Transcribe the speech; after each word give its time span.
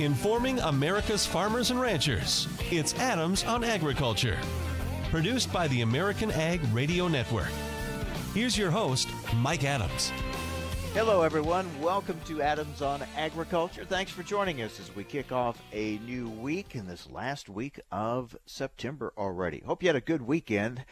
informing 0.00 0.58
America's 0.60 1.26
farmers 1.26 1.70
and 1.70 1.80
ranchers. 1.80 2.48
It's 2.70 2.94
Adams 2.94 3.44
on 3.44 3.62
Agriculture, 3.62 4.38
produced 5.10 5.52
by 5.52 5.68
the 5.68 5.82
American 5.82 6.30
Ag 6.30 6.62
Radio 6.72 7.06
Network. 7.06 7.50
Here's 8.32 8.56
your 8.56 8.70
host, 8.70 9.08
Mike 9.36 9.64
Adams. 9.64 10.10
Hello, 10.94 11.20
everyone. 11.22 11.68
Welcome 11.82 12.18
to 12.24 12.40
Adams 12.40 12.80
on 12.80 13.02
Agriculture. 13.16 13.84
Thanks 13.84 14.10
for 14.10 14.22
joining 14.22 14.62
us 14.62 14.80
as 14.80 14.94
we 14.96 15.04
kick 15.04 15.32
off 15.32 15.60
a 15.72 15.98
new 15.98 16.30
week 16.30 16.74
in 16.74 16.86
this 16.86 17.08
last 17.10 17.50
week 17.50 17.78
of 17.92 18.34
September 18.46 19.12
already. 19.18 19.62
Hope 19.66 19.82
you 19.82 19.88
had 19.88 19.96
a 19.96 20.00
good 20.00 20.22
weekend. 20.22 20.84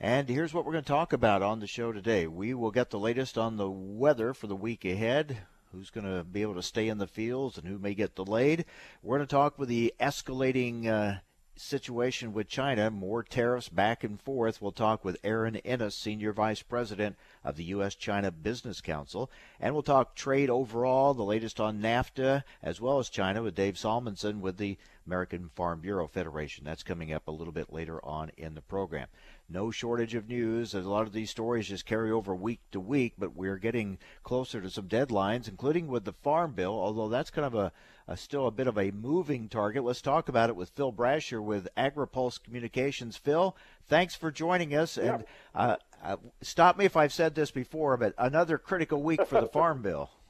And 0.00 0.28
here's 0.28 0.52
what 0.52 0.66
we're 0.66 0.72
going 0.72 0.84
to 0.84 0.88
talk 0.88 1.12
about 1.12 1.40
on 1.40 1.60
the 1.60 1.66
show 1.66 1.92
today. 1.92 2.26
We 2.26 2.52
will 2.52 2.70
get 2.72 2.90
the 2.90 2.98
latest 2.98 3.38
on 3.38 3.56
the 3.56 3.70
weather 3.70 4.34
for 4.34 4.46
the 4.46 4.56
week 4.56 4.84
ahead, 4.84 5.38
who's 5.76 5.90
going 5.90 6.06
to 6.06 6.24
be 6.24 6.42
able 6.42 6.54
to 6.54 6.62
stay 6.62 6.88
in 6.88 6.98
the 6.98 7.06
fields 7.06 7.58
and 7.58 7.68
who 7.68 7.78
may 7.78 7.94
get 7.94 8.14
delayed. 8.14 8.64
We're 9.02 9.18
going 9.18 9.26
to 9.26 9.30
talk 9.30 9.58
with 9.58 9.68
the 9.68 9.92
escalating 10.00 10.86
uh, 10.86 11.18
situation 11.56 12.32
with 12.32 12.48
China, 12.48 12.90
more 12.90 13.22
tariffs 13.22 13.68
back 13.68 14.04
and 14.04 14.20
forth. 14.20 14.60
We'll 14.60 14.72
talk 14.72 15.04
with 15.04 15.18
Erin 15.22 15.56
Ennis, 15.56 15.94
Senior 15.94 16.32
Vice 16.32 16.62
President 16.62 17.16
of 17.44 17.56
the 17.56 17.64
U.S. 17.64 17.94
China 17.94 18.30
Business 18.30 18.80
Council. 18.80 19.30
And 19.60 19.74
we'll 19.74 19.82
talk 19.82 20.14
trade 20.14 20.50
overall, 20.50 21.14
the 21.14 21.22
latest 21.22 21.60
on 21.60 21.80
NAFTA, 21.80 22.44
as 22.62 22.80
well 22.80 22.98
as 22.98 23.08
China 23.08 23.42
with 23.42 23.54
Dave 23.54 23.74
Salmonsen 23.74 24.40
with 24.40 24.56
the 24.56 24.78
American 25.06 25.50
Farm 25.54 25.80
Bureau 25.80 26.06
Federation. 26.06 26.64
That's 26.64 26.82
coming 26.82 27.12
up 27.12 27.28
a 27.28 27.32
little 27.32 27.52
bit 27.52 27.72
later 27.72 28.04
on 28.04 28.30
in 28.36 28.54
the 28.54 28.62
program 28.62 29.08
no 29.48 29.70
shortage 29.70 30.14
of 30.14 30.28
news. 30.28 30.74
A 30.74 30.80
lot 30.80 31.06
of 31.06 31.12
these 31.12 31.30
stories 31.30 31.68
just 31.68 31.86
carry 31.86 32.10
over 32.10 32.34
week 32.34 32.60
to 32.72 32.80
week, 32.80 33.14
but 33.18 33.36
we're 33.36 33.58
getting 33.58 33.98
closer 34.22 34.60
to 34.60 34.70
some 34.70 34.88
deadlines, 34.88 35.48
including 35.48 35.86
with 35.86 36.04
the 36.04 36.12
Farm 36.12 36.52
Bill, 36.52 36.72
although 36.72 37.08
that's 37.08 37.30
kind 37.30 37.46
of 37.46 37.54
a, 37.54 37.72
a 38.08 38.16
still 38.16 38.46
a 38.46 38.50
bit 38.50 38.66
of 38.66 38.76
a 38.78 38.90
moving 38.90 39.48
target. 39.48 39.84
Let's 39.84 40.02
talk 40.02 40.28
about 40.28 40.50
it 40.50 40.56
with 40.56 40.70
Phil 40.70 40.92
Brasher 40.92 41.42
with 41.42 41.68
AgriPulse 41.76 42.42
Communications. 42.42 43.16
Phil, 43.16 43.56
thanks 43.88 44.14
for 44.14 44.30
joining 44.30 44.74
us. 44.74 44.98
And 44.98 45.24
uh, 45.54 45.76
uh, 46.02 46.16
stop 46.42 46.76
me 46.76 46.84
if 46.84 46.96
I've 46.96 47.12
said 47.12 47.34
this 47.34 47.50
before, 47.50 47.96
but 47.96 48.14
another 48.18 48.58
critical 48.58 49.02
week 49.02 49.24
for 49.26 49.40
the 49.40 49.48
Farm 49.48 49.82
Bill. 49.82 50.10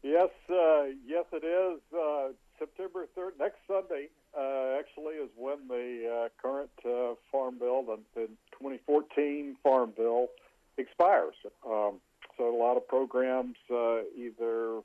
Yes, 0.00 0.30
uh, 0.48 0.84
yes, 1.04 1.24
it 1.32 1.44
is. 1.44 1.80
Uh, 1.92 2.28
September 2.58 3.06
3rd, 3.16 3.32
next 3.38 3.58
Sunday, 3.66 4.08
uh, 4.38 4.78
actually, 4.78 5.14
is 5.14 5.30
when 5.36 5.68
the 5.68 6.26
uh, 6.26 6.28
current 6.40 6.70
uh, 6.84 7.14
Farm 7.32 7.58
Bill, 7.58 7.82
the, 7.82 7.98
the 8.14 8.26
2014 8.52 9.56
Farm 9.62 9.92
Bill, 9.96 10.28
expires. 10.76 11.34
Um, 11.66 12.00
so 12.36 12.54
a 12.54 12.56
lot 12.56 12.76
of 12.76 12.86
programs 12.86 13.56
uh, 13.70 14.02
either 14.16 14.80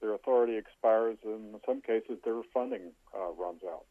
their 0.00 0.14
authority 0.14 0.56
expires, 0.56 1.18
and 1.24 1.54
in 1.54 1.60
some 1.66 1.80
cases, 1.80 2.18
their 2.24 2.40
funding 2.52 2.92
uh, 3.14 3.32
runs 3.32 3.60
out. 3.64 3.84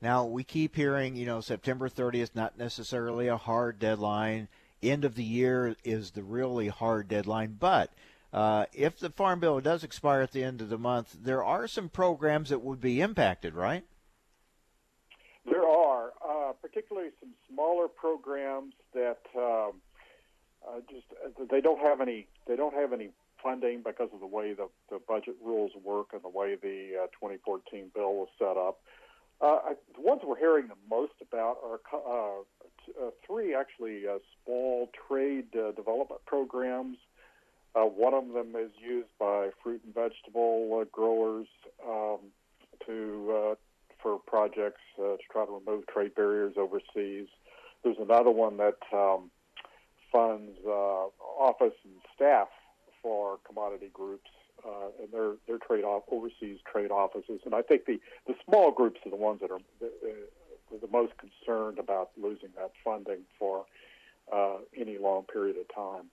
Now, 0.00 0.24
we 0.24 0.44
keep 0.44 0.76
hearing, 0.76 1.16
you 1.16 1.26
know, 1.26 1.40
September 1.40 1.88
30th, 1.88 2.14
is 2.14 2.34
not 2.34 2.56
necessarily 2.56 3.26
a 3.26 3.36
hard 3.36 3.78
deadline. 3.78 4.48
End 4.80 5.04
of 5.04 5.16
the 5.16 5.24
year 5.24 5.74
is 5.82 6.12
the 6.12 6.22
really 6.22 6.68
hard 6.68 7.08
deadline, 7.08 7.56
but 7.58 7.90
uh, 8.32 8.66
if 8.72 8.98
the 8.98 9.10
farm 9.10 9.40
bill 9.40 9.60
does 9.60 9.82
expire 9.82 10.20
at 10.20 10.32
the 10.32 10.44
end 10.44 10.60
of 10.60 10.68
the 10.68 10.78
month, 10.78 11.16
there 11.22 11.42
are 11.42 11.66
some 11.66 11.88
programs 11.88 12.50
that 12.50 12.62
would 12.62 12.80
be 12.80 13.00
impacted, 13.00 13.54
right? 13.54 13.84
There 15.46 15.66
are, 15.66 16.12
uh, 16.26 16.52
particularly 16.60 17.10
some 17.20 17.30
smaller 17.50 17.88
programs 17.88 18.74
that 18.92 19.20
um, 19.34 19.80
uh, 20.66 20.80
just 20.90 21.06
they 21.50 21.60
don't 21.60 21.80
have 21.80 22.00
any 22.00 22.26
they 22.46 22.56
don't 22.56 22.74
have 22.74 22.92
any 22.92 23.10
funding 23.42 23.82
because 23.82 24.10
of 24.12 24.20
the 24.20 24.26
way 24.26 24.52
the, 24.52 24.68
the 24.90 24.98
budget 25.06 25.36
rules 25.42 25.72
work 25.82 26.08
and 26.12 26.22
the 26.22 26.28
way 26.28 26.56
the 26.56 27.04
uh, 27.04 27.06
2014 27.06 27.90
bill 27.94 28.14
was 28.14 28.28
set 28.38 28.56
up. 28.56 28.80
Uh, 29.40 29.70
I, 29.70 29.74
the 29.94 30.02
ones 30.02 30.22
we're 30.24 30.38
hearing 30.38 30.66
the 30.66 30.74
most 30.90 31.12
about 31.22 31.58
are 31.64 31.80
uh, 31.94 32.42
t- 32.84 32.92
uh, 33.00 33.10
three 33.24 33.54
actually 33.54 34.06
uh, 34.06 34.18
small 34.44 34.90
trade 35.08 35.46
uh, 35.56 35.70
development 35.72 36.20
programs 36.26 36.98
uh, 37.78 37.84
one 37.84 38.14
of 38.14 38.32
them 38.32 38.54
is 38.56 38.70
used 38.80 39.10
by 39.18 39.50
fruit 39.62 39.80
and 39.84 39.94
vegetable 39.94 40.80
uh, 40.80 40.84
growers 40.90 41.46
um, 41.86 42.18
to 42.86 43.50
uh, 43.52 43.54
for 44.02 44.18
projects 44.18 44.80
uh, 44.98 45.16
to 45.16 45.18
try 45.30 45.44
to 45.44 45.52
remove 45.52 45.86
trade 45.86 46.14
barriers 46.14 46.54
overseas. 46.56 47.28
There's 47.82 47.98
another 48.00 48.30
one 48.30 48.56
that 48.56 48.78
um, 48.92 49.30
funds 50.10 50.58
uh, 50.66 51.06
office 51.38 51.74
and 51.84 51.94
staff 52.14 52.48
for 53.02 53.38
commodity 53.46 53.90
groups 53.92 54.30
uh, 54.66 54.88
and 55.00 55.12
their 55.12 55.32
their 55.46 55.58
trade 55.58 55.84
off 55.84 56.02
overseas 56.10 56.58
trade 56.70 56.90
offices. 56.90 57.40
And 57.44 57.54
I 57.54 57.62
think 57.62 57.84
the 57.86 58.00
the 58.26 58.34
small 58.48 58.72
groups 58.72 59.00
are 59.06 59.10
the 59.10 59.16
ones 59.16 59.40
that 59.40 59.50
are 59.50 59.60
the, 59.80 59.90
the 60.70 60.88
most 60.90 61.12
concerned 61.18 61.78
about 61.78 62.10
losing 62.20 62.50
that 62.56 62.72
funding 62.84 63.20
for 63.38 63.66
any 64.76 64.98
long 64.98 65.24
period 65.24 65.56
of 65.56 65.74
time. 65.74 66.06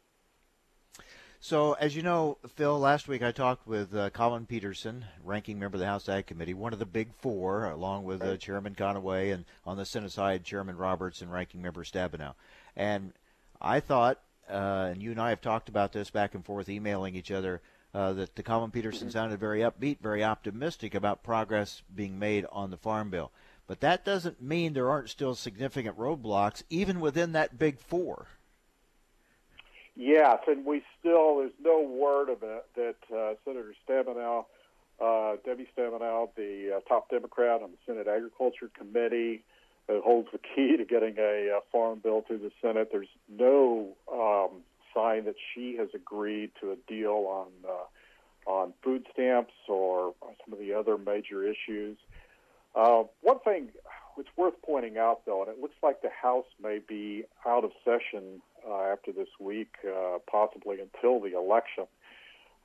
So, 1.48 1.74
as 1.74 1.96
you 1.96 2.02
know, 2.02 2.40
Phil, 2.56 2.80
last 2.80 3.08
week 3.08 3.22
I 3.22 3.32
talked 3.32 3.68
with 3.68 3.96
uh, 3.96 4.10
Collin 4.10 4.48
Peterson, 4.48 5.06
ranking 5.24 5.60
member 5.60 5.76
of 5.76 5.80
the 5.80 5.86
House 5.86 6.10
Ag 6.10 6.26
Committee, 6.26 6.56
one 6.56 6.74
of 6.74 6.80
the 6.80 6.88
big 6.88 7.14
four, 7.14 7.66
along 7.66 8.04
with 8.04 8.24
uh, 8.24 8.36
Chairman 8.38 8.74
Conaway, 8.74 9.32
and 9.32 9.46
on 9.64 9.78
the 9.78 9.86
Senate 9.86 10.12
side, 10.12 10.44
Chairman 10.44 10.76
Roberts 10.76 11.22
and 11.22 11.32
ranking 11.32 11.62
member 11.62 11.84
Stabenow. 11.84 12.34
And 12.76 13.14
I 13.62 13.80
thought, 13.80 14.22
uh, 14.50 14.90
and 14.90 15.04
you 15.04 15.12
and 15.12 15.22
I 15.22 15.30
have 15.30 15.40
talked 15.40 15.70
about 15.70 15.92
this 15.92 16.10
back 16.10 16.34
and 16.34 16.44
forth, 16.44 16.68
emailing 16.68 17.16
each 17.16 17.30
other, 17.30 17.62
uh, 17.94 18.14
that 18.14 18.36
the 18.36 18.42
Collin 18.42 18.72
Peterson 18.72 19.10
mm-hmm. 19.10 19.14
sounded 19.14 19.40
very 19.40 19.60
upbeat, 19.60 20.00
very 20.00 20.24
optimistic 20.24 20.96
about 20.96 21.22
progress 21.22 21.84
being 21.94 22.18
made 22.18 22.48
on 22.52 22.72
the 22.72 22.78
Farm 22.78 23.12
Bill. 23.12 23.32
But 23.68 23.82
that 23.82 24.04
doesn't 24.04 24.42
mean 24.42 24.74
there 24.74 24.90
aren't 24.90 25.12
still 25.12 25.36
significant 25.36 25.96
roadblocks, 25.96 26.64
even 26.72 27.00
within 27.00 27.34
that 27.34 27.60
big 27.60 27.80
four. 27.80 28.30
Yes, 29.96 30.40
and 30.48 30.66
we 30.66 30.84
still 31.00 31.38
there's 31.38 31.52
no 31.64 31.82
word 31.82 32.30
of 32.30 32.44
it 32.44 32.66
that 32.76 33.16
uh, 33.16 33.36
Senator 33.46 33.74
Stabenow, 33.88 34.46
uh, 35.02 35.38
Debbie 35.46 35.68
Stabenow, 35.78 36.30
the 36.36 36.78
uh, 36.78 36.80
top 36.82 37.10
Democrat 37.10 37.62
on 37.62 37.72
the 37.72 37.78
Senate 37.86 38.08
Agriculture 38.08 38.70
Committee, 38.78 39.44
that 39.88 40.02
holds 40.04 40.28
the 40.32 40.40
key 40.40 40.76
to 40.78 40.84
getting 40.84 41.16
a, 41.18 41.48
a 41.48 41.60
farm 41.72 42.00
bill 42.04 42.24
through 42.28 42.40
the 42.40 42.52
Senate. 42.62 42.90
There's 42.92 43.08
no 43.30 43.96
um, 44.12 44.62
sign 44.94 45.26
that 45.26 45.36
she 45.54 45.78
has 45.78 45.90
agreed 45.94 46.52
to 46.62 46.72
a 46.72 46.76
deal 46.88 47.26
on 47.30 47.48
uh, 47.68 48.50
on 48.50 48.74
food 48.84 49.08
stamps 49.14 49.54
or 49.68 50.14
some 50.44 50.54
of 50.54 50.60
the 50.60 50.74
other 50.74 50.98
major 50.98 51.44
issues. 51.44 51.98
Uh, 52.76 53.04
one 53.22 53.40
thing 53.40 53.70
it's 54.18 54.30
worth 54.38 54.54
pointing 54.66 54.98
out, 54.98 55.22
though, 55.26 55.42
and 55.42 55.52
it 55.52 55.60
looks 55.60 55.76
like 55.82 56.02
the 56.02 56.10
House 56.10 56.46
may 56.62 56.80
be 56.80 57.24
out 57.46 57.64
of 57.64 57.72
session 57.84 58.42
uh, 58.68 58.92
after 58.92 59.12
this 59.12 59.28
week, 59.40 59.76
uh, 59.88 60.18
possibly 60.30 60.78
until 60.80 61.20
the 61.20 61.38
election. 61.38 61.86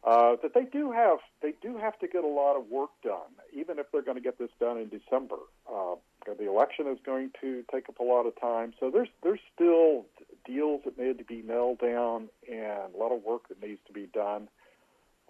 Uh, 0.03 0.35
that 0.43 0.55
they 0.55 0.65
do 0.65 0.91
have 0.91 1.19
they 1.43 1.53
do 1.61 1.77
have 1.77 1.99
to 1.99 2.09
get 2.09 2.25
a 2.25 2.27
lot 2.27 2.57
of 2.57 2.67
work 2.71 2.89
done, 3.05 3.37
even 3.53 3.79
if 3.79 3.85
they're 3.93 4.01
going 4.01 4.17
to 4.17 4.23
get 4.23 4.39
this 4.39 4.49
done 4.59 4.79
in 4.79 4.89
December. 4.89 5.37
Uh, 5.71 5.97
the 6.39 6.49
election 6.49 6.87
is 6.87 6.97
going 7.05 7.31
to 7.39 7.63
take 7.71 7.87
up 7.89 7.99
a 7.99 8.03
lot 8.03 8.25
of 8.25 8.39
time, 8.41 8.73
so 8.81 8.91
there's 8.91 9.11
there's 9.23 9.41
still 9.55 10.07
deals 10.47 10.81
that 10.87 10.99
need 10.99 11.19
to 11.19 11.25
be 11.25 11.43
nailed 11.43 11.81
down 11.81 12.31
and 12.51 12.95
a 12.95 12.97
lot 12.99 13.13
of 13.13 13.23
work 13.25 13.49
that 13.49 13.63
needs 13.63 13.81
to 13.87 13.93
be 13.93 14.07
done. 14.07 14.49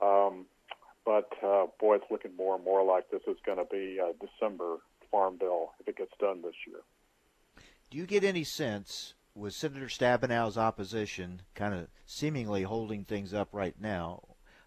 Um, 0.01 0.47
but 1.05 1.31
uh, 1.45 1.67
boy, 1.81 1.97
it's 1.97 2.05
looking 2.09 2.37
more 2.37 2.55
and 2.55 2.65
more 2.65 2.85
like 2.85 3.11
this 3.11 3.23
is 3.27 3.39
going 3.45 3.59
to 3.59 3.65
be 3.65 3.99
a 3.99 4.13
December 4.25 4.77
farm 5.11 5.37
bill 5.37 5.73
if 5.81 5.89
it 5.89 5.97
gets 5.97 6.13
done 6.21 6.43
this 6.43 6.55
year. 6.65 6.81
Do 7.91 7.99
you 7.99 8.07
get 8.07 8.23
any 8.23 8.45
sense 8.45 9.15
with 9.35 9.55
Senator 9.55 9.87
Stabenow's 9.87 10.59
opposition 10.59 11.43
kind 11.55 11.75
of 11.75 11.89
seemingly 12.07 12.63
holding 12.63 13.05
things 13.05 13.33
up 13.33 13.49
right 13.53 13.75
now, 13.81 14.23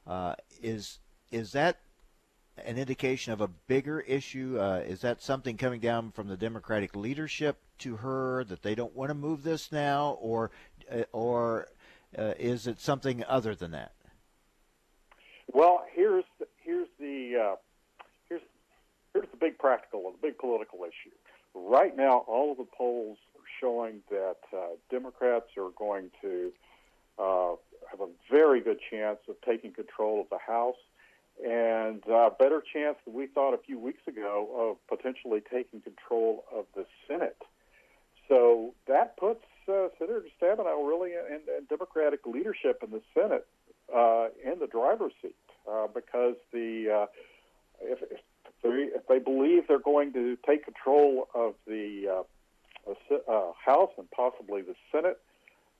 uh, 0.07 0.35
is 0.61 0.99
is 1.31 1.51
that 1.53 1.79
an 2.57 2.77
indication 2.77 3.33
of 3.33 3.41
a 3.41 3.47
bigger 3.47 3.99
issue? 4.01 4.57
Uh, 4.59 4.83
is 4.85 5.01
that 5.01 5.21
something 5.21 5.57
coming 5.57 5.79
down 5.79 6.11
from 6.11 6.27
the 6.27 6.37
Democratic 6.37 6.95
leadership 6.95 7.57
to 7.79 7.97
her 7.97 8.43
that 8.45 8.61
they 8.61 8.75
don't 8.75 8.95
want 8.95 9.09
to 9.09 9.15
move 9.15 9.43
this 9.43 9.71
now, 9.71 10.17
or 10.21 10.51
uh, 10.91 11.03
or 11.11 11.67
uh, 12.17 12.33
is 12.39 12.67
it 12.67 12.79
something 12.79 13.23
other 13.27 13.55
than 13.55 13.71
that? 13.71 13.93
Well, 15.51 15.83
here's 15.93 16.25
the, 16.39 16.47
here's 16.61 16.87
the 16.99 17.35
uh, 17.37 17.55
here's 18.29 18.41
here's 19.13 19.29
the 19.31 19.37
big 19.37 19.57
practical, 19.57 20.11
the 20.11 20.27
big 20.27 20.37
political 20.37 20.79
issue. 20.83 21.13
Right 21.55 21.95
now, 21.95 22.23
all 22.27 22.51
of 22.51 22.57
the 22.57 22.67
polls 22.75 23.17
showing 23.63 24.01
that 24.09 24.37
uh, 24.55 24.75
Democrats 24.91 25.45
are 25.57 25.69
going 25.77 26.11
to 26.21 26.51
uh, 27.17 27.55
have 27.89 28.01
a 28.01 28.07
very 28.29 28.59
good 28.61 28.79
chance 28.91 29.19
of 29.29 29.35
taking 29.45 29.71
control 29.71 30.19
of 30.19 30.27
the 30.29 30.37
House 30.37 30.75
and 31.43 32.03
a 32.09 32.13
uh, 32.13 32.29
better 32.29 32.61
chance 32.73 32.97
than 33.05 33.13
we 33.13 33.27
thought 33.27 33.53
a 33.53 33.57
few 33.57 33.79
weeks 33.79 34.01
ago 34.07 34.49
of 34.55 34.97
potentially 34.97 35.41
taking 35.51 35.81
control 35.81 36.43
of 36.53 36.65
the 36.75 36.85
Senate. 37.07 37.41
So 38.27 38.73
that 38.87 39.17
puts 39.17 39.43
uh, 39.67 39.87
Senator 39.97 40.23
Stabenow 40.41 40.87
really 40.87 41.11
in, 41.11 41.41
Democratic 41.69 42.25
leadership 42.25 42.83
in 42.83 42.91
the 42.91 43.01
Senate 43.13 43.47
uh, 43.93 44.27
in 44.43 44.59
the 44.59 44.67
driver's 44.67 45.13
seat. 45.21 45.35
uh, 45.69 45.87
because 45.93 46.35
the 46.51 47.03
uh, 47.03 47.05
if, 47.81 47.99
if, 48.03 48.19
they, 48.61 48.69
if 48.69 49.07
they 49.07 49.19
believe 49.19 49.67
they're 49.67 49.79
going 49.79 50.13
to 50.13 50.37
take 50.45 50.65
control 50.65 51.27
of 51.33 51.55
the 51.65 52.23
uh, 53.11 53.31
uh, 53.31 53.51
House 53.65 53.91
and 53.97 54.09
possibly 54.11 54.61
the 54.61 54.75
Senate, 54.91 55.19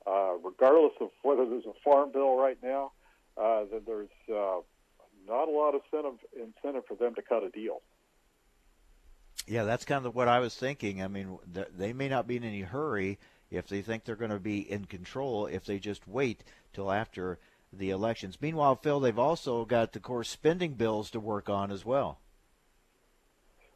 uh, 0.06 0.34
regardless 0.44 0.94
of 1.02 1.10
whether 1.22 1.46
there's 1.46 1.66
a 1.66 1.74
farm 1.84 2.12
bill 2.12 2.36
right 2.36 2.58
now, 2.62 2.92
uh, 3.38 3.66
then 3.72 3.82
there's 3.86 4.10
uh, 4.30 4.62
not 5.28 5.48
a 5.48 5.52
lot 5.52 5.76
of 5.76 5.82
incentive 5.92 6.20
incentive 6.36 6.84
for 6.88 6.96
them 6.96 7.16
to 7.16 7.22
cut 7.22 7.44
a 7.44 7.50
deal. 7.50 7.82
Yeah, 9.48 9.64
that's 9.64 9.86
kind 9.86 10.06
of 10.06 10.16
what 10.16 10.28
I 10.28 10.40
was 10.40 10.56
thinking. 10.56 11.02
I 11.02 11.08
mean, 11.08 11.38
they 11.76 11.92
may 11.92 12.08
not 12.08 12.28
be 12.28 12.38
in 12.38 12.44
any 12.44 12.62
hurry 12.62 13.20
if 13.52 13.68
they 13.68 13.82
think 13.82 14.04
they're 14.04 14.16
going 14.16 14.32
to 14.32 14.40
be 14.40 14.60
in 14.60 14.86
control 14.86 15.46
if 15.48 15.66
they 15.66 15.80
just 15.80 16.08
wait 16.08 16.44
till 16.74 16.92
after 16.92 17.40
the 17.72 17.90
elections. 17.90 18.38
Meanwhile, 18.40 18.76
Phil, 18.78 19.00
they've 19.00 19.20
also 19.20 19.66
got 19.66 19.92
the 19.92 20.00
core 20.00 20.24
spending 20.24 20.74
bills 20.74 21.12
to 21.12 21.20
work 21.20 21.50
on 21.50 21.72
as 21.72 21.86
well. 21.86 22.20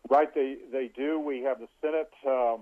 Right, 0.09 0.33
they 0.33 0.57
they 0.71 0.89
do. 0.95 1.19
We 1.19 1.41
have 1.41 1.59
the 1.59 1.67
Senate 1.81 2.11
um, 2.25 2.61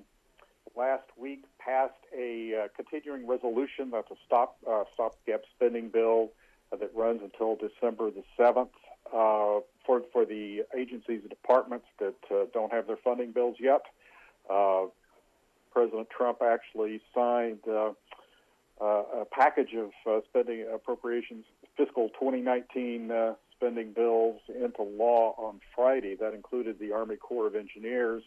last 0.76 1.06
week 1.18 1.44
passed 1.60 1.94
a 2.18 2.66
uh, 2.66 2.68
continuing 2.76 3.28
resolution 3.28 3.90
that's 3.92 4.12
a 4.12 4.16
stop 4.26 4.58
uh, 4.70 4.84
stopgap 4.94 5.42
spending 5.56 5.90
bill 5.90 6.32
uh, 6.72 6.78
that 6.78 6.92
runs 6.96 7.22
until 7.24 7.56
December 7.56 8.12
the 8.12 8.24
seventh 8.38 8.70
uh, 9.14 9.60
for 9.86 10.02
for 10.12 10.26
the 10.26 10.64
agencies 10.78 11.22
and 11.22 11.30
departments 11.30 11.86
that 12.00 12.16
uh, 12.32 12.46
don't 12.54 12.72
have 12.72 12.88
their 12.88 12.98
funding 12.98 13.32
bills 13.32 13.58
yet. 13.60 13.82
Uh, 14.50 14.86
President 15.72 16.10
Trump 16.10 16.42
actually 16.42 17.02
signed 17.14 17.60
a 17.68 19.26
package 19.32 19.76
of 19.76 20.24
spending 20.30 20.66
appropriations, 20.74 21.46
fiscal 21.76 22.10
2019 22.10 23.12
uh, 23.12 23.34
spending 23.56 23.92
bills 23.92 24.40
into 24.48 24.82
law 24.82 25.36
on 25.38 25.60
Friday. 25.76 26.16
That 26.16 26.34
included 26.34 26.80
the 26.80 26.92
Army 26.94 27.16
Corps 27.16 27.48
of 27.48 27.56
Engineers. 27.56 28.24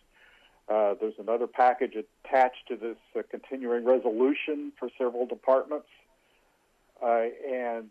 Uh, 0.68 0.94
there's 1.00 1.18
another 1.18 1.46
package 1.46 1.94
attached 1.96 2.68
to 2.68 2.76
this 2.76 2.96
uh, 3.16 3.22
continuing 3.30 3.84
resolution 3.84 4.72
for 4.78 4.90
several 4.98 5.26
departments. 5.26 5.88
and 7.02 7.90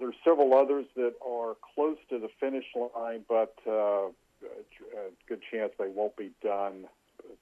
there's 0.00 0.16
several 0.24 0.54
others 0.54 0.86
that 0.96 1.14
are 1.24 1.54
close 1.74 1.98
to 2.08 2.18
the 2.18 2.28
finish 2.40 2.64
line, 2.74 3.24
but 3.28 3.54
a 3.66 4.10
good 5.28 5.40
chance 5.50 5.72
they 5.78 5.88
won't 5.88 6.16
be 6.16 6.30
done 6.42 6.86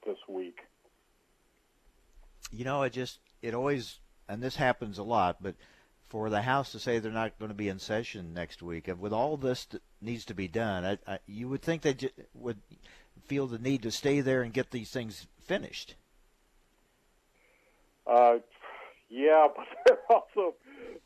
this 0.05 0.17
week 0.27 0.59
you 2.51 2.65
know, 2.65 2.83
it 2.83 2.93
just 2.93 3.19
it 3.41 3.53
always 3.53 3.99
and 4.27 4.41
this 4.41 4.55
happens 4.55 4.97
a 4.97 5.03
lot, 5.03 5.37
but 5.41 5.55
for 6.09 6.29
the 6.29 6.41
House 6.41 6.71
to 6.71 6.79
say 6.79 6.99
they're 6.99 7.11
not 7.11 7.37
going 7.39 7.49
to 7.49 7.55
be 7.55 7.69
in 7.69 7.79
session 7.79 8.33
next 8.33 8.61
week, 8.61 8.89
with 8.97 9.13
all 9.13 9.37
this 9.37 9.65
that 9.65 9.81
needs 10.01 10.25
to 10.25 10.33
be 10.33 10.47
done, 10.47 10.85
I, 10.85 11.13
I, 11.13 11.19
you 11.25 11.49
would 11.49 11.61
think 11.61 11.81
they 11.81 11.95
would 12.33 12.59
feel 13.27 13.47
the 13.47 13.59
need 13.59 13.81
to 13.83 13.91
stay 13.91 14.21
there 14.21 14.41
and 14.41 14.53
get 14.53 14.71
these 14.71 14.91
things 14.91 15.27
finished. 15.45 15.95
Uh, 18.07 18.37
yeah, 19.09 19.47
but 19.55 19.65
they're 19.85 19.97
also 20.09 20.55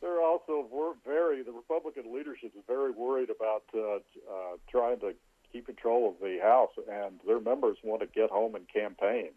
they're 0.02 0.22
also 0.22 0.68
very 1.06 1.44
the 1.44 1.52
Republican 1.52 2.14
leadership 2.14 2.52
is 2.56 2.64
very 2.68 2.92
worried 2.92 3.30
about 3.30 3.64
uh, 3.74 3.96
uh, 3.96 4.58
trying 4.70 5.00
to 5.00 5.14
keep 5.52 5.66
control 5.66 6.10
of 6.10 6.16
the 6.22 6.40
House, 6.42 6.72
and 6.92 7.20
their 7.26 7.40
members 7.40 7.78
want 7.84 8.02
to 8.02 8.08
get 8.08 8.30
home 8.30 8.56
and 8.56 8.68
campaign 8.68 9.30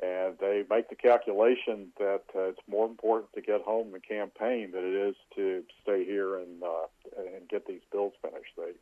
and 0.00 0.36
they 0.40 0.64
make 0.70 0.88
the 0.88 0.96
calculation 0.96 1.92
that 1.98 2.22
uh, 2.34 2.48
it's 2.48 2.60
more 2.68 2.86
important 2.86 3.32
to 3.34 3.40
get 3.40 3.60
home 3.62 3.92
the 3.92 4.00
campaign 4.00 4.70
than 4.72 4.84
it 4.84 4.94
is 4.94 5.14
to 5.34 5.62
stay 5.82 6.04
here 6.04 6.36
and 6.36 6.62
uh, 6.62 6.86
and 7.18 7.48
get 7.48 7.66
these 7.66 7.82
bills 7.90 8.14
finished. 8.22 8.52
They 8.56 8.72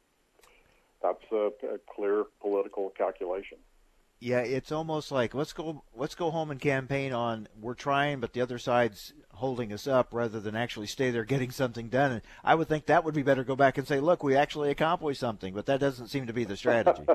that's 1.03 1.25
a, 1.33 1.51
a 1.67 1.79
clear 1.95 2.25
political 2.41 2.91
calculation. 2.91 3.59
Yeah, 4.21 4.41
it's 4.41 4.71
almost 4.71 5.11
like 5.11 5.35
let's 5.35 5.55
go 5.55 5.83
let's 5.95 6.15
go 6.15 6.31
home 6.31 6.51
and 6.51 6.61
campaign 6.61 7.15
on 7.15 7.49
we're 7.59 7.75
trying, 7.75 8.21
but 8.21 8.35
the 8.35 8.43
other 8.43 8.59
side's 8.59 9.15
holding 9.33 9.73
us 9.73 9.87
up 9.87 10.13
rather 10.13 10.41
than 10.41 10.55
actually 10.55 10.89
stay 10.89 11.11
there 11.11 11.25
getting 11.25 11.51
something 11.51 11.89
done. 11.89 12.13
And 12.13 12.23
I 12.45 12.55
would 12.55 12.69
think 12.69 12.87
that 12.87 13.03
would 13.05 13.15
be 13.15 13.23
better. 13.23 13.45
Go 13.45 13.57
back 13.57 13.79
and 13.79 13.89
say, 13.89 13.99
look, 13.99 14.23
we 14.23 14.37
actually 14.37 14.71
accomplished 14.71 15.21
something, 15.21 15.55
but 15.55 15.65
that 15.67 15.81
doesn't 15.81 16.09
seem 16.09 16.27
to 16.27 16.35
be 16.35 16.45
the 16.45 16.59
strategy. 16.59 17.05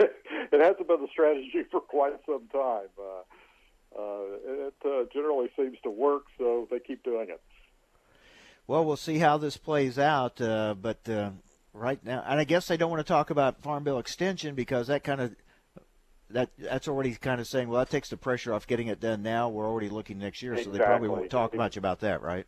it 0.00 0.60
hasn't 0.60 0.88
been 0.88 1.00
the 1.00 1.08
strategy 1.12 1.62
for 1.70 1.80
quite 1.80 2.14
some 2.26 2.48
time. 2.48 2.88
Uh, 2.98 3.22
uh, 3.96 4.22
it 4.66 4.74
uh, 4.84 5.04
generally 5.12 5.48
seems 5.56 5.78
to 5.84 5.90
work, 5.90 6.24
so 6.36 6.66
they 6.72 6.80
keep 6.80 7.04
doing 7.04 7.28
it. 7.30 7.40
Well, 8.66 8.84
we'll 8.84 8.96
see 8.96 9.18
how 9.18 9.38
this 9.38 9.56
plays 9.56 9.96
out, 9.96 10.40
uh, 10.40 10.74
but 10.74 11.08
uh, 11.08 11.30
right 11.76 12.02
now, 12.04 12.24
and 12.26 12.40
I 12.40 12.44
guess 12.44 12.66
they 12.66 12.76
don't 12.76 12.90
want 12.90 13.06
to 13.06 13.10
talk 13.12 13.30
about 13.30 13.62
Farm 13.62 13.84
Bill 13.84 13.98
extension 13.98 14.54
because 14.54 14.88
that 14.88 15.04
kind 15.04 15.20
of 15.20 15.36
that 16.30 16.50
that's 16.58 16.88
already 16.88 17.14
kind 17.14 17.40
of 17.40 17.46
saying, 17.46 17.68
well, 17.68 17.78
that 17.78 17.90
takes 17.90 18.10
the 18.10 18.16
pressure 18.16 18.52
off 18.52 18.66
getting 18.66 18.88
it 18.88 19.00
done 19.00 19.22
now. 19.22 19.48
We're 19.48 19.66
already 19.66 19.88
looking 19.88 20.18
next 20.18 20.42
year, 20.42 20.52
exactly. 20.52 20.72
so 20.72 20.78
they 20.78 20.84
probably 20.84 21.08
won't 21.08 21.30
talk 21.30 21.54
much 21.54 21.76
about 21.76 22.00
that, 22.00 22.22
right? 22.22 22.46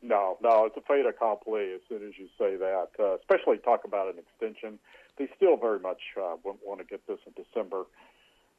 No, 0.00 0.38
no, 0.40 0.66
it's 0.66 0.76
a 0.76 0.80
fait 0.82 1.04
accompli 1.06 1.72
as 1.74 1.80
soon 1.88 2.06
as 2.06 2.12
you 2.16 2.28
say 2.38 2.56
that. 2.56 2.88
Uh, 3.00 3.16
especially 3.16 3.58
talk 3.58 3.84
about 3.84 4.06
an 4.06 4.20
extension 4.20 4.78
they 5.18 5.28
still 5.36 5.56
very 5.56 5.80
much 5.80 6.00
uh, 6.16 6.36
want 6.44 6.80
to 6.80 6.84
get 6.84 7.06
this 7.06 7.18
in 7.26 7.32
December. 7.44 7.84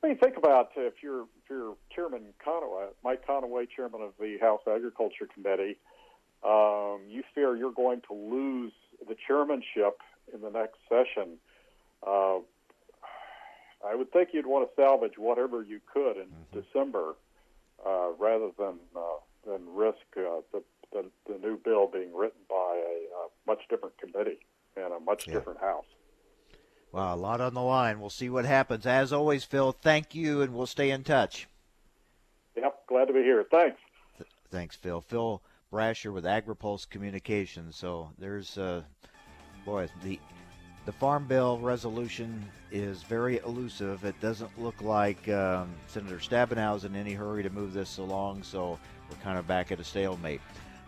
I 0.03 0.07
mean, 0.07 0.17
think 0.17 0.37
about 0.37 0.71
if 0.75 0.95
you're 1.01 1.23
if 1.23 1.49
you're 1.49 1.75
Chairman 1.93 2.33
Conaway, 2.45 2.87
Mike 3.03 3.25
Conaway, 3.25 3.67
Chairman 3.73 4.01
of 4.01 4.11
the 4.19 4.37
House 4.39 4.61
Agriculture 4.67 5.27
Committee, 5.33 5.77
um, 6.43 7.01
you 7.07 7.23
fear 7.33 7.55
you're 7.55 7.71
going 7.71 8.01
to 8.07 8.13
lose 8.13 8.73
the 9.07 9.15
chairmanship 9.27 10.01
in 10.33 10.41
the 10.41 10.49
next 10.49 10.77
session. 10.87 11.37
Uh, 12.05 12.39
I 13.85 13.95
would 13.95 14.11
think 14.11 14.29
you'd 14.33 14.45
want 14.45 14.69
to 14.69 14.81
salvage 14.81 15.17
whatever 15.17 15.63
you 15.63 15.79
could 15.91 16.17
in 16.17 16.25
mm-hmm. 16.25 16.59
December, 16.59 17.15
uh, 17.85 18.09
rather 18.17 18.49
than 18.57 18.75
uh, 18.95 18.99
than 19.47 19.73
risk 19.73 19.97
uh, 20.17 20.41
the, 20.51 20.63
the 20.91 21.05
the 21.27 21.37
new 21.39 21.57
bill 21.57 21.87
being 21.87 22.13
written 22.13 22.41
by 22.49 22.75
a 22.75 23.23
uh, 23.23 23.27
much 23.47 23.61
different 23.69 23.97
committee 23.97 24.39
and 24.75 24.93
a 24.93 24.99
much 24.99 25.27
yeah. 25.27 25.33
different 25.33 25.59
House. 25.59 25.85
Well, 26.91 27.13
a 27.13 27.15
lot 27.15 27.39
on 27.39 27.53
the 27.53 27.61
line. 27.61 27.99
We'll 27.99 28.09
see 28.09 28.29
what 28.29 28.45
happens. 28.45 28.85
As 28.85 29.13
always, 29.13 29.43
Phil, 29.43 29.71
thank 29.71 30.15
you, 30.15 30.41
and 30.41 30.53
we'll 30.53 30.65
stay 30.65 30.89
in 30.89 31.03
touch. 31.03 31.47
Yep, 32.55 32.87
glad 32.87 33.05
to 33.05 33.13
be 33.13 33.21
here. 33.21 33.45
Thanks. 33.49 33.79
Th- 34.17 34.29
thanks, 34.49 34.75
Phil. 34.75 34.99
Phil 35.01 35.41
Brasher 35.71 36.13
with 36.13 36.25
AgriPulse 36.25 36.89
Communications. 36.89 37.75
So 37.75 38.11
there's, 38.17 38.57
uh, 38.57 38.83
boy, 39.65 39.89
the 40.03 40.19
the 40.85 40.93
Farm 40.93 41.27
Bill 41.27 41.59
resolution 41.59 42.43
is 42.71 43.03
very 43.03 43.37
elusive. 43.45 44.05
It 44.05 44.19
doesn't 44.21 44.59
look 44.59 44.81
like 44.81 45.29
um, 45.29 45.69
Senator 45.85 46.17
Stabenow 46.17 46.77
is 46.77 46.83
in 46.83 46.95
any 46.95 47.13
hurry 47.13 47.43
to 47.43 47.49
move 47.51 47.73
this 47.73 47.99
along, 47.99 48.41
so 48.41 48.79
we're 49.07 49.17
kind 49.17 49.37
of 49.37 49.45
back 49.45 49.71
at 49.71 49.79
a 49.79 49.83
stalemate. 49.83 50.41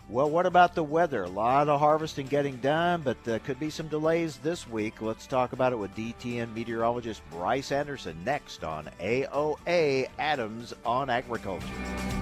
Well, 0.08 0.28
what 0.28 0.46
about 0.46 0.74
the 0.74 0.82
weather? 0.82 1.22
A 1.22 1.28
lot 1.28 1.68
of 1.68 1.78
harvesting 1.78 2.26
getting 2.26 2.56
done, 2.56 3.02
but 3.02 3.16
uh, 3.28 3.38
could 3.40 3.60
be 3.60 3.70
some 3.70 3.86
delays 3.86 4.38
this 4.38 4.68
week. 4.68 5.00
Let's 5.00 5.26
talk 5.26 5.52
about 5.52 5.72
it 5.72 5.76
with 5.76 5.94
DTN 5.94 6.52
meteorologist 6.52 7.22
Bryce 7.30 7.70
Anderson 7.70 8.16
next 8.24 8.64
on 8.64 8.88
AOA 9.00 10.08
Adams 10.18 10.74
on 10.84 11.08
Agriculture. 11.10 12.21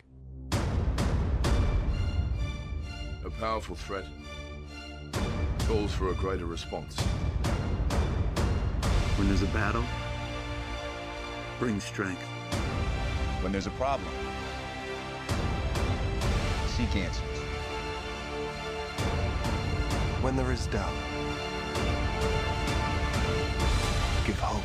Powerful 3.41 3.75
threat 3.75 4.05
calls 5.61 5.91
for 5.91 6.11
a 6.11 6.13
greater 6.13 6.45
response. 6.45 7.01
When 9.17 9.27
there's 9.29 9.41
a 9.41 9.47
battle, 9.47 9.83
bring 11.57 11.79
strength. 11.79 12.21
When 13.41 13.51
there's 13.51 13.65
a 13.65 13.71
problem, 13.71 14.13
seek 16.67 16.95
answers. 16.95 17.39
When 20.21 20.35
there 20.35 20.51
is 20.51 20.67
doubt, 20.67 20.93
give 24.27 24.39
hope. 24.39 24.61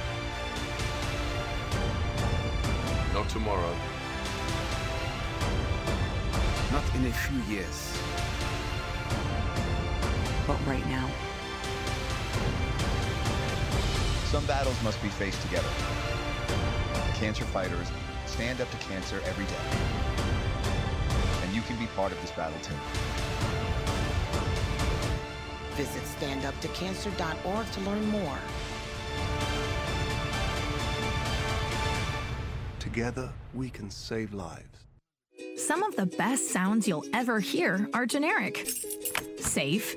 Not 3.15 3.27
tomorrow, 3.31 3.75
Not 6.71 6.95
in 6.95 7.07
a 7.07 7.13
few 7.13 7.41
years. 7.55 8.06
But 10.47 10.59
right 10.67 10.87
now. 10.87 11.11
Some 14.27 14.47
battles 14.47 14.81
must 14.83 15.03
be 15.03 15.09
faced 15.09 15.41
together. 15.43 15.69
Cancer 17.15 17.45
fighters 17.45 17.89
stand 18.27 18.61
up 18.61 18.71
to 18.71 18.77
cancer 18.77 19.21
every 19.25 19.45
day. 19.47 19.55
And 21.43 21.55
you 21.55 21.63
can 21.63 21.77
be 21.79 21.87
part 21.97 22.13
of 22.13 22.21
this 22.21 22.31
battle 22.33 22.59
too. 22.61 22.75
Visit 25.75 26.03
standuptocancer.org 26.21 27.71
to 27.73 27.81
learn 27.81 28.07
more. 28.07 28.39
Together, 32.79 33.31
we 33.53 33.69
can 33.69 33.91
save 33.91 34.33
lives. 34.33 34.85
Some 35.57 35.83
of 35.83 35.97
the 35.97 36.07
best 36.07 36.51
sounds 36.51 36.87
you'll 36.87 37.05
ever 37.13 37.41
hear 37.41 37.89
are 37.93 38.07
generic. 38.07 38.71
Safe, 39.39 39.97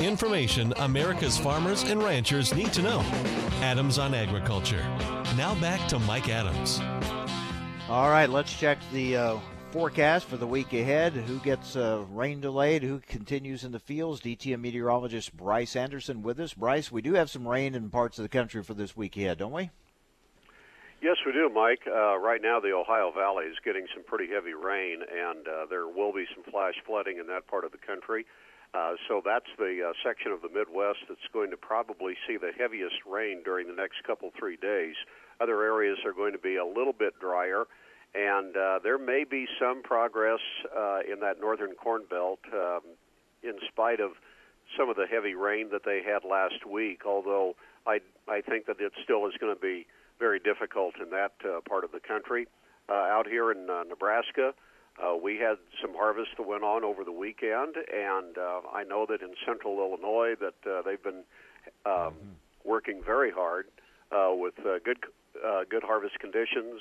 Information 0.00 0.72
America's 0.78 1.38
farmers 1.38 1.82
and 1.84 2.02
ranchers 2.02 2.54
need 2.54 2.72
to 2.74 2.82
know. 2.82 3.00
Adams 3.62 3.98
on 3.98 4.14
Agriculture. 4.14 4.82
Now 5.36 5.54
back 5.60 5.88
to 5.88 5.98
Mike 5.98 6.28
Adams. 6.28 6.80
All 7.88 8.10
right, 8.10 8.28
let's 8.28 8.52
check 8.54 8.78
the 8.92 9.16
uh, 9.16 9.38
forecast 9.70 10.26
for 10.26 10.36
the 10.36 10.46
week 10.46 10.72
ahead. 10.72 11.14
Who 11.14 11.38
gets 11.40 11.74
uh, 11.74 12.04
rain 12.10 12.40
delayed? 12.40 12.82
Who 12.82 13.00
continues 13.00 13.64
in 13.64 13.72
the 13.72 13.80
fields? 13.80 14.20
DTN 14.20 14.60
meteorologist 14.60 15.36
Bryce 15.36 15.74
Anderson 15.74 16.22
with 16.22 16.38
us. 16.38 16.54
Bryce, 16.54 16.92
we 16.92 17.02
do 17.02 17.14
have 17.14 17.30
some 17.30 17.48
rain 17.48 17.74
in 17.74 17.90
parts 17.90 18.18
of 18.18 18.22
the 18.22 18.28
country 18.28 18.62
for 18.62 18.74
this 18.74 18.96
week 18.96 19.16
ahead, 19.16 19.38
don't 19.38 19.52
we? 19.52 19.70
Yes, 21.04 21.18
we 21.26 21.32
do, 21.32 21.50
Mike. 21.52 21.82
Uh, 21.86 22.16
right 22.16 22.40
now, 22.40 22.60
the 22.60 22.72
Ohio 22.72 23.12
Valley 23.12 23.44
is 23.44 23.58
getting 23.62 23.84
some 23.92 24.02
pretty 24.04 24.26
heavy 24.32 24.54
rain, 24.54 25.02
and 25.04 25.46
uh, 25.46 25.66
there 25.68 25.86
will 25.86 26.14
be 26.14 26.24
some 26.34 26.42
flash 26.50 26.80
flooding 26.86 27.18
in 27.18 27.26
that 27.26 27.46
part 27.46 27.66
of 27.66 27.72
the 27.72 27.76
country. 27.76 28.24
Uh, 28.72 28.94
so 29.06 29.20
that's 29.22 29.52
the 29.58 29.84
uh, 29.84 29.92
section 30.02 30.32
of 30.32 30.40
the 30.40 30.48
Midwest 30.48 31.00
that's 31.06 31.28
going 31.30 31.50
to 31.50 31.58
probably 31.58 32.14
see 32.26 32.38
the 32.38 32.52
heaviest 32.58 33.04
rain 33.04 33.42
during 33.44 33.68
the 33.68 33.74
next 33.74 34.02
couple, 34.06 34.32
three 34.38 34.56
days. 34.56 34.96
Other 35.42 35.62
areas 35.62 35.98
are 36.06 36.14
going 36.14 36.32
to 36.32 36.38
be 36.38 36.56
a 36.56 36.64
little 36.64 36.94
bit 36.94 37.12
drier, 37.20 37.64
and 38.14 38.56
uh, 38.56 38.78
there 38.82 38.96
may 38.96 39.24
be 39.28 39.44
some 39.60 39.82
progress 39.82 40.40
uh, 40.74 41.00
in 41.04 41.20
that 41.20 41.38
northern 41.38 41.74
corn 41.74 42.04
belt 42.08 42.40
um, 42.50 42.80
in 43.42 43.60
spite 43.68 44.00
of 44.00 44.12
some 44.74 44.88
of 44.88 44.96
the 44.96 45.04
heavy 45.04 45.34
rain 45.34 45.68
that 45.70 45.84
they 45.84 46.00
had 46.00 46.24
last 46.24 46.64
week, 46.64 47.02
although 47.04 47.56
I, 47.86 48.00
I 48.26 48.40
think 48.40 48.64
that 48.72 48.80
it 48.80 48.92
still 49.04 49.26
is 49.26 49.34
going 49.38 49.54
to 49.54 49.60
be 49.60 49.84
very 50.18 50.38
difficult 50.38 50.94
in 51.00 51.10
that 51.10 51.32
uh, 51.44 51.60
part 51.68 51.84
of 51.84 51.92
the 51.92 52.00
country. 52.00 52.46
Uh, 52.88 52.92
out 52.92 53.26
here 53.26 53.50
in 53.50 53.68
uh, 53.70 53.82
Nebraska, 53.88 54.52
uh, 55.02 55.16
we 55.16 55.38
had 55.38 55.56
some 55.80 55.94
harvest 55.94 56.30
that 56.36 56.46
went 56.46 56.62
on 56.62 56.84
over 56.84 57.02
the 57.02 57.12
weekend, 57.12 57.76
and 57.76 58.38
uh, 58.38 58.60
I 58.72 58.84
know 58.84 59.06
that 59.08 59.22
in 59.22 59.34
central 59.44 59.78
Illinois 59.78 60.34
that 60.40 60.70
uh, 60.70 60.82
they've 60.82 61.02
been 61.02 61.24
um, 61.84 62.14
working 62.64 63.02
very 63.04 63.30
hard 63.30 63.66
uh, 64.12 64.32
with 64.34 64.54
uh, 64.60 64.78
good 64.84 64.98
uh, 65.44 65.64
good 65.68 65.82
harvest 65.82 66.18
conditions. 66.20 66.80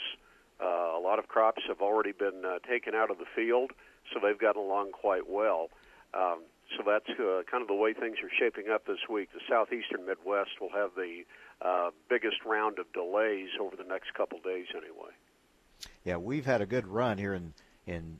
Uh, 0.62 0.96
a 0.96 1.02
lot 1.02 1.18
of 1.18 1.28
crops 1.28 1.64
have 1.68 1.82
already 1.82 2.12
been 2.12 2.44
uh, 2.46 2.60
taken 2.70 2.94
out 2.94 3.10
of 3.10 3.18
the 3.18 3.26
field, 3.36 3.72
so 4.14 4.20
they've 4.22 4.40
gotten 4.40 4.62
along 4.62 4.92
quite 4.92 5.28
well. 5.28 5.70
Um, 6.14 6.42
so 6.78 6.84
that's 6.86 7.10
uh, 7.20 7.42
kind 7.50 7.62
of 7.62 7.68
the 7.68 7.74
way 7.74 7.94
things 7.94 8.18
are 8.24 8.30
shaping 8.38 8.72
up 8.72 8.86
this 8.86 9.10
week. 9.10 9.30
The 9.34 9.42
southeastern 9.50 10.06
Midwest 10.06 10.62
will 10.62 10.70
have 10.70 10.92
the 10.96 11.24
uh, 11.64 11.92
biggest 12.10 12.38
round 12.46 12.80
of 12.80 12.92
delays 12.94 13.50
over 13.60 13.76
the 13.76 13.84
next 13.84 14.14
couple 14.14 14.40
days, 14.40 14.68
anyway. 14.72 15.12
Yeah, 16.04 16.18
we've 16.18 16.46
had 16.46 16.62
a 16.62 16.66
good 16.66 16.88
run 16.88 17.18
here 17.18 17.34
in 17.34 17.54
in 17.86 18.18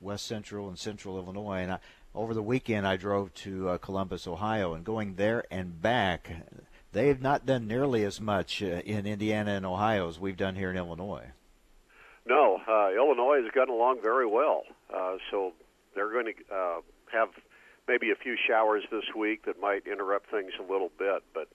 west 0.00 0.26
central 0.26 0.68
and 0.68 0.78
central 0.78 1.18
Illinois, 1.18 1.62
and 1.62 1.72
I, 1.72 1.78
over 2.14 2.34
the 2.34 2.42
weekend 2.42 2.86
I 2.86 2.96
drove 2.96 3.32
to 3.34 3.70
uh, 3.70 3.78
Columbus, 3.78 4.26
Ohio, 4.26 4.74
and 4.74 4.84
going 4.84 5.14
there 5.14 5.44
and 5.50 5.80
back, 5.80 6.30
they 6.92 7.08
have 7.08 7.22
not 7.22 7.46
done 7.46 7.66
nearly 7.66 8.04
as 8.04 8.20
much 8.20 8.62
uh, 8.62 8.66
in 8.84 9.06
Indiana 9.06 9.52
and 9.52 9.64
Ohio 9.64 10.08
as 10.08 10.18
we've 10.18 10.36
done 10.36 10.56
here 10.56 10.70
in 10.70 10.76
Illinois. 10.76 11.26
No, 12.26 12.60
uh, 12.68 12.90
Illinois 12.94 13.42
has 13.42 13.50
gotten 13.52 13.74
along 13.74 14.00
very 14.02 14.26
well, 14.26 14.64
uh, 14.94 15.16
so 15.30 15.52
they're 15.94 16.12
going 16.12 16.26
to 16.26 16.54
uh, 16.54 16.80
have 17.12 17.28
maybe 17.88 18.10
a 18.10 18.14
few 18.14 18.36
showers 18.48 18.84
this 18.90 19.04
week 19.16 19.44
that 19.46 19.60
might 19.60 19.86
interrupt 19.86 20.30
things 20.30 20.52
a 20.60 20.72
little 20.72 20.90
bit, 20.98 21.22
but 21.34 21.48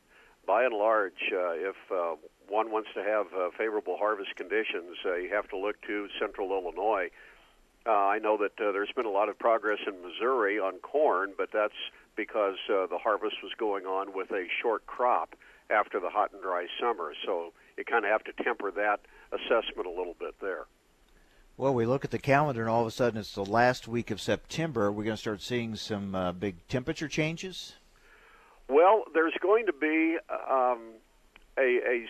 by 0.48 0.64
and 0.64 0.74
large, 0.74 1.22
uh, 1.32 1.52
if 1.52 1.76
uh, 1.92 2.16
one 2.48 2.72
wants 2.72 2.90
to 2.96 3.04
have 3.04 3.28
uh, 3.38 3.50
favorable 3.58 3.98
harvest 3.98 4.36
conditions, 4.36 4.98
uh, 5.06 5.16
you 5.16 5.30
have 5.30 5.48
to 5.50 5.58
look 5.58 5.80
to 5.82 6.08
central 6.20 6.50
Illinois. 6.52 7.10
Uh, 7.86 7.92
I 7.92 8.20
know 8.20 8.38
that 8.38 8.60
uh, 8.60 8.72
there's 8.72 8.92
been 8.96 9.06
a 9.06 9.12
lot 9.12 9.30
of 9.30 9.38
progress 9.38 9.80
in 9.86 10.02
Missouri 10.02 10.58
on 10.58 10.80
corn, 10.80 11.34
but 11.38 11.50
that's 11.54 11.78
because 12.16 12.56
uh, 12.70 12.88
the 12.88 12.98
harvest 12.98 13.36
was 13.44 13.52
going 13.58 13.86
on 13.86 14.16
with 14.16 14.32
a 14.32 14.48
short 14.62 14.88
crop 14.88 15.36
after 15.70 16.00
the 16.00 16.10
hot 16.10 16.32
and 16.34 16.42
dry 16.42 16.68
summer. 16.80 17.14
So 17.26 17.54
you 17.78 17.84
kind 17.84 18.06
of 18.06 18.12
have 18.12 18.24
to 18.24 18.44
temper 18.44 18.72
that 18.72 19.02
assessment 19.32 19.86
a 19.86 19.90
little 19.90 20.16
bit 20.20 20.36
there. 20.42 20.66
Well, 21.58 21.74
we 21.74 21.86
look 21.86 22.06
at 22.06 22.12
the 22.12 22.20
calendar, 22.20 22.62
and 22.62 22.70
all 22.70 22.82
of 22.82 22.88
a 22.88 22.92
sudden 22.92 23.20
it's 23.20 23.34
the 23.34 23.44
last 23.44 23.88
week 23.88 24.12
of 24.12 24.22
September. 24.22 24.92
We're 24.92 25.04
going 25.04 25.16
to 25.16 25.22
start 25.22 25.42
seeing 25.42 25.76
some 25.76 26.14
uh, 26.14 26.32
big 26.32 26.68
temperature 26.68 27.08
changes. 27.08 27.74
Well, 28.70 29.06
there's 29.14 29.36
going 29.42 29.66
to 29.68 29.74
be 29.74 30.18
um, 30.30 30.96
a, 31.58 31.80
a 31.88 32.06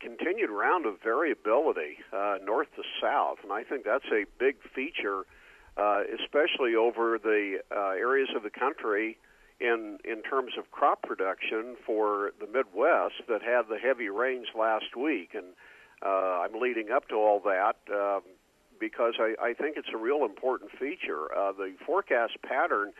continued 0.00 0.50
round 0.50 0.86
of 0.86 1.00
variability 1.02 1.98
uh, 2.12 2.36
north 2.44 2.68
to 2.76 2.82
south, 3.00 3.38
and 3.42 3.52
I 3.52 3.62
think 3.62 3.84
that's 3.84 4.06
a 4.12 4.24
big 4.38 4.56
feature, 4.74 5.22
uh, 5.76 6.02
especially 6.20 6.74
over 6.74 7.18
the 7.22 7.58
uh, 7.74 7.90
areas 7.90 8.28
of 8.36 8.42
the 8.42 8.50
country 8.50 9.18
in 9.60 9.98
in 10.04 10.22
terms 10.22 10.52
of 10.58 10.70
crop 10.72 11.02
production 11.02 11.76
for 11.86 12.32
the 12.40 12.46
Midwest 12.46 13.22
that 13.28 13.42
had 13.42 13.68
the 13.68 13.78
heavy 13.78 14.08
rains 14.08 14.48
last 14.58 14.96
week, 14.96 15.30
and 15.34 15.46
uh, 16.04 16.42
I'm 16.42 16.60
leading 16.60 16.90
up 16.90 17.08
to 17.08 17.14
all 17.14 17.40
that. 17.44 17.76
Um, 17.92 18.22
because 18.80 19.14
I, 19.20 19.34
I 19.40 19.54
think 19.54 19.76
it's 19.76 19.88
a 19.94 19.96
real 19.96 20.24
important 20.24 20.70
feature. 20.72 21.32
Uh, 21.34 21.52
the 21.52 21.74
forecast 21.86 22.32
pattern 22.42 22.92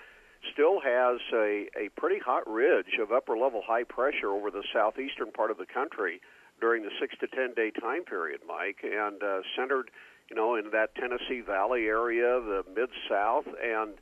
still 0.53 0.81
has 0.81 1.21
a, 1.33 1.67
a 1.77 1.89
pretty 1.97 2.19
hot 2.19 2.49
ridge 2.51 2.99
of 3.01 3.13
upper 3.13 3.37
level 3.37 3.63
high 3.65 3.85
pressure 3.85 4.31
over 4.31 4.51
the 4.51 4.65
southeastern 4.73 5.33
part 5.33 5.51
of 5.51 5.59
the 5.59 5.67
country 5.67 6.21
during 6.61 6.83
the 6.83 6.91
six 7.01 7.15
to 7.19 7.27
ten 7.27 7.55
day 7.55 7.71
time 7.71 8.05
period, 8.05 8.41
Mike, 8.47 8.79
and 8.83 9.23
uh, 9.23 9.41
centered 9.57 9.91
you 10.31 10.37
know, 10.37 10.55
in 10.55 10.71
that 10.73 10.95
Tennessee 10.95 11.41
Valley 11.41 11.87
area, 11.87 12.41
the 12.41 12.65
mid 12.75 12.89
South, 13.09 13.47
and 13.63 13.95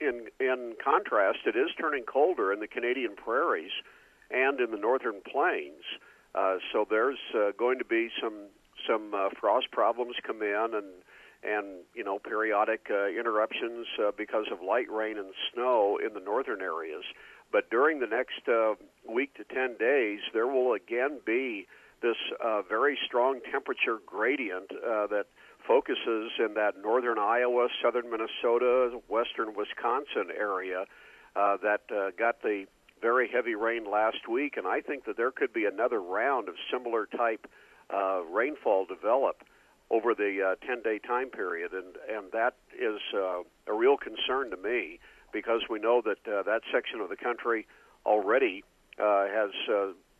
in 0.00 0.26
in 0.38 0.74
contrast, 0.82 1.40
it 1.46 1.56
is 1.56 1.70
turning 1.78 2.04
colder 2.04 2.52
in 2.52 2.60
the 2.60 2.66
Canadian 2.66 3.16
prairies 3.16 3.72
and 4.30 4.60
in 4.60 4.70
the 4.70 4.76
northern 4.76 5.20
plains. 5.30 5.84
Uh, 6.34 6.56
so 6.72 6.86
there's 6.88 7.18
uh, 7.34 7.52
going 7.58 7.78
to 7.78 7.84
be 7.84 8.08
some 8.20 8.48
some 8.88 9.14
uh, 9.14 9.28
frost 9.40 9.70
problems 9.70 10.16
come 10.26 10.42
in 10.42 10.70
and 10.74 10.86
and 11.42 11.84
you 11.94 12.04
know 12.04 12.18
periodic 12.18 12.86
uh, 12.90 13.08
interruptions 13.08 13.86
uh, 13.98 14.10
because 14.16 14.46
of 14.52 14.58
light 14.62 14.90
rain 14.90 15.18
and 15.18 15.32
snow 15.52 15.98
in 16.04 16.14
the 16.14 16.20
northern 16.20 16.60
areas. 16.60 17.04
But 17.52 17.70
during 17.70 17.98
the 17.98 18.06
next 18.06 18.48
uh, 18.48 18.74
week 19.08 19.34
to 19.34 19.44
10 19.44 19.76
days, 19.78 20.20
there 20.32 20.46
will 20.46 20.72
again 20.74 21.18
be 21.26 21.66
this 22.00 22.16
uh, 22.42 22.62
very 22.62 22.96
strong 23.06 23.40
temperature 23.50 23.98
gradient 24.06 24.70
uh, 24.70 25.06
that 25.08 25.26
focuses 25.66 26.30
in 26.38 26.54
that 26.54 26.74
northern 26.82 27.18
Iowa, 27.18 27.68
southern 27.82 28.10
Minnesota, 28.10 28.98
western 29.08 29.54
Wisconsin 29.54 30.30
area 30.36 30.84
uh, 31.36 31.56
that 31.62 31.82
uh, 31.94 32.10
got 32.18 32.42
the 32.42 32.66
very 33.02 33.28
heavy 33.28 33.54
rain 33.54 33.90
last 33.90 34.28
week, 34.28 34.56
and 34.56 34.66
I 34.66 34.80
think 34.80 35.04
that 35.06 35.16
there 35.16 35.30
could 35.30 35.52
be 35.52 35.64
another 35.64 36.00
round 36.00 36.48
of 36.48 36.54
similar 36.70 37.06
type 37.06 37.46
uh, 37.92 38.20
rainfall 38.30 38.86
develop 38.86 39.42
over 39.90 40.14
the 40.14 40.56
10 40.66 40.82
uh, 40.84 41.06
time 41.06 41.30
period, 41.30 41.72
and, 41.72 41.96
and 42.08 42.32
that 42.32 42.54
is 42.78 43.00
uh, 43.14 43.40
a 43.66 43.74
real 43.74 43.96
concern 43.96 44.50
to 44.50 44.56
me 44.56 44.98
because 45.32 45.62
we 45.68 45.78
know 45.78 46.02
that 46.04 46.32
uh, 46.32 46.42
that 46.42 46.62
section 46.72 47.00
of 47.00 47.08
the 47.08 47.16
country 47.16 47.66
already 48.06 48.64
has 48.98 49.50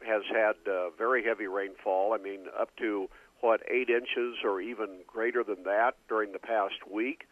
has 0.02 0.22
had 0.32 0.54
very 0.96 1.22
heavy 1.22 1.46
rainfall. 1.46 2.14
I 2.14 2.18
mean, 2.18 2.40
up 2.58 2.74
to 2.76 3.08
what 3.40 3.60
eight 3.70 3.88
inches 3.90 4.36
or 4.44 4.60
even 4.60 4.88
greater 5.06 5.42
than 5.42 5.64
that 5.64 5.92
during 6.08 6.32
the 6.32 6.38
past 6.38 6.90
week, 6.90 7.26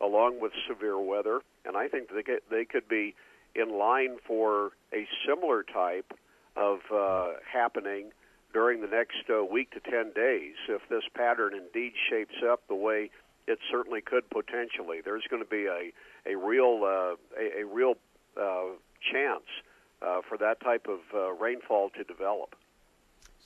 along 0.00 0.40
with 0.40 0.52
severe 0.68 0.98
weather. 0.98 1.40
And 1.64 1.76
I 1.76 1.88
think 1.88 2.08
they 2.14 2.22
get, 2.22 2.48
they 2.50 2.64
could 2.64 2.88
be 2.88 3.14
in 3.54 3.78
line 3.78 4.18
for 4.26 4.72
a 4.92 5.06
similar 5.26 5.62
type 5.62 6.12
of 6.56 6.80
uh, 6.92 7.32
happening 7.50 8.10
during 8.56 8.80
the 8.80 8.86
next 8.86 9.28
uh, 9.28 9.44
week 9.44 9.70
to 9.70 9.80
10 9.80 10.12
days 10.14 10.54
if 10.66 10.80
this 10.88 11.02
pattern 11.14 11.52
indeed 11.52 11.92
shapes 12.08 12.36
up 12.50 12.62
the 12.68 12.74
way 12.74 13.10
it 13.46 13.58
certainly 13.70 14.00
could 14.00 14.30
potentially. 14.30 15.02
There's 15.04 15.24
going 15.28 15.42
to 15.42 15.48
be 15.48 15.66
a, 15.66 15.92
a 16.24 16.38
real, 16.38 16.80
uh, 16.82 17.16
a, 17.38 17.60
a 17.60 17.66
real 17.66 17.96
uh, 18.34 18.72
chance 19.12 19.44
uh, 20.00 20.22
for 20.26 20.38
that 20.38 20.60
type 20.60 20.86
of 20.88 21.00
uh, 21.14 21.32
rainfall 21.34 21.90
to 21.98 22.04
develop. 22.04 22.56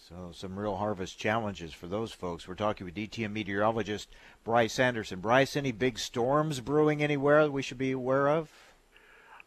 So, 0.09 0.31
some 0.33 0.57
real 0.57 0.77
harvest 0.77 1.19
challenges 1.19 1.73
for 1.73 1.89
those 1.89 2.13
folks. 2.13 2.47
We're 2.47 2.55
talking 2.55 2.85
with 2.85 2.95
DTN 2.95 3.33
meteorologist 3.33 4.11
Bryce 4.45 4.79
Anderson. 4.79 5.19
Bryce, 5.19 5.57
any 5.57 5.73
big 5.73 5.99
storms 5.99 6.61
brewing 6.61 7.03
anywhere 7.03 7.43
that 7.43 7.53
we 7.53 7.63
should 7.63 7.79
be 7.79 7.91
aware 7.91 8.29
of? 8.29 8.53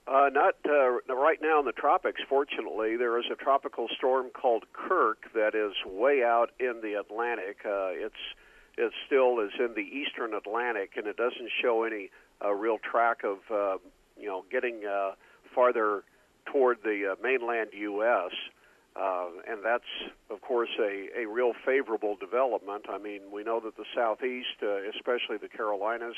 Uh, 0.06 0.30
not 0.34 0.56
uh, 0.68 1.14
right 1.14 1.40
now 1.42 1.60
in 1.60 1.66
the 1.66 1.72
tropics. 1.72 2.22
Fortunately, 2.28 2.98
there 2.98 3.18
is 3.20 3.26
a 3.32 3.36
tropical 3.36 3.88
storm 3.98 4.30
called 4.34 4.66
Kirk 4.74 5.32
that 5.34 5.56
is 5.56 5.74
way 5.86 6.24
out 6.24 6.52
in 6.60 6.82
the 6.82 7.00
Atlantic. 7.00 7.58
Uh, 7.66 7.92
it's 7.92 8.16
it 8.78 8.92
still 9.06 9.40
is 9.40 9.52
in 9.60 9.76
the 9.76 9.82
eastern 9.82 10.34
Atlantic, 10.34 10.94
and 10.98 11.08
it 11.08 11.16
doesn't 11.16 11.50
show 11.62 11.84
any 11.84 12.10
uh, 12.44 12.52
real 12.52 12.80
track 12.80 13.24
of 13.24 13.38
uh, 13.50 13.78
you 14.20 14.28
know 14.28 14.44
getting 14.52 14.82
uh, 14.86 15.12
farther 15.56 16.04
toward 16.52 16.80
the 16.84 17.14
uh, 17.14 17.16
mainland 17.24 17.70
U.S. 17.74 18.32
Uh, 18.96 19.28
and 19.50 19.64
that's, 19.64 19.90
of 20.30 20.42
course, 20.42 20.70
a, 20.80 21.08
a 21.18 21.26
real 21.26 21.54
favorable 21.66 22.16
development. 22.16 22.86
I 22.90 22.98
mean, 22.98 23.22
we 23.32 23.44
know 23.44 23.60
that 23.62 23.76
the 23.76 23.86
southeast, 23.96 24.62
uh, 24.62 24.88
especially 24.96 25.38
the 25.42 25.50
Carolinas, 25.50 26.16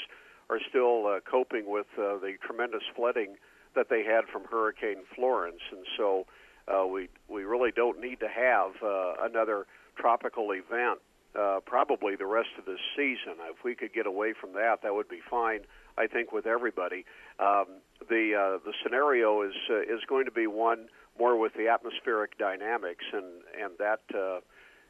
are 0.49 0.59
still 0.69 1.07
uh, 1.07 1.19
coping 1.29 1.65
with 1.67 1.87
uh, 1.97 2.17
the 2.17 2.33
tremendous 2.45 2.83
flooding 2.95 3.35
that 3.75 3.89
they 3.89 4.03
had 4.03 4.25
from 4.31 4.43
Hurricane 4.45 5.03
Florence, 5.15 5.61
and 5.71 5.85
so 5.97 6.25
uh, 6.67 6.85
we 6.85 7.09
we 7.27 7.43
really 7.43 7.71
don't 7.71 7.99
need 7.99 8.19
to 8.19 8.27
have 8.27 8.71
uh, 8.83 9.13
another 9.21 9.65
tropical 9.97 10.51
event. 10.51 10.99
Uh, 11.37 11.59
probably 11.65 12.15
the 12.15 12.25
rest 12.25 12.47
of 12.57 12.65
this 12.65 12.79
season. 12.95 13.35
If 13.51 13.63
we 13.65 13.75
could 13.75 13.93
get 13.93 14.07
away 14.07 14.33
from 14.39 14.53
that, 14.53 14.81
that 14.83 14.93
would 14.93 15.09
be 15.09 15.19
fine. 15.29 15.61
I 15.97 16.07
think 16.07 16.31
with 16.31 16.45
everybody. 16.45 17.05
Um, 17.39 17.65
the 18.09 18.33
uh, 18.35 18.65
the 18.65 18.73
scenario 18.83 19.41
is 19.41 19.55
uh, 19.69 19.81
is 19.81 20.01
going 20.07 20.25
to 20.25 20.31
be 20.31 20.47
one 20.47 20.87
more 21.19 21.37
with 21.37 21.53
the 21.53 21.67
atmospheric 21.67 22.37
dynamics, 22.37 23.03
and 23.11 23.25
and 23.61 23.71
that 23.79 24.01
uh, 24.13 24.39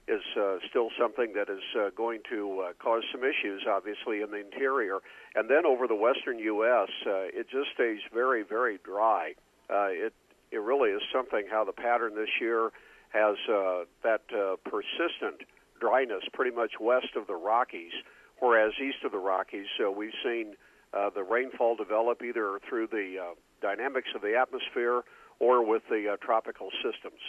is 0.08 0.22
uh, 0.40 0.58
still 0.70 0.90
something 1.00 1.34
that 1.34 1.50
is 1.50 1.64
uh, 1.76 1.90
going 1.96 2.22
to 2.30 2.62
uh, 2.62 2.74
cause 2.78 3.04
some 3.12 3.22
issues, 3.24 3.64
obviously, 3.68 4.22
in 4.22 4.30
the 4.30 4.38
interior. 4.38 5.00
And 5.34 5.50
then 5.50 5.66
over 5.66 5.88
the 5.88 5.96
western 5.96 6.38
U.S., 6.40 6.90
uh, 7.08 7.34
it 7.34 7.50
just 7.50 7.70
stays 7.74 8.00
very, 8.14 8.44
very 8.44 8.78
dry. 8.84 9.34
Uh, 9.70 9.90
it 9.90 10.14
it 10.52 10.62
really 10.62 10.92
is 10.92 11.02
something 11.12 11.46
how 11.50 11.66
the 11.66 11.74
pattern 11.74 12.16
this 12.16 12.30
year 12.40 12.72
has 13.10 13.36
uh, 13.50 13.84
that 14.04 14.22
uh, 14.32 14.56
persistent 14.64 15.42
dryness 15.80 16.24
pretty 16.34 16.56
much 16.56 16.74
west 16.80 17.16
of 17.16 17.28
the 17.28 17.36
Rockies, 17.36 17.94
whereas 18.40 18.74
east 18.80 19.04
of 19.04 19.12
the 19.12 19.18
Rockies, 19.18 19.68
uh, 19.84 19.92
we've 19.92 20.16
seen 20.24 20.56
uh, 20.94 21.10
the 21.14 21.24
rainfall 21.24 21.76
develop 21.76 22.22
either 22.24 22.60
through 22.68 22.88
the 22.88 23.16
uh, 23.20 23.34
dynamics 23.62 24.10
of 24.16 24.22
the 24.22 24.36
atmosphere 24.38 25.02
or 25.40 25.66
with 25.66 25.84
the 25.90 26.14
uh, 26.14 26.18
tropical 26.26 26.70
systems. 26.84 27.20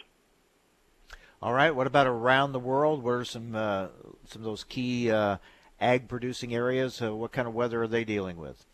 All 1.42 1.52
right. 1.52 1.74
What 1.74 1.86
about 1.86 2.06
around 2.06 2.52
the 2.52 2.58
world? 2.58 3.02
What 3.02 3.12
are 3.12 3.24
some 3.24 3.54
uh, 3.54 3.88
some 4.24 4.40
of 4.40 4.44
those 4.44 4.64
key 4.64 5.10
uh, 5.10 5.36
ag 5.80 6.08
producing 6.08 6.54
areas? 6.54 7.02
Uh, 7.02 7.14
what 7.14 7.32
kind 7.32 7.46
of 7.46 7.54
weather 7.54 7.82
are 7.82 7.88
they 7.88 8.04
dealing 8.04 8.38
with? 8.38 8.64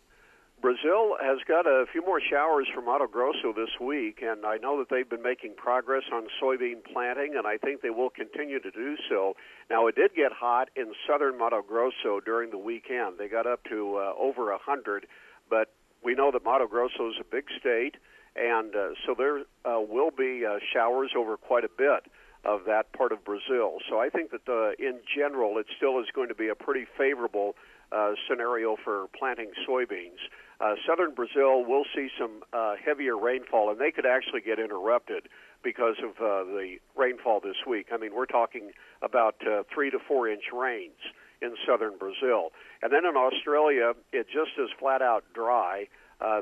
Brazil 0.61 1.17
has 1.21 1.39
got 1.45 1.67
a 1.67 1.83
few 1.91 2.01
more 2.05 2.21
showers 2.21 2.69
from 2.73 2.85
Mato 2.85 3.05
Grosso 3.05 3.51
this 3.53 3.81
week, 3.81 4.23
and 4.23 4.45
I 4.45 4.55
know 4.55 4.79
that 4.79 4.87
they've 4.89 5.09
been 5.09 5.21
making 5.21 5.55
progress 5.57 6.03
on 6.13 6.27
soybean 6.41 6.81
planting, 6.85 7.35
and 7.35 7.45
I 7.45 7.57
think 7.57 7.81
they 7.81 7.89
will 7.89 8.09
continue 8.09 8.61
to 8.61 8.71
do 8.71 8.95
so. 9.09 9.35
Now, 9.69 9.87
it 9.87 9.95
did 9.95 10.15
get 10.15 10.31
hot 10.31 10.69
in 10.77 10.93
southern 11.05 11.37
Mato 11.37 11.61
Grosso 11.61 12.21
during 12.23 12.51
the 12.51 12.57
weekend. 12.57 13.17
They 13.19 13.27
got 13.27 13.45
up 13.45 13.65
to 13.65 13.97
uh, 13.97 14.13
over 14.17 14.51
100, 14.51 15.05
but 15.49 15.73
we 16.01 16.15
know 16.15 16.31
that 16.31 16.45
Mato 16.45 16.65
Grosso 16.65 17.09
is 17.09 17.15
a 17.19 17.25
big 17.29 17.43
state, 17.59 17.95
and 18.37 18.73
uh, 18.73 18.89
so 19.05 19.15
there 19.17 19.39
uh, 19.65 19.81
will 19.81 20.11
be 20.11 20.45
uh, 20.45 20.59
showers 20.73 21.11
over 21.13 21.35
quite 21.35 21.65
a 21.65 21.69
bit 21.77 22.09
of 22.43 22.65
that 22.65 22.91
part 22.93 23.11
of 23.11 23.23
Brazil. 23.23 23.77
So 23.89 23.99
I 23.99 24.09
think 24.09 24.31
that 24.31 24.47
uh, 24.47 24.71
in 24.79 24.99
general, 25.15 25.57
it 25.57 25.67
still 25.77 25.99
is 25.99 26.07
going 26.13 26.29
to 26.29 26.35
be 26.35 26.49
a 26.49 26.55
pretty 26.55 26.85
favorable 26.97 27.55
uh, 27.91 28.13
scenario 28.27 28.75
for 28.83 29.07
planting 29.17 29.51
soybeans. 29.67 30.19
Uh, 30.59 30.75
southern 30.87 31.13
Brazil 31.13 31.63
will 31.65 31.83
see 31.95 32.09
some 32.19 32.43
uh, 32.53 32.75
heavier 32.83 33.17
rainfall, 33.17 33.69
and 33.69 33.79
they 33.79 33.91
could 33.91 34.05
actually 34.05 34.41
get 34.41 34.59
interrupted 34.59 35.27
because 35.63 35.95
of 36.03 36.11
uh, 36.17 36.43
the 36.43 36.77
rainfall 36.95 37.39
this 37.39 37.55
week. 37.67 37.87
I 37.93 37.97
mean, 37.97 38.13
we're 38.13 38.25
talking 38.25 38.71
about 39.01 39.35
uh, 39.47 39.63
three 39.73 39.89
to 39.91 39.99
four 40.07 40.27
inch 40.27 40.43
rains 40.53 40.99
in 41.41 41.55
southern 41.67 41.97
Brazil. 41.97 42.51
And 42.81 42.91
then 42.91 43.05
in 43.05 43.15
Australia, 43.15 43.93
it 44.11 44.27
just 44.27 44.51
is 44.57 44.69
flat 44.79 45.01
out 45.01 45.23
dry. 45.33 45.87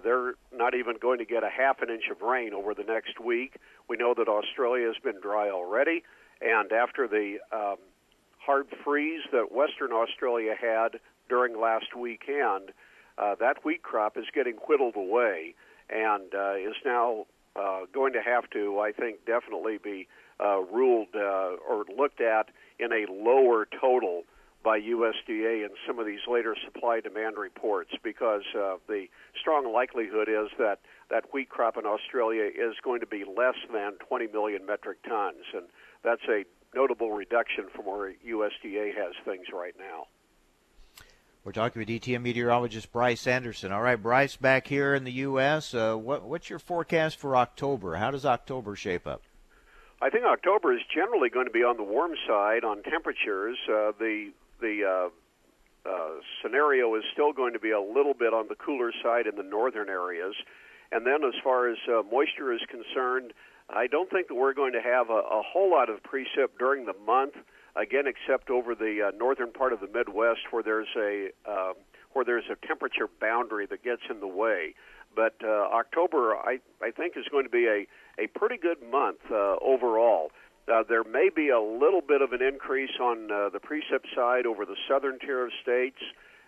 They're 0.04 0.36
not 0.54 0.76
even 0.76 0.96
going 1.02 1.20
to 1.20 1.26
get 1.26 1.44
a 1.44 1.50
half 1.50 1.82
an 1.82 1.90
inch 1.90 2.06
of 2.12 2.22
rain 2.22 2.54
over 2.54 2.74
the 2.74 2.84
next 2.84 3.20
week. 3.20 3.56
We 3.90 3.98
know 3.98 4.14
that 4.16 4.28
Australia 4.28 4.88
has 4.88 4.98
been 5.04 5.20
dry 5.22 5.50
already, 5.50 6.04
and 6.42 6.72
after 6.72 7.08
the 7.08 7.38
um, 7.52 7.78
hard 8.40 8.68
freeze 8.84 9.22
that 9.32 9.52
Western 9.52 9.92
Australia 9.92 10.56
had 10.60 11.00
during 11.30 11.60
last 11.60 11.96
weekend, 11.96 12.72
uh, 13.18 13.36
that 13.40 13.64
wheat 13.64 13.84
crop 13.84 14.18
is 14.18 14.26
getting 14.34 14.56
whittled 14.68 14.96
away 14.96 15.54
and 15.90 16.34
uh, 16.34 16.56
is 16.56 16.76
now 16.86 17.26
uh, 17.56 17.82
going 17.94 18.14
to 18.14 18.22
have 18.22 18.50
to, 18.52 18.80
I 18.80 18.92
think, 18.92 19.26
definitely 19.26 19.78
be 19.78 20.08
uh, 20.40 20.62
ruled 20.62 21.10
uh, 21.16 21.56
or 21.70 21.86
looked 21.96 22.22
at 22.22 22.50
in 22.80 22.92
a 22.92 23.06
lower 23.12 23.68
total 23.80 24.24
by 24.64 24.80
USDA 24.80 25.64
in 25.66 25.70
some 25.88 26.00
of 26.00 26.06
these 26.06 26.20
later 26.28 26.56
supply 26.66 27.00
demand 27.00 27.38
reports 27.38 27.92
because 28.04 28.44
uh, 28.56 28.76
the 28.88 29.08
strong 29.40 29.72
likelihood 29.72 30.30
is 30.30 30.50
that 30.58 30.80
that 31.10 31.26
wheat 31.34 31.50
crop 31.50 31.78
in 31.78 31.86
Australia 31.86 32.44
is 32.46 32.76
going 32.84 33.02
to 33.02 33.08
be 33.08 33.24
less 33.26 33.56
than 33.72 33.94
20 34.08 34.28
million 34.28 34.66
metric 34.66 34.98
tons, 35.04 35.46
and 35.54 35.64
that's 36.04 36.22
a 36.30 36.46
notable 36.74 37.12
reduction 37.12 37.66
from 37.76 37.86
where 37.86 38.14
USDA 38.26 38.96
has 38.96 39.14
things 39.26 39.48
right 39.54 39.76
now. 39.78 40.08
We're 41.44 41.52
talking 41.54 41.80
with 41.80 41.90
DTN 41.90 42.22
meteorologist 42.22 42.92
Bryce 42.92 43.26
Anderson. 43.26 43.72
All 43.72 43.82
right, 43.82 44.02
Bryce, 44.02 44.36
back 44.36 44.68
here 44.68 44.94
in 44.94 45.04
the 45.04 45.12
U.S., 45.14 45.74
uh, 45.74 45.96
what, 45.96 46.24
what's 46.24 46.52
your 46.52 46.60
forecast 46.60 47.18
for 47.18 47.36
October? 47.36 47.96
How 47.96 48.12
does 48.12 48.26
October 48.26 48.76
shape 48.76 49.08
up? 49.08 49.24
I 50.04 50.10
think 50.10 50.26
October 50.26 50.74
is 50.74 50.82
generally 50.94 51.30
going 51.30 51.46
to 51.46 51.52
be 51.52 51.64
on 51.64 51.78
the 51.78 51.84
warm 51.84 52.14
side 52.28 52.64
on 52.64 52.84
temperatures. 52.84 53.58
Uh, 53.68 53.92
the 54.00 54.32
the 54.62 55.10
uh, 55.86 55.90
uh, 55.90 56.22
scenario 56.42 56.96
is 56.96 57.04
still 57.12 57.34
going 57.34 57.54
to 57.54 57.60
be 57.60 57.72
a 57.72 57.82
little 57.82 58.14
bit 58.14 58.34
on 58.34 58.48
the 58.48 58.56
cooler 58.56 58.92
side 59.04 59.28
in 59.28 59.36
the 59.36 59.44
northern 59.44 59.90
areas. 59.90 60.36
And 60.92 61.06
then, 61.06 61.24
as 61.24 61.34
far 61.44 61.70
as 61.70 61.78
uh, 61.88 62.04
moisture 62.04 62.54
is 62.54 62.62
concerned, 62.70 63.34
I 63.70 63.88
don't 63.88 64.10
think 64.10 64.28
that 64.28 64.36
we're 64.36 64.54
going 64.54 64.74
to 64.74 64.82
have 64.82 65.10
a, 65.10 65.14
a 65.14 65.42
whole 65.42 65.72
lot 65.72 65.90
of 65.90 66.04
precip 66.04 66.60
during 66.60 66.86
the 66.86 66.96
month. 67.06 67.36
again, 67.76 68.06
except 68.08 68.50
over 68.50 68.76
the 68.76 69.10
uh, 69.10 69.18
northern 69.18 69.52
part 69.52 69.74
of 69.74 69.80
the 69.80 69.88
Midwest 69.88 70.52
where 70.52 70.64
there's 70.64 70.88
a 70.98 71.30
um, 71.50 71.74
where 72.14 72.26
there's 72.26 72.50
a 72.52 72.68
temperature 72.68 73.08
boundary 73.22 73.66
that 73.68 73.84
gets 73.84 74.02
in 74.10 74.20
the 74.20 74.28
way. 74.28 74.76
But 75.16 75.36
uh, 75.44 75.48
October, 75.48 76.36
I, 76.36 76.60
I 76.82 76.92
think, 76.92 77.14
is 77.16 77.26
going 77.32 77.46
to 77.46 77.50
be 77.50 77.68
a, 77.68 77.88
a 78.22 78.28
pretty 78.28 78.58
good 78.58 78.78
month 78.92 79.20
uh, 79.32 79.56
overall. 79.62 80.32
Uh, 80.68 80.84
there 80.88 81.04
may 81.04 81.30
be 81.34 81.50
a 81.50 81.60
little 81.60 82.02
bit 82.02 82.22
of 82.22 82.34
an 82.34 82.42
increase 82.42 82.92
on 83.02 83.32
uh, 83.32 83.50
the 83.50 83.60
precip 83.60 84.04
side 84.16 84.46
over 84.46 84.66
the 84.66 84.76
southern 84.88 85.20
tier 85.20 85.46
of 85.46 85.52
states, 85.62 85.98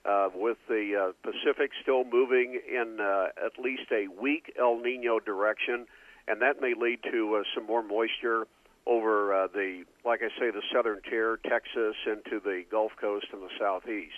uh, 0.05 0.29
with 0.35 0.57
the 0.67 0.95
uh, 0.95 1.11
Pacific 1.23 1.71
still 1.81 2.03
moving 2.03 2.59
in 2.69 2.99
uh, 2.99 3.27
at 3.43 3.57
least 3.57 3.83
a 3.91 4.07
weak 4.21 4.53
El 4.59 4.77
Nino 4.79 5.19
direction, 5.19 5.87
and 6.27 6.41
that 6.41 6.61
may 6.61 6.73
lead 6.79 6.99
to 7.09 7.35
uh, 7.35 7.43
some 7.55 7.65
more 7.65 7.81
moisture 7.81 8.45
over 8.85 9.47
the, 9.53 9.85
like 10.03 10.19
I 10.21 10.27
say, 10.37 10.51
the 10.51 10.61
southern 10.73 10.99
tier, 11.09 11.39
Texas, 11.47 11.95
into 12.05 12.41
the 12.43 12.63
Gulf 12.69 12.91
Coast 12.99 13.27
and 13.31 13.41
the 13.41 13.49
southeast. 13.57 14.11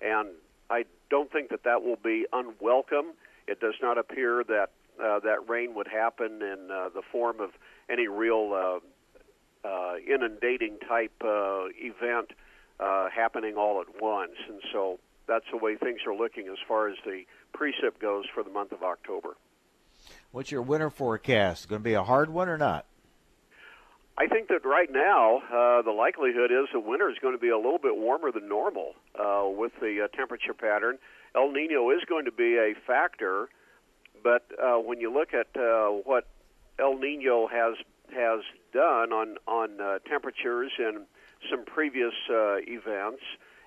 And 0.00 0.30
I 0.70 0.86
don't 1.10 1.30
think 1.30 1.50
that 1.50 1.64
that 1.64 1.82
will 1.82 1.98
be 2.02 2.24
unwelcome. 2.32 3.12
It 3.46 3.60
does 3.60 3.74
not 3.82 3.98
appear 3.98 4.42
that 4.48 4.70
that 4.96 5.46
rain 5.46 5.74
would 5.74 5.86
happen 5.86 6.40
in 6.40 6.68
the 6.68 7.02
form 7.12 7.40
of 7.40 7.50
any 7.90 8.08
real 8.08 8.80
uh, 9.64 9.94
inundating 10.06 10.78
type 10.88 11.12
uh, 11.24 11.66
event 11.76 12.32
uh, 12.80 13.08
happening 13.10 13.56
all 13.56 13.80
at 13.80 14.00
once. 14.00 14.36
And 14.48 14.60
so 14.72 14.98
that's 15.26 15.46
the 15.50 15.56
way 15.56 15.76
things 15.76 16.00
are 16.06 16.14
looking 16.14 16.48
as 16.48 16.58
far 16.66 16.88
as 16.88 16.96
the 17.04 17.24
precip 17.56 17.98
goes 18.00 18.24
for 18.32 18.42
the 18.42 18.50
month 18.50 18.72
of 18.72 18.82
October. 18.82 19.36
What's 20.30 20.50
your 20.50 20.62
winter 20.62 20.90
forecast? 20.90 21.68
Going 21.68 21.80
to 21.80 21.84
be 21.84 21.94
a 21.94 22.04
hard 22.04 22.30
one 22.30 22.48
or 22.48 22.58
not? 22.58 22.86
I 24.18 24.26
think 24.28 24.48
that 24.48 24.64
right 24.64 24.90
now 24.90 25.42
uh, 25.52 25.82
the 25.82 25.90
likelihood 25.90 26.50
is 26.50 26.68
that 26.72 26.80
winter 26.80 27.10
is 27.10 27.16
going 27.20 27.34
to 27.34 27.40
be 27.40 27.50
a 27.50 27.56
little 27.56 27.78
bit 27.78 27.96
warmer 27.96 28.32
than 28.32 28.48
normal 28.48 28.94
uh, 29.18 29.44
with 29.46 29.72
the 29.80 30.04
uh, 30.04 30.16
temperature 30.16 30.54
pattern. 30.54 30.98
El 31.34 31.52
Nino 31.52 31.90
is 31.90 32.00
going 32.08 32.24
to 32.24 32.32
be 32.32 32.56
a 32.56 32.72
factor, 32.86 33.48
but 34.22 34.46
uh, 34.62 34.76
when 34.76 35.00
you 35.00 35.12
look 35.12 35.34
at 35.34 35.48
uh, 35.60 35.88
what 35.88 36.26
El 36.78 36.96
Nino 36.96 37.46
has 37.46 37.76
has 38.14 38.40
done 38.72 39.12
on 39.12 39.36
on 39.46 39.80
uh, 39.80 39.98
temperatures 40.08 40.72
in 40.78 41.06
some 41.50 41.64
previous 41.64 42.14
uh, 42.30 42.56
events, 42.66 43.22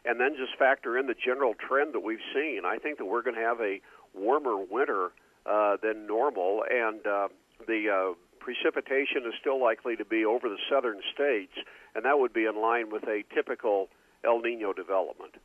and 0.06 0.20
then 0.20 0.36
just 0.36 0.58
factor 0.58 0.98
in 0.98 1.08
the 1.08 1.16
general 1.16 1.54
trend 1.54 1.94
that 1.94 2.02
we've 2.02 2.24
seen, 2.34 2.62
I 2.66 2.78
think 2.78 2.98
that 2.98 3.06
we're 3.06 3.22
going 3.22 3.36
to 3.36 3.42
have 3.42 3.60
a 3.62 3.80
warmer 4.14 4.58
winter 4.58 5.12
uh, 5.46 5.78
than 5.82 6.08
normal, 6.08 6.64
and 6.70 7.06
uh, 7.06 7.28
the 7.68 7.90
uh, 7.90 8.14
precipitation 8.40 9.24
is 9.26 9.34
still 9.40 9.62
likely 9.62 9.96
to 9.96 10.06
be 10.06 10.26
over 10.26 10.50
the 10.50 10.58
southern 10.70 11.02
states, 11.14 11.54
and 11.96 12.06
that 12.06 12.20
would 12.20 12.34
be 12.34 12.46
in 12.46 12.60
line 12.60 12.92
with 12.92 13.04
a 13.04 13.24
typical 13.34 13.90
El 14.24 14.42
Nino 14.42 14.74
development. 14.74 15.36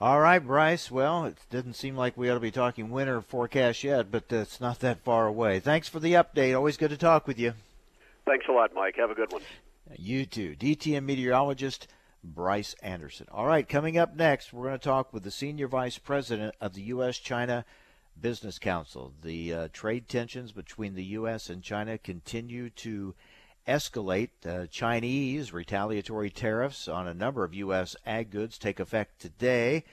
All 0.00 0.20
right, 0.20 0.38
Bryce. 0.38 0.92
Well, 0.92 1.24
it 1.24 1.38
doesn't 1.50 1.74
seem 1.74 1.96
like 1.96 2.16
we 2.16 2.30
ought 2.30 2.34
to 2.34 2.40
be 2.40 2.52
talking 2.52 2.90
winter 2.90 3.20
forecast 3.20 3.82
yet, 3.82 4.12
but 4.12 4.24
it's 4.30 4.60
not 4.60 4.78
that 4.80 5.00
far 5.00 5.26
away. 5.26 5.58
Thanks 5.58 5.88
for 5.88 5.98
the 5.98 6.12
update. 6.12 6.56
Always 6.56 6.76
good 6.76 6.90
to 6.90 6.96
talk 6.96 7.26
with 7.26 7.38
you. 7.38 7.54
Thanks 8.28 8.44
a 8.46 8.52
lot, 8.52 8.74
Mike. 8.74 8.96
Have 8.96 9.10
a 9.10 9.14
good 9.14 9.32
one. 9.32 9.40
You 9.96 10.26
too. 10.26 10.54
DTN 10.54 11.04
meteorologist 11.04 11.88
Bryce 12.22 12.74
Anderson. 12.82 13.26
All 13.32 13.46
right, 13.46 13.66
coming 13.66 13.96
up 13.96 14.14
next, 14.14 14.52
we're 14.52 14.66
going 14.66 14.78
to 14.78 14.84
talk 14.84 15.14
with 15.14 15.22
the 15.22 15.30
Senior 15.30 15.66
Vice 15.66 15.96
President 15.96 16.54
of 16.60 16.74
the 16.74 16.82
U.S. 16.82 17.16
China 17.16 17.64
Business 18.20 18.58
Council. 18.58 19.14
The 19.22 19.54
uh, 19.54 19.68
trade 19.72 20.08
tensions 20.08 20.52
between 20.52 20.94
the 20.94 21.04
U.S. 21.04 21.48
and 21.48 21.62
China 21.62 21.96
continue 21.96 22.68
to 22.70 23.14
escalate. 23.66 24.28
Uh, 24.44 24.66
Chinese 24.66 25.54
retaliatory 25.54 26.28
tariffs 26.28 26.86
on 26.86 27.08
a 27.08 27.14
number 27.14 27.44
of 27.44 27.54
U.S. 27.54 27.96
ag 28.04 28.28
goods 28.28 28.58
take 28.58 28.78
effect 28.78 29.22
today, 29.22 29.84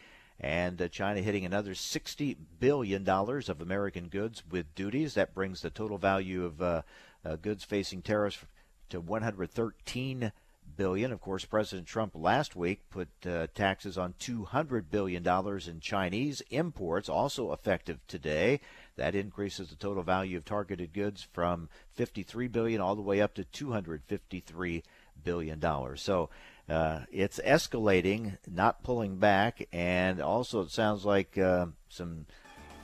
and 0.41 0.81
uh, 0.81 0.89
China 0.89 1.21
hitting 1.21 1.45
another 1.45 1.71
$60 1.71 2.35
billion 2.59 3.07
of 3.07 3.61
American 3.61 4.09
goods 4.09 4.43
with 4.51 4.75
duties. 4.75 5.13
That 5.13 5.33
brings 5.33 5.61
the 5.61 5.69
total 5.69 5.97
value 5.97 6.43
of 6.43 6.83
uh, 7.25 7.35
goods 7.37 7.63
facing 7.63 8.01
tariffs 8.01 8.45
to 8.89 8.99
113 8.99 10.31
billion. 10.77 11.11
Of 11.11 11.21
course, 11.21 11.45
President 11.45 11.87
Trump 11.87 12.13
last 12.15 12.55
week 12.55 12.81
put 12.89 13.07
uh, 13.25 13.47
taxes 13.53 13.97
on 13.97 14.13
200 14.19 14.91
billion 14.91 15.23
dollars 15.23 15.67
in 15.67 15.79
Chinese 15.79 16.41
imports, 16.49 17.09
also 17.09 17.51
effective 17.51 17.99
today. 18.07 18.59
That 18.97 19.15
increases 19.15 19.69
the 19.69 19.75
total 19.75 20.03
value 20.03 20.37
of 20.37 20.45
targeted 20.45 20.93
goods 20.93 21.27
from 21.33 21.69
53 21.93 22.47
billion 22.47 22.81
all 22.81 22.95
the 22.95 23.01
way 23.01 23.21
up 23.21 23.33
to 23.35 23.43
253 23.43 24.83
billion 25.23 25.59
dollars. 25.59 26.01
So 26.01 26.29
uh, 26.69 27.01
it's 27.11 27.39
escalating, 27.45 28.37
not 28.49 28.83
pulling 28.83 29.17
back, 29.17 29.67
and 29.71 30.21
also 30.21 30.61
it 30.61 30.71
sounds 30.71 31.05
like 31.05 31.37
uh, 31.37 31.67
some 31.89 32.25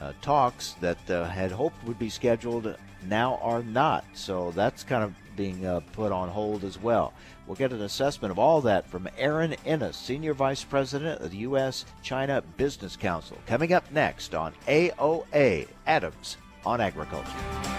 uh, 0.02 0.14
talks 0.22 0.74
that 0.82 1.10
uh, 1.10 1.26
had 1.26 1.52
hoped 1.52 1.84
would 1.86 2.00
be 2.00 2.10
scheduled 2.10 2.76
now 3.08 3.40
are 3.42 3.64
not. 3.64 4.04
So 4.14 4.52
that's 4.52 4.84
kind 4.84 5.04
of 5.04 5.14
being 5.36 5.66
uh, 5.66 5.80
put 5.94 6.12
on 6.12 6.30
hold 6.30 6.64
as 6.64 6.78
well. 6.78 7.14
We'll 7.48 7.56
get 7.56 7.72
an 7.72 7.82
assessment 7.82 8.32
of 8.32 8.40
all 8.40 8.62
that 8.62 8.88
from 8.90 9.10
Erin 9.18 9.56
Ennis, 9.66 9.98
Senior 9.98 10.34
Vice 10.34 10.64
President 10.64 11.22
of 11.22 11.32
the 11.32 11.38
U.S. 11.38 11.86
China 12.04 12.44
Business 12.58 12.96
Council, 12.96 13.38
coming 13.48 13.74
up 13.74 13.92
next 13.92 14.36
on 14.36 14.54
AOA 14.68 15.68
Adams 15.88 16.38
on 16.66 16.82
Agriculture. 16.82 17.71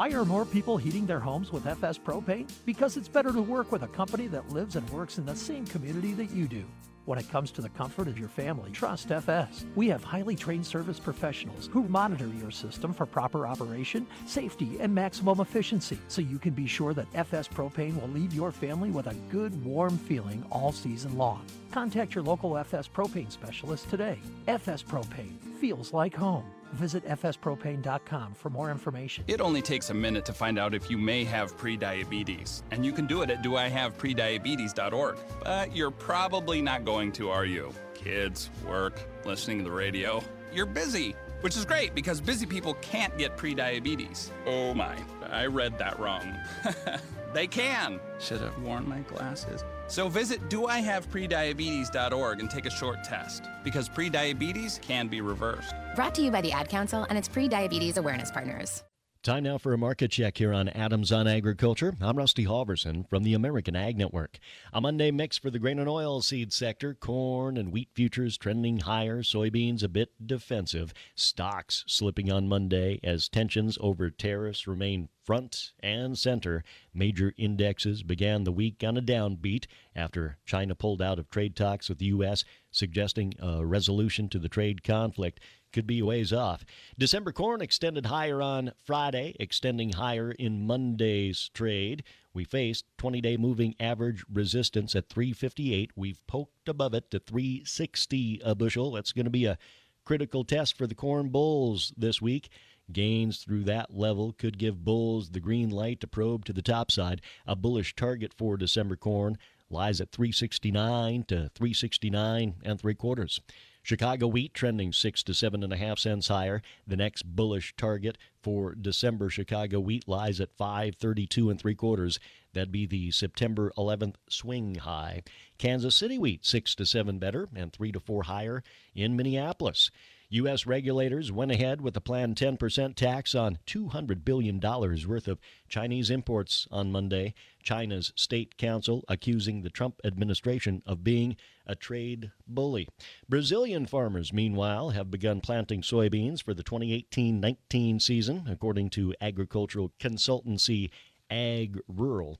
Why 0.00 0.08
are 0.12 0.24
more 0.24 0.46
people 0.46 0.78
heating 0.78 1.04
their 1.04 1.20
homes 1.20 1.52
with 1.52 1.66
FS 1.66 1.98
Propane? 1.98 2.50
Because 2.64 2.96
it's 2.96 3.06
better 3.06 3.32
to 3.32 3.42
work 3.42 3.70
with 3.70 3.82
a 3.82 3.88
company 3.88 4.28
that 4.28 4.48
lives 4.48 4.76
and 4.76 4.88
works 4.88 5.18
in 5.18 5.26
the 5.26 5.36
same 5.36 5.66
community 5.66 6.14
that 6.14 6.30
you 6.30 6.48
do. 6.48 6.64
When 7.04 7.18
it 7.18 7.28
comes 7.30 7.50
to 7.50 7.60
the 7.60 7.68
comfort 7.68 8.08
of 8.08 8.18
your 8.18 8.30
family, 8.30 8.70
trust 8.70 9.12
FS. 9.12 9.66
We 9.76 9.88
have 9.88 10.02
highly 10.02 10.36
trained 10.36 10.64
service 10.64 10.98
professionals 10.98 11.68
who 11.70 11.82
monitor 11.82 12.28
your 12.28 12.50
system 12.50 12.94
for 12.94 13.04
proper 13.04 13.46
operation, 13.46 14.06
safety, 14.24 14.78
and 14.80 14.94
maximum 14.94 15.38
efficiency 15.38 15.98
so 16.08 16.22
you 16.22 16.38
can 16.38 16.54
be 16.54 16.66
sure 16.66 16.94
that 16.94 17.06
FS 17.12 17.46
Propane 17.46 18.00
will 18.00 18.08
leave 18.08 18.32
your 18.32 18.52
family 18.52 18.90
with 18.90 19.06
a 19.06 19.14
good, 19.30 19.62
warm 19.62 19.98
feeling 19.98 20.42
all 20.50 20.72
season 20.72 21.18
long. 21.18 21.44
Contact 21.72 22.14
your 22.14 22.24
local 22.24 22.56
FS 22.56 22.88
Propane 22.88 23.30
specialist 23.30 23.90
today. 23.90 24.18
FS 24.48 24.82
Propane 24.82 25.38
feels 25.60 25.92
like 25.92 26.14
home. 26.14 26.46
Visit 26.72 27.04
fspropane.com 27.06 28.34
for 28.34 28.50
more 28.50 28.70
information. 28.70 29.24
It 29.26 29.40
only 29.40 29.62
takes 29.62 29.90
a 29.90 29.94
minute 29.94 30.24
to 30.26 30.32
find 30.32 30.58
out 30.58 30.74
if 30.74 30.90
you 30.90 30.98
may 30.98 31.24
have 31.24 31.56
prediabetes, 31.56 32.62
and 32.70 32.84
you 32.84 32.92
can 32.92 33.06
do 33.06 33.22
it 33.22 33.30
at 33.30 33.42
doihaveprediabetes.org. 33.42 35.16
But 35.44 35.74
you're 35.74 35.90
probably 35.90 36.62
not 36.62 36.84
going 36.84 37.12
to, 37.12 37.30
are 37.30 37.44
you? 37.44 37.72
Kids, 37.94 38.50
work, 38.66 39.00
listening 39.24 39.58
to 39.58 39.64
the 39.64 39.70
radio. 39.70 40.22
You're 40.52 40.66
busy, 40.66 41.14
which 41.40 41.56
is 41.56 41.64
great 41.64 41.94
because 41.94 42.20
busy 42.20 42.46
people 42.46 42.74
can't 42.74 43.16
get 43.18 43.36
prediabetes. 43.36 44.30
Oh 44.46 44.74
my, 44.74 44.96
I 45.30 45.46
read 45.46 45.78
that 45.78 45.98
wrong. 45.98 46.36
they 47.34 47.46
can. 47.46 48.00
Should 48.18 48.40
have 48.40 48.58
worn 48.62 48.88
my 48.88 49.00
glasses. 49.00 49.64
So 49.90 50.08
visit 50.08 50.48
doihaveprediabetes.org 50.48 52.40
and 52.40 52.48
take 52.48 52.64
a 52.66 52.70
short 52.70 53.02
test 53.02 53.42
because 53.64 53.88
prediabetes 53.88 54.80
can 54.80 55.08
be 55.08 55.20
reversed. 55.20 55.74
Brought 55.96 56.14
to 56.14 56.22
you 56.22 56.30
by 56.30 56.40
the 56.40 56.52
Ad 56.52 56.68
Council 56.68 57.04
and 57.08 57.18
its 57.18 57.28
pre-diabetes 57.28 57.96
awareness 57.96 58.30
partners. 58.30 58.84
Time 59.22 59.42
now 59.42 59.58
for 59.58 59.74
a 59.74 59.78
market 59.78 60.12
check 60.12 60.38
here 60.38 60.50
on 60.50 60.70
Adams 60.70 61.12
on 61.12 61.26
Agriculture. 61.28 61.92
I'm 62.00 62.16
Rusty 62.16 62.46
Halverson 62.46 63.06
from 63.10 63.22
the 63.22 63.34
American 63.34 63.76
Ag 63.76 63.98
Network. 63.98 64.38
A 64.72 64.80
Monday 64.80 65.10
mix 65.10 65.36
for 65.36 65.50
the 65.50 65.58
grain 65.58 65.78
and 65.78 65.90
oil 65.90 66.22
seed 66.22 66.54
sector. 66.54 66.94
Corn 66.94 67.58
and 67.58 67.70
wheat 67.70 67.90
futures 67.92 68.38
trending 68.38 68.78
higher. 68.78 69.22
Soybeans 69.22 69.82
a 69.82 69.88
bit 69.88 70.12
defensive. 70.24 70.94
Stocks 71.16 71.84
slipping 71.86 72.32
on 72.32 72.48
Monday 72.48 72.98
as 73.04 73.28
tensions 73.28 73.76
over 73.82 74.08
tariffs 74.08 74.66
remain 74.66 75.10
front 75.30 75.70
and 75.78 76.18
center. 76.18 76.64
Major 76.92 77.32
indexes 77.38 78.02
began 78.02 78.42
the 78.42 78.50
week 78.50 78.82
on 78.84 78.96
a 78.96 79.00
downbeat 79.00 79.66
after 79.94 80.38
China 80.44 80.74
pulled 80.74 81.00
out 81.00 81.20
of 81.20 81.30
trade 81.30 81.54
talks 81.54 81.88
with 81.88 81.98
the 81.98 82.06
U.S., 82.06 82.44
suggesting 82.72 83.34
a 83.38 83.64
resolution 83.64 84.28
to 84.28 84.40
the 84.40 84.48
trade 84.48 84.82
conflict 84.82 85.38
could 85.72 85.86
be 85.86 86.02
ways 86.02 86.32
off. 86.32 86.64
December 86.98 87.30
corn 87.30 87.60
extended 87.60 88.06
higher 88.06 88.42
on 88.42 88.72
Friday, 88.84 89.36
extending 89.38 89.92
higher 89.92 90.32
in 90.32 90.66
Monday's 90.66 91.48
trade. 91.54 92.02
We 92.34 92.42
faced 92.42 92.86
20 92.98 93.20
day 93.20 93.36
moving 93.36 93.76
average 93.78 94.24
resistance 94.28 94.96
at 94.96 95.08
358. 95.10 95.92
We've 95.94 96.26
poked 96.26 96.68
above 96.68 96.92
it 96.92 97.08
to 97.12 97.20
360 97.20 98.40
a 98.44 98.56
bushel. 98.56 98.90
That's 98.90 99.12
going 99.12 99.26
to 99.26 99.30
be 99.30 99.44
a 99.44 99.58
critical 100.04 100.42
test 100.42 100.76
for 100.76 100.88
the 100.88 100.94
corn 100.96 101.28
bulls 101.28 101.92
this 101.96 102.20
week. 102.20 102.48
Gains 102.92 103.38
through 103.38 103.64
that 103.64 103.94
level 103.94 104.32
could 104.32 104.58
give 104.58 104.84
bulls 104.84 105.30
the 105.30 105.40
green 105.40 105.70
light 105.70 106.00
to 106.00 106.06
probe 106.06 106.44
to 106.46 106.52
the 106.52 106.62
top 106.62 106.90
side. 106.90 107.20
A 107.46 107.56
bullish 107.56 107.94
target 107.94 108.34
for 108.36 108.56
December 108.56 108.96
corn 108.96 109.38
lies 109.70 110.00
at 110.00 110.12
369 110.12 111.24
to 111.24 111.50
369 111.54 112.54
and 112.62 112.80
three 112.80 112.94
quarters. 112.94 113.40
Chicago 113.82 114.26
wheat 114.26 114.52
trending 114.52 114.92
six 114.92 115.22
to 115.22 115.32
seven 115.32 115.62
and 115.62 115.72
a 115.72 115.76
half 115.76 115.98
cents 115.98 116.28
higher. 116.28 116.60
The 116.86 116.96
next 116.96 117.22
bullish 117.22 117.74
target 117.76 118.18
for 118.42 118.74
December 118.74 119.30
Chicago 119.30 119.80
wheat 119.80 120.06
lies 120.06 120.40
at 120.40 120.52
532 120.52 121.50
and 121.50 121.58
three 121.58 121.74
quarters. 121.74 122.20
That'd 122.52 122.72
be 122.72 122.86
the 122.86 123.10
September 123.10 123.72
11th 123.78 124.16
swing 124.28 124.76
high. 124.76 125.22
Kansas 125.56 125.96
City 125.96 126.18
wheat 126.18 126.44
six 126.44 126.74
to 126.74 126.84
seven 126.84 127.18
better 127.18 127.48
and 127.54 127.72
three 127.72 127.92
to 127.92 128.00
four 128.00 128.24
higher 128.24 128.62
in 128.94 129.16
Minneapolis. 129.16 129.90
U.S. 130.32 130.64
regulators 130.64 131.32
went 131.32 131.50
ahead 131.50 131.80
with 131.80 131.96
a 131.96 132.00
planned 132.00 132.36
10% 132.36 132.94
tax 132.94 133.34
on 133.34 133.58
$200 133.66 134.24
billion 134.24 134.60
worth 134.60 135.26
of 135.26 135.40
Chinese 135.68 136.08
imports 136.08 136.68
on 136.70 136.92
Monday. 136.92 137.34
China's 137.64 138.12
State 138.14 138.56
Council 138.56 139.04
accusing 139.08 139.62
the 139.62 139.70
Trump 139.70 140.00
administration 140.04 140.82
of 140.86 141.02
being 141.02 141.36
a 141.66 141.74
trade 141.74 142.30
bully. 142.46 142.88
Brazilian 143.28 143.86
farmers, 143.86 144.32
meanwhile, 144.32 144.90
have 144.90 145.10
begun 145.10 145.40
planting 145.40 145.82
soybeans 145.82 146.40
for 146.40 146.54
the 146.54 146.62
2018 146.62 147.40
19 147.40 147.98
season, 147.98 148.44
according 148.48 148.88
to 148.90 149.12
agricultural 149.20 149.90
consultancy 149.98 150.90
Ag 151.28 151.80
Rural. 151.88 152.38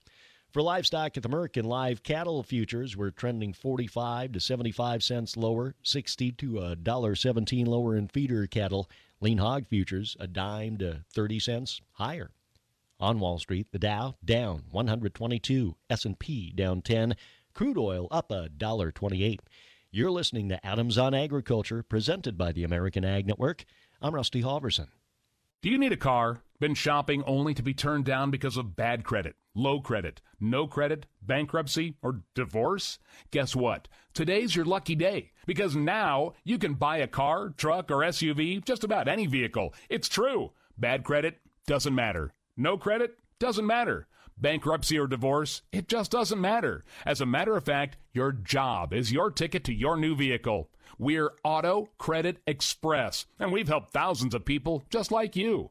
For 0.53 0.63
livestock 0.63 1.17
at 1.17 1.23
the 1.23 1.29
American 1.29 1.65
live 1.65 2.03
cattle 2.03 2.43
futures, 2.43 2.97
we're 2.97 3.13
trending 3.13 3.53
45 3.53 4.33
to 4.33 4.41
75 4.41 5.01
cents 5.01 5.37
lower, 5.37 5.77
60 5.85 6.33
to 6.33 6.59
a 6.59 6.75
dollar 6.75 7.15
17 7.15 7.67
lower 7.67 7.97
in 7.97 8.09
feeder 8.09 8.49
cattle. 8.49 8.91
Lean 9.21 9.39
hog 9.39 9.69
futures 9.69 10.17
a 10.19 10.27
dime 10.27 10.77
to 10.79 11.05
30 11.15 11.39
cents 11.39 11.81
higher. 11.93 12.33
On 12.99 13.21
Wall 13.21 13.39
Street, 13.39 13.69
the 13.71 13.79
Dow 13.79 14.17
down 14.25 14.65
122, 14.73 15.77
S&P 15.89 16.51
down 16.51 16.83
10, 16.83 17.15
crude 17.55 17.79
oil 17.79 18.09
up 18.11 18.33
a 18.33 18.49
dollar 18.49 18.91
28. 18.91 19.41
You're 19.93 20.11
listening 20.11 20.49
to 20.49 20.67
Adams 20.67 20.99
on 20.99 21.15
Agriculture, 21.15 21.85
presented 21.85 22.37
by 22.37 22.51
the 22.51 22.65
American 22.65 23.05
Ag 23.05 23.25
Network. 23.25 23.65
I'm 24.03 24.17
Rusty 24.17 24.43
Halverson. 24.43 24.89
Do 25.63 25.71
you 25.71 25.79
need 25.79 25.93
a 25.93 25.97
car? 25.97 26.43
Been 26.59 26.75
shopping 26.75 27.23
only 27.25 27.55
to 27.55 27.63
be 27.63 27.73
turned 27.73 28.05
down 28.05 28.31
because 28.31 28.57
of 28.57 28.77
bad 28.77 29.05
credit, 29.05 29.37
low 29.55 29.81
credit, 29.81 30.21
no 30.41 30.67
credit, 30.67 31.07
bankruptcy, 31.23 31.97
or 32.03 32.23
divorce? 32.35 32.99
Guess 33.31 33.55
what? 33.57 33.89
Today's 34.15 34.55
your 34.55 34.65
lucky 34.65 34.95
day 34.95 35.33
because 35.47 35.77
now 35.77 36.33
you 36.45 36.59
can 36.59 36.75
buy 36.75 36.99
a 36.99 37.07
car, 37.07 37.51
truck, 37.51 37.91
or 37.91 37.99
SUV, 37.99 38.65
just 38.65 38.85
about 38.85 39.09
any 39.09 39.27
vehicle. 39.27 39.75
It's 39.89 40.09
true. 40.09 40.53
Bad 40.79 41.05
credit 41.05 41.39
doesn't 41.67 41.95
matter. 41.95 42.33
No 42.57 42.77
credit 42.77 43.19
doesn't 43.39 43.67
matter. 43.67 44.07
Bankruptcy 44.39 44.99
or 44.99 45.07
divorce, 45.07 45.63
it 45.71 45.87
just 45.87 46.11
doesn't 46.11 46.41
matter. 46.41 46.85
As 47.05 47.21
a 47.21 47.27
matter 47.27 47.57
of 47.57 47.65
fact, 47.65 47.99
your 48.13 48.33
job 48.33 48.95
is 48.95 49.13
your 49.13 49.31
ticket 49.31 49.65
to 49.65 49.75
your 49.75 49.99
new 49.99 50.17
vehicle. 50.17 50.71
We're 50.99 51.33
Auto 51.45 51.91
Credit 51.99 52.39
Express, 52.47 53.27
and 53.39 53.53
we've 53.53 53.69
helped 53.69 53.93
thousands 53.93 54.35
of 54.35 54.45
people 54.45 54.83
just 54.91 55.13
like 55.13 55.37
you. 55.37 55.71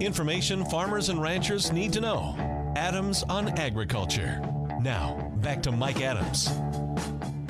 Information 0.00 0.62
farmers 0.66 1.08
and 1.08 1.22
ranchers 1.22 1.72
need 1.72 1.90
to 1.94 2.02
know. 2.02 2.34
Adams 2.76 3.22
on 3.30 3.48
Agriculture. 3.58 4.42
Now, 4.82 5.32
back 5.36 5.62
to 5.62 5.72
Mike 5.72 6.02
Adams. 6.02 6.50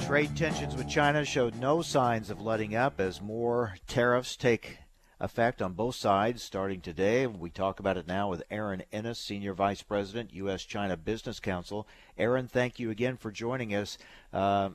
Trade 0.07 0.37
tensions 0.37 0.77
with 0.77 0.89
China 0.89 1.25
showed 1.25 1.57
no 1.57 1.83
signs 1.83 2.31
of 2.31 2.41
letting 2.41 2.77
up 2.77 3.01
as 3.01 3.21
more 3.21 3.75
tariffs 3.89 4.37
take 4.37 4.79
effect 5.19 5.61
on 5.61 5.73
both 5.73 5.97
sides 5.97 6.41
starting 6.41 6.81
today. 6.81 7.27
We 7.27 7.51
talk 7.51 7.81
about 7.81 7.97
it 7.97 8.07
now 8.07 8.31
with 8.31 8.45
Erin 8.49 8.85
Ennis, 8.93 9.19
Senior 9.19 9.53
Vice 9.53 9.83
President, 9.83 10.33
U.S. 10.35 10.63
China 10.63 10.97
Business 10.97 11.41
Council. 11.41 11.89
Erin, 12.17 12.47
thank 12.47 12.79
you 12.79 12.91
again 12.91 13.17
for 13.17 13.33
joining 13.33 13.75
us. 13.75 13.99
Uh, 14.33 14.71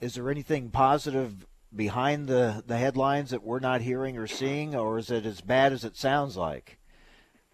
is 0.00 0.14
there 0.14 0.30
anything 0.30 0.70
positive 0.70 1.46
behind 1.74 2.28
the, 2.28 2.62
the 2.66 2.76
headlines 2.76 3.30
that 3.30 3.42
we're 3.42 3.60
not 3.60 3.80
hearing 3.80 4.16
or 4.16 4.26
seeing, 4.26 4.74
or 4.74 4.98
is 4.98 5.10
it 5.10 5.26
as 5.26 5.40
bad 5.40 5.72
as 5.72 5.84
it 5.84 5.96
sounds 5.96 6.36
like? 6.36 6.78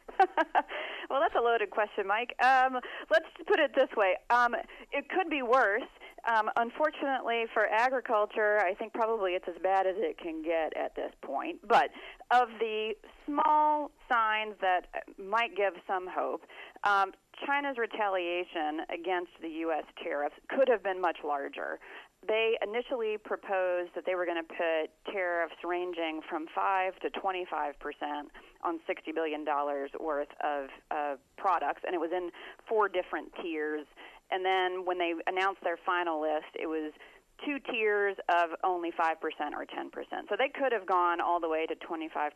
well, 0.19 1.21
that's 1.21 1.35
a 1.37 1.43
loaded 1.43 1.71
question, 1.71 2.07
Mike. 2.07 2.35
Um, 2.43 2.79
let's 3.11 3.27
put 3.47 3.59
it 3.59 3.73
this 3.75 3.89
way: 3.97 4.17
um, 4.31 4.55
it 4.93 5.09
could 5.09 5.29
be 5.31 5.43
worse. 5.43 5.83
Um, 6.27 6.49
unfortunately 6.57 7.45
for 7.53 7.67
agriculture, 7.67 8.59
I 8.61 8.73
think 8.75 8.95
probably 8.95 9.33
it's 9.33 9.47
as 9.47 9.61
bad 9.63 9.87
as 9.87 9.97
it 9.99 10.17
can 10.17 10.43
get 10.43 10.75
at 10.75 10.97
this 10.97 11.13
point. 11.23 11.59
But 11.69 11.91
of 12.31 12.49
the 12.59 12.95
small 13.27 13.91
signs 14.09 14.55
that 14.63 14.87
might 15.19 15.55
give 15.55 15.75
some 15.87 16.07
hope, 16.09 16.43
um, 16.85 17.13
China's 17.47 17.77
retaliation 17.77 18.81
against 18.89 19.33
the 19.43 19.49
U.S. 19.69 19.85
tariffs 20.03 20.37
could 20.49 20.69
have 20.69 20.83
been 20.83 21.01
much 21.01 21.19
larger 21.23 21.79
they 22.27 22.57
initially 22.63 23.19
proposed 23.19 23.91
that 23.95 24.05
they 24.07 24.15
were 24.15 24.25
going 24.25 24.43
to 24.43 24.49
put 24.49 25.13
tariffs 25.13 25.57
ranging 25.65 26.21
from 26.29 26.47
5 26.55 26.99
to 27.01 27.11
25 27.11 27.79
percent 27.79 28.29
on 28.63 28.81
60 28.87 29.13
billion 29.13 29.45
dollars 29.45 29.91
worth 30.01 30.29
of 30.43 30.69
uh, 30.91 31.17
products, 31.37 31.83
and 31.87 31.95
it 31.95 31.99
was 31.99 32.11
in 32.13 32.31
four 32.69 32.89
different 32.89 33.31
tiers. 33.43 33.87
And 34.31 34.45
then 34.45 34.85
when 34.85 34.99
they 34.99 35.13
announced 35.27 35.61
their 35.63 35.79
final 35.85 36.21
list, 36.21 36.57
it 36.59 36.67
was 36.67 36.93
two 37.45 37.59
tiers 37.71 38.17
of 38.29 38.51
only 38.63 38.91
5% 38.91 39.17
or 39.53 39.67
10%. 39.67 40.29
So 40.29 40.37
they 40.39 40.49
could 40.49 40.73
have 40.73 40.87
gone 40.87 41.21
all 41.21 41.41
the 41.41 41.49
way 41.49 41.67
to 41.67 41.75
25% 41.75 42.31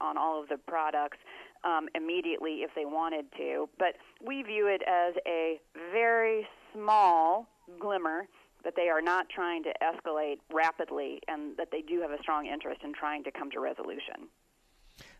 on 0.00 0.18
all 0.18 0.40
of 0.40 0.48
the 0.48 0.58
products 0.68 1.18
um, 1.64 1.88
immediately 1.94 2.62
if 2.62 2.70
they 2.74 2.84
wanted 2.84 3.26
to. 3.38 3.68
But 3.78 3.94
we 4.24 4.42
view 4.42 4.68
it 4.68 4.82
as 4.86 5.14
a 5.26 5.60
very 5.92 6.46
small 6.74 7.48
glimmer 7.80 8.28
that 8.64 8.74
they 8.76 8.88
are 8.88 9.02
not 9.02 9.28
trying 9.28 9.62
to 9.64 9.72
escalate 9.82 10.38
rapidly 10.52 11.20
and 11.28 11.56
that 11.56 11.68
they 11.70 11.82
do 11.82 12.00
have 12.00 12.10
a 12.10 12.18
strong 12.20 12.46
interest 12.46 12.82
in 12.84 12.92
trying 12.92 13.24
to 13.24 13.30
come 13.30 13.50
to 13.50 13.60
resolution. 13.60 14.28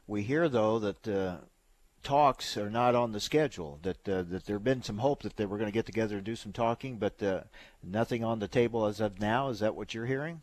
We 0.06 0.22
hear, 0.22 0.48
though, 0.48 0.78
that 0.78 1.08
uh, 1.08 1.36
talks 2.02 2.56
are 2.56 2.70
not 2.70 2.94
on 2.94 3.12
the 3.12 3.20
schedule, 3.20 3.78
that, 3.82 4.08
uh, 4.08 4.22
that 4.22 4.46
there 4.46 4.56
have 4.56 4.64
been 4.64 4.82
some 4.82 4.98
hope 4.98 5.22
that 5.22 5.36
they 5.36 5.46
were 5.46 5.58
going 5.58 5.70
to 5.70 5.74
get 5.74 5.86
together 5.86 6.16
and 6.16 6.24
do 6.24 6.36
some 6.36 6.52
talking, 6.52 6.98
but 6.98 7.22
uh, 7.22 7.42
nothing 7.82 8.24
on 8.24 8.38
the 8.38 8.48
table 8.48 8.86
as 8.86 9.00
of 9.00 9.20
now. 9.20 9.48
Is 9.48 9.60
that 9.60 9.74
what 9.74 9.94
you're 9.94 10.06
hearing? 10.06 10.42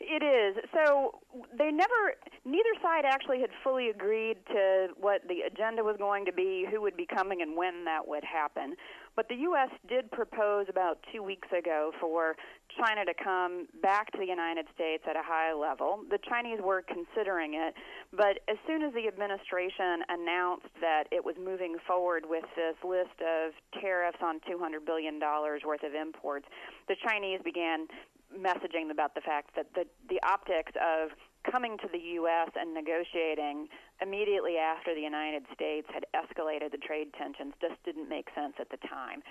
It 0.00 0.22
is. 0.22 0.64
So 0.72 1.20
they 1.56 1.70
never, 1.70 2.16
neither 2.46 2.72
side 2.82 3.04
actually 3.04 3.40
had 3.40 3.50
fully 3.62 3.90
agreed 3.90 4.38
to 4.48 4.88
what 4.98 5.20
the 5.28 5.42
agenda 5.46 5.84
was 5.84 5.96
going 5.98 6.24
to 6.24 6.32
be, 6.32 6.66
who 6.70 6.80
would 6.80 6.96
be 6.96 7.06
coming, 7.06 7.42
and 7.42 7.54
when 7.54 7.84
that 7.84 8.08
would 8.08 8.24
happen. 8.24 8.76
But 9.14 9.28
the 9.28 9.34
U.S. 9.52 9.68
did 9.88 10.10
propose 10.10 10.66
about 10.70 10.98
two 11.12 11.22
weeks 11.22 11.48
ago 11.52 11.92
for 12.00 12.34
China 12.78 13.04
to 13.04 13.12
come 13.12 13.66
back 13.82 14.10
to 14.12 14.18
the 14.18 14.26
United 14.26 14.66
States 14.74 15.04
at 15.08 15.16
a 15.16 15.22
high 15.22 15.52
level. 15.52 16.00
The 16.08 16.18
Chinese 16.26 16.60
were 16.62 16.82
considering 16.82 17.52
it, 17.54 17.74
but 18.10 18.40
as 18.48 18.56
soon 18.66 18.82
as 18.82 18.94
the 18.94 19.06
administration 19.06 20.00
announced 20.08 20.72
that 20.80 21.04
it 21.12 21.22
was 21.22 21.36
moving 21.36 21.76
forward 21.86 22.24
with 22.26 22.44
this 22.56 22.76
list 22.82 23.20
of 23.20 23.52
tariffs 23.82 24.18
on 24.22 24.40
$200 24.48 24.86
billion 24.86 25.20
worth 25.20 25.82
of 25.82 25.92
imports, 25.92 26.46
the 26.88 26.96
Chinese 27.06 27.40
began 27.44 27.86
messaging 28.34 28.90
about 28.90 29.14
the 29.14 29.20
fact 29.20 29.54
that 29.56 29.66
the, 29.74 29.84
the 30.08 30.20
optics 30.22 30.72
of 30.76 31.10
coming 31.50 31.78
to 31.78 31.88
the 31.90 31.98
U.S. 32.20 32.50
and 32.54 32.74
negotiating 32.74 33.68
immediately 34.02 34.56
after 34.56 34.94
the 34.94 35.00
United 35.00 35.44
States 35.54 35.88
had 35.92 36.04
escalated 36.14 36.70
the 36.70 36.78
trade 36.78 37.08
tensions 37.16 37.54
just 37.60 37.82
didn't 37.84 38.08
make 38.08 38.28
sense 38.34 38.54
at 38.60 38.68
the 38.70 38.76
time. 38.86 39.22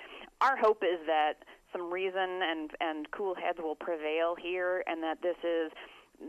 Our 0.41 0.57
hope 0.57 0.83
is 0.83 0.99
that 1.05 1.45
some 1.71 1.93
reason 1.93 2.41
and, 2.41 2.71
and 2.81 3.09
cool 3.11 3.35
heads 3.35 3.59
will 3.61 3.75
prevail 3.75 4.35
here 4.35 4.83
and 4.87 5.03
that 5.03 5.21
this 5.21 5.37
is 5.43 5.71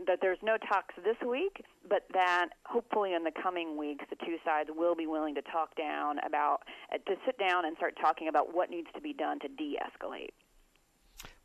that 0.07 0.19
there's 0.21 0.39
no 0.41 0.55
talks 0.71 0.95
this 1.03 1.17
week, 1.27 1.65
but 1.89 2.05
that 2.13 2.49
hopefully 2.65 3.13
in 3.13 3.25
the 3.25 3.31
coming 3.43 3.77
weeks 3.77 4.05
the 4.09 4.15
two 4.25 4.37
sides 4.45 4.69
will 4.73 4.95
be 4.95 5.05
willing 5.05 5.35
to 5.35 5.41
talk 5.41 5.75
down 5.75 6.15
about 6.25 6.59
to 6.93 7.15
sit 7.25 7.37
down 7.37 7.65
and 7.65 7.75
start 7.75 7.97
talking 7.99 8.29
about 8.29 8.55
what 8.55 8.69
needs 8.69 8.87
to 8.95 9.01
be 9.01 9.11
done 9.11 9.37
to 9.39 9.49
de-escalate. 9.49 10.31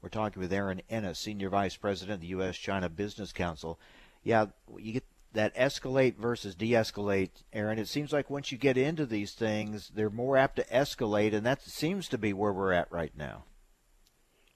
We're 0.06 0.10
talking 0.10 0.40
with 0.40 0.52
Erin 0.52 0.82
Ennis, 0.88 1.18
Senior 1.18 1.48
Vice 1.48 1.74
President 1.74 2.14
of 2.14 2.20
the 2.20 2.28
U.S. 2.28 2.56
China 2.56 2.88
Business 2.88 3.32
Council. 3.32 3.76
Yeah, 4.22 4.46
you 4.78 4.92
get 4.92 5.04
that 5.32 5.52
escalate 5.56 6.14
versus 6.16 6.54
de-escalate, 6.54 7.42
Erin. 7.52 7.80
It 7.80 7.88
seems 7.88 8.12
like 8.12 8.30
once 8.30 8.52
you 8.52 8.56
get 8.56 8.78
into 8.78 9.04
these 9.04 9.32
things, 9.32 9.90
they're 9.92 10.08
more 10.08 10.36
apt 10.36 10.54
to 10.56 10.64
escalate, 10.66 11.34
and 11.34 11.44
that 11.44 11.60
seems 11.60 12.06
to 12.10 12.18
be 12.18 12.32
where 12.32 12.52
we're 12.52 12.72
at 12.72 12.86
right 12.92 13.10
now. 13.18 13.46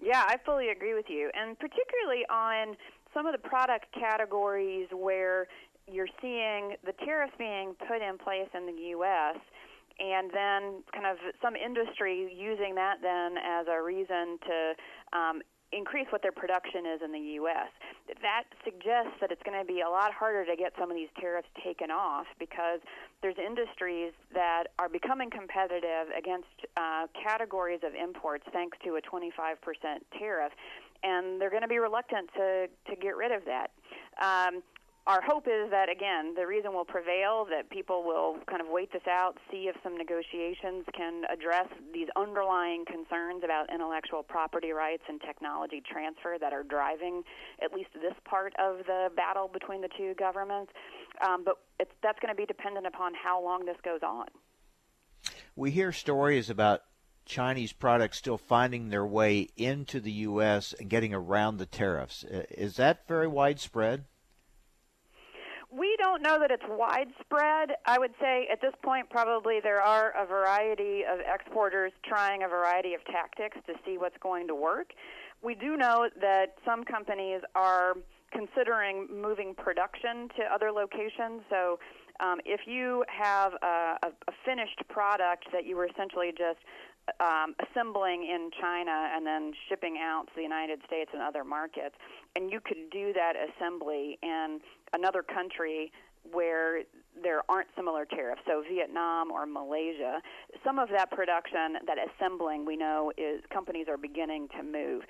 Yeah, 0.01 0.23
I 0.25 0.37
fully 0.47 0.69
agree 0.69 0.95
with 0.95 1.07
you, 1.09 1.33
and 1.35 1.59
particularly 1.59 2.25
on 2.31 2.77
some 3.13 3.27
of 3.27 3.33
the 3.33 3.49
product 3.49 3.87
categories 3.93 4.87
where 4.93 5.49
you're 5.91 6.07
seeing 6.23 6.77
the 6.87 6.93
tariffs 7.05 7.35
being 7.39 7.75
put 7.89 8.03
in 8.03 8.19
place 8.19 8.51
in 8.55 8.67
the 8.67 8.83
U.S. 8.91 9.39
And 9.99 10.31
then, 10.31 10.83
kind 10.95 11.05
of, 11.05 11.19
some 11.43 11.57
industry 11.57 12.33
using 12.35 12.77
that 12.77 13.03
then 13.03 13.35
as 13.37 13.67
a 13.69 13.83
reason 13.83 14.39
to 14.47 14.73
um, 15.13 15.43
increase 15.73 16.07
what 16.11 16.23
their 16.23 16.33
production 16.33 16.85
is 16.87 17.01
in 17.05 17.13
the 17.13 17.39
U.S. 17.43 17.71
That 18.23 18.45
suggests 18.65 19.15
that 19.21 19.31
it's 19.31 19.43
going 19.43 19.59
to 19.59 19.65
be 19.65 19.83
a 19.83 19.89
lot 19.89 20.13
harder 20.13 20.45
to 20.45 20.57
get 20.57 20.73
some 20.79 20.91
of 20.91 20.97
these 20.97 21.11
tariffs 21.21 21.49
taken 21.63 21.91
off 21.91 22.27
because 22.39 22.81
there's 23.23 23.39
industries 23.39 24.13
that 24.35 24.75
are 24.79 24.89
becoming 24.89 25.31
competitive 25.31 26.11
against 26.17 26.51
uh, 26.77 27.07
categories 27.15 27.81
of 27.87 27.95
imports 27.95 28.45
thanks 28.53 28.77
to 28.85 28.97
a 28.97 29.03
25% 29.03 29.31
tariff, 30.19 30.53
and 31.03 31.41
they're 31.41 31.51
going 31.51 31.63
to 31.63 31.69
be 31.69 31.79
reluctant 31.79 32.29
to 32.35 32.67
to 32.89 32.97
get 32.97 33.17
rid 33.17 33.33
of 33.33 33.43
that. 33.47 33.71
Um, 34.21 34.63
our 35.07 35.21
hope 35.23 35.47
is 35.47 35.71
that 35.71 35.89
again 35.89 36.35
the 36.35 36.47
reason 36.47 36.73
will 36.73 36.85
prevail 36.85 37.47
that 37.49 37.71
people 37.71 38.03
will 38.05 38.37
kind 38.49 38.61
of 38.61 38.69
wait 38.71 38.93
this 38.93 39.07
out 39.09 39.37
see 39.51 39.69
if 39.69 39.77
some 39.83 39.97
negotiations 39.97 40.85
can 40.97 41.23
address 41.33 41.67
these 41.93 42.09
underlying 42.17 42.85
concerns 42.85 43.43
about 43.45 43.73
intellectual 43.73 44.23
property 44.23 44.73
rights 44.73 45.03
and 45.09 45.21
technology 45.21 45.83
transfer 45.91 46.37
that 46.41 46.53
are 46.53 46.63
driving 46.63 47.23
at 47.63 47.73
least 47.73 47.91
this 47.95 48.15
part 48.25 48.53
of 48.59 48.79
the 48.87 49.09
battle 49.17 49.49
between 49.53 49.81
the 49.81 49.89
two 49.97 50.15
governments 50.19 50.73
um, 51.27 51.45
but 51.45 51.57
that's 52.03 52.19
going 52.21 52.33
to 52.33 52.37
be 52.37 52.47
dependent 52.47 52.87
upon 52.87 53.13
how 53.15 53.43
long 53.43 53.65
this 53.65 53.77
goes 53.85 54.01
on 54.03 54.27
we 55.57 55.71
hear 55.71 55.93
stories 55.93 56.49
about 56.51 56.83
Chinese 57.27 57.73
products 57.73 58.19
still 58.19 58.39
finding 58.39 58.89
their 58.89 59.07
way 59.07 59.49
into 59.57 60.01
the 60.01 60.11
U.S. 60.13 60.75
and 60.81 60.89
getting 60.89 61.15
around 61.15 61.59
the 61.59 61.67
tariffs. 61.67 62.25
Is 62.25 62.77
that 62.77 63.07
very 63.07 63.29
widespread? 63.29 64.07
Don't 66.01 66.23
know 66.23 66.39
that 66.41 66.51
it's 66.51 66.65
widespread. 66.67 67.77
I 67.85 67.99
would 67.99 68.15
say 68.19 68.49
at 68.51 68.63
this 68.63 68.73
point, 68.83 69.11
probably 69.11 69.61
there 69.63 69.83
are 69.83 70.15
a 70.19 70.25
variety 70.25 71.03
of 71.05 71.19
exporters 71.21 71.93
trying 72.09 72.43
a 72.43 72.49
variety 72.49 72.95
of 72.95 73.05
tactics 73.05 73.59
to 73.67 73.75
see 73.85 73.99
what's 73.99 74.17
going 74.23 74.49
to 74.49 74.55
work. 74.55 74.95
We 75.43 75.55
do 75.55 75.77
know 75.77 76.09
that 76.19 76.55
some 76.65 76.85
companies 76.85 77.43
are 77.55 77.97
considering 78.33 79.09
moving 79.13 79.55
production 79.55 80.31
to 80.39 80.45
other 80.51 80.73
locations. 80.73 81.43
So, 81.51 81.79
um, 82.21 82.39
if 82.47 82.61
you 82.67 83.05
have 83.09 83.53
a, 83.63 83.97
a, 84.03 84.09
a 84.09 84.33
finished 84.45 84.83
product 84.89 85.49
that 85.53 85.67
you 85.67 85.77
were 85.77 85.87
essentially 85.87 86.31
just 86.31 86.61
um, 87.19 87.55
assembling 87.59 88.23
in 88.23 88.51
China 88.61 89.11
and 89.15 89.27
then 89.27 89.53
shipping 89.69 89.97
out 90.01 90.27
to 90.29 90.33
the 90.37 90.43
United 90.43 90.81
States 90.87 91.11
and 91.13 91.23
other 91.23 91.45
markets. 91.45 91.97
And 92.37 92.53
you 92.53 92.61
could 92.61 92.91
do 92.93 93.13
that 93.15 93.35
assembly 93.35 94.19
in 94.23 94.61
another 94.93 95.23
country 95.23 95.93
where 96.33 96.83
there 97.23 97.43
aren't 97.49 97.69
similar 97.77 98.05
tariffs, 98.05 98.43
so 98.47 98.63
Vietnam 98.69 99.31
or 99.31 99.47
Malaysia. 99.47 100.21
Some 100.65 100.79
of 100.79 100.89
that 100.91 101.11
production, 101.11 101.77
that 101.87 101.99
assembling, 101.99 102.65
we 102.65 102.77
know 102.77 103.13
is 103.17 103.41
companies 103.53 103.87
are 103.89 103.97
beginning 103.97 104.49
to 104.57 104.63
move. 104.63 105.03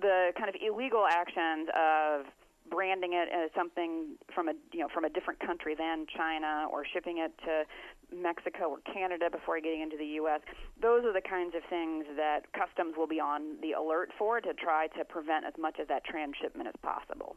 The 0.00 0.32
kind 0.36 0.48
of 0.48 0.56
illegal 0.60 1.06
actions 1.08 1.68
of 1.74 2.26
branding 2.70 3.12
it 3.12 3.28
as 3.32 3.50
something 3.54 4.16
from 4.34 4.48
a 4.48 4.52
you 4.72 4.80
know 4.80 4.88
from 4.92 5.04
a 5.04 5.08
different 5.08 5.38
country 5.40 5.74
than 5.74 6.06
China 6.16 6.66
or 6.70 6.84
shipping 6.84 7.18
it 7.18 7.32
to 7.44 7.64
Mexico 8.14 8.70
or 8.70 8.78
Canada 8.92 9.30
before 9.30 9.60
getting 9.60 9.82
into 9.82 9.96
the 9.96 10.18
U.S. 10.20 10.40
Those 10.80 11.04
are 11.04 11.12
the 11.12 11.22
kinds 11.22 11.54
of 11.54 11.62
things 11.70 12.04
that 12.16 12.52
customs 12.52 12.94
will 12.96 13.06
be 13.06 13.20
on 13.20 13.60
the 13.62 13.72
alert 13.72 14.10
for 14.18 14.40
to 14.40 14.52
try 14.54 14.88
to 14.98 15.04
prevent 15.04 15.44
as 15.46 15.54
much 15.58 15.78
of 15.78 15.88
that 15.88 16.04
transshipment 16.04 16.68
as 16.68 16.74
possible. 16.82 17.36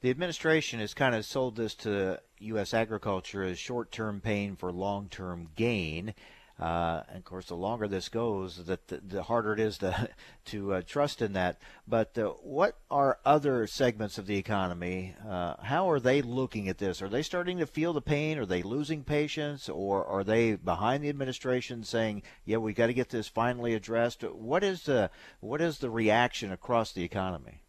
The 0.00 0.08
administration 0.08 0.80
has 0.80 0.94
kind 0.94 1.14
of 1.14 1.26
sold 1.26 1.56
this 1.56 1.74
to 1.76 2.20
U.S. 2.38 2.72
agriculture 2.72 3.42
as 3.42 3.58
short 3.58 3.92
term 3.92 4.22
pain 4.22 4.56
for 4.56 4.72
long 4.72 5.08
term 5.10 5.50
gain. 5.56 6.14
Uh, 6.58 7.02
and 7.08 7.18
of 7.18 7.24
course, 7.24 7.46
the 7.46 7.54
longer 7.54 7.86
this 7.86 8.08
goes, 8.08 8.64
that 8.64 8.88
the, 8.88 8.98
the, 8.98 9.22
harder 9.22 9.52
it 9.52 9.60
is 9.60 9.76
to 9.78 10.08
to 10.46 10.74
uh, 10.74 10.82
trust 10.86 11.20
in 11.20 11.34
that. 11.34 11.58
But 11.86 12.16
uh, 12.16 12.28
what 12.42 12.78
are 12.90 13.18
other 13.26 13.66
segments 13.66 14.16
of 14.16 14.26
the 14.26 14.38
economy? 14.38 15.14
Uh, 15.26 15.56
how 15.62 15.90
are 15.90 16.00
they 16.00 16.22
looking 16.22 16.68
at 16.68 16.78
this? 16.78 17.02
Are 17.02 17.08
they 17.08 17.22
starting 17.22 17.58
to 17.58 17.66
feel 17.66 17.92
the 17.92 18.00
pain? 18.00 18.38
Are 18.38 18.46
they 18.46 18.62
losing 18.62 19.04
patience, 19.04 19.68
or 19.68 20.04
are 20.06 20.24
they 20.24 20.54
behind 20.54 21.04
the 21.04 21.10
administration 21.10 21.84
saying, 21.84 22.22
"Yeah, 22.46 22.56
we've 22.56 22.74
got 22.74 22.86
to 22.86 22.94
get 22.94 23.10
this 23.10 23.28
finally 23.28 23.74
addressed"? 23.74 24.22
What 24.22 24.64
is 24.64 24.84
the 24.84 25.10
what 25.40 25.60
is 25.60 25.78
the 25.78 25.90
reaction 25.90 26.52
across 26.52 26.92
the 26.92 27.04
economy? 27.04 27.64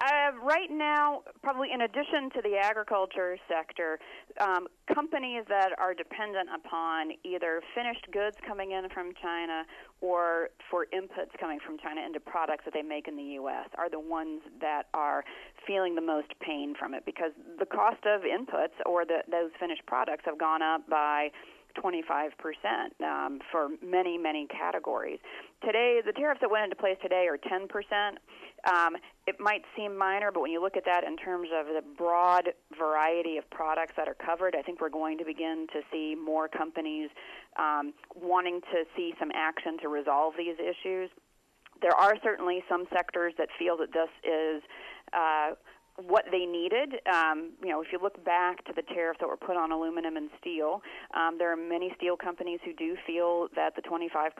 Uh, 0.00 0.32
right 0.42 0.70
now, 0.70 1.20
probably 1.42 1.68
in 1.74 1.82
addition 1.82 2.30
to 2.32 2.40
the 2.40 2.56
agriculture 2.56 3.36
sector, 3.46 3.98
um, 4.40 4.66
companies 4.94 5.44
that 5.46 5.72
are 5.78 5.92
dependent 5.92 6.48
upon 6.48 7.10
either 7.22 7.60
finished 7.74 8.06
goods 8.10 8.34
coming 8.46 8.72
in 8.72 8.88
from 8.94 9.12
China 9.20 9.64
or 10.00 10.48
for 10.70 10.86
inputs 10.94 11.36
coming 11.38 11.58
from 11.60 11.76
China 11.76 12.00
into 12.00 12.18
products 12.18 12.64
that 12.64 12.72
they 12.72 12.80
make 12.80 13.08
in 13.08 13.16
the 13.16 13.36
U.S. 13.44 13.68
are 13.76 13.90
the 13.90 14.00
ones 14.00 14.40
that 14.62 14.84
are 14.94 15.22
feeling 15.66 15.94
the 15.94 16.00
most 16.00 16.28
pain 16.40 16.74
from 16.78 16.94
it 16.94 17.04
because 17.04 17.32
the 17.58 17.66
cost 17.66 18.00
of 18.06 18.22
inputs 18.22 18.80
or 18.86 19.04
the, 19.04 19.20
those 19.30 19.50
finished 19.60 19.84
products 19.84 20.22
have 20.24 20.38
gone 20.38 20.62
up 20.62 20.88
by 20.88 21.28
25% 21.76 22.30
um, 23.02 23.38
for 23.50 23.68
many, 23.84 24.18
many 24.18 24.46
categories. 24.46 25.18
Today, 25.64 26.00
the 26.04 26.12
tariffs 26.12 26.40
that 26.40 26.50
went 26.50 26.64
into 26.64 26.76
place 26.76 26.96
today 27.02 27.26
are 27.28 27.38
10%. 27.38 27.68
Um, 28.68 28.96
it 29.26 29.36
might 29.38 29.62
seem 29.76 29.96
minor, 29.96 30.30
but 30.32 30.40
when 30.40 30.50
you 30.50 30.60
look 30.60 30.76
at 30.76 30.84
that 30.84 31.04
in 31.04 31.16
terms 31.16 31.48
of 31.54 31.66
the 31.66 31.82
broad 31.96 32.50
variety 32.76 33.36
of 33.36 33.48
products 33.50 33.94
that 33.96 34.08
are 34.08 34.14
covered, 34.14 34.54
I 34.54 34.62
think 34.62 34.80
we're 34.80 34.90
going 34.90 35.18
to 35.18 35.24
begin 35.24 35.66
to 35.72 35.80
see 35.92 36.14
more 36.14 36.48
companies 36.48 37.10
um, 37.58 37.92
wanting 38.14 38.60
to 38.72 38.84
see 38.96 39.14
some 39.18 39.30
action 39.34 39.78
to 39.82 39.88
resolve 39.88 40.34
these 40.36 40.56
issues. 40.58 41.10
There 41.80 41.94
are 41.94 42.14
certainly 42.22 42.62
some 42.68 42.84
sectors 42.92 43.32
that 43.38 43.48
feel 43.58 43.76
that 43.78 43.92
this 43.92 44.10
is 44.24 44.62
uh, 45.12 45.52
what 46.06 46.24
they 46.30 46.46
needed. 46.46 46.94
Um, 47.12 47.52
you 47.62 47.70
know, 47.70 47.80
if 47.80 47.88
you 47.92 47.98
look 48.02 48.22
back 48.24 48.64
to 48.66 48.72
the 48.74 48.82
tariffs 48.82 49.20
that 49.20 49.28
were 49.28 49.36
put 49.36 49.56
on 49.56 49.72
aluminum 49.72 50.16
and 50.16 50.30
steel, 50.40 50.82
um, 51.14 51.38
there 51.38 51.52
are 51.52 51.56
many 51.56 51.92
steel 51.96 52.16
companies 52.16 52.60
who 52.64 52.72
do 52.72 52.96
feel 53.06 53.48
that 53.56 53.74
the 53.76 53.82
25% 53.82 54.30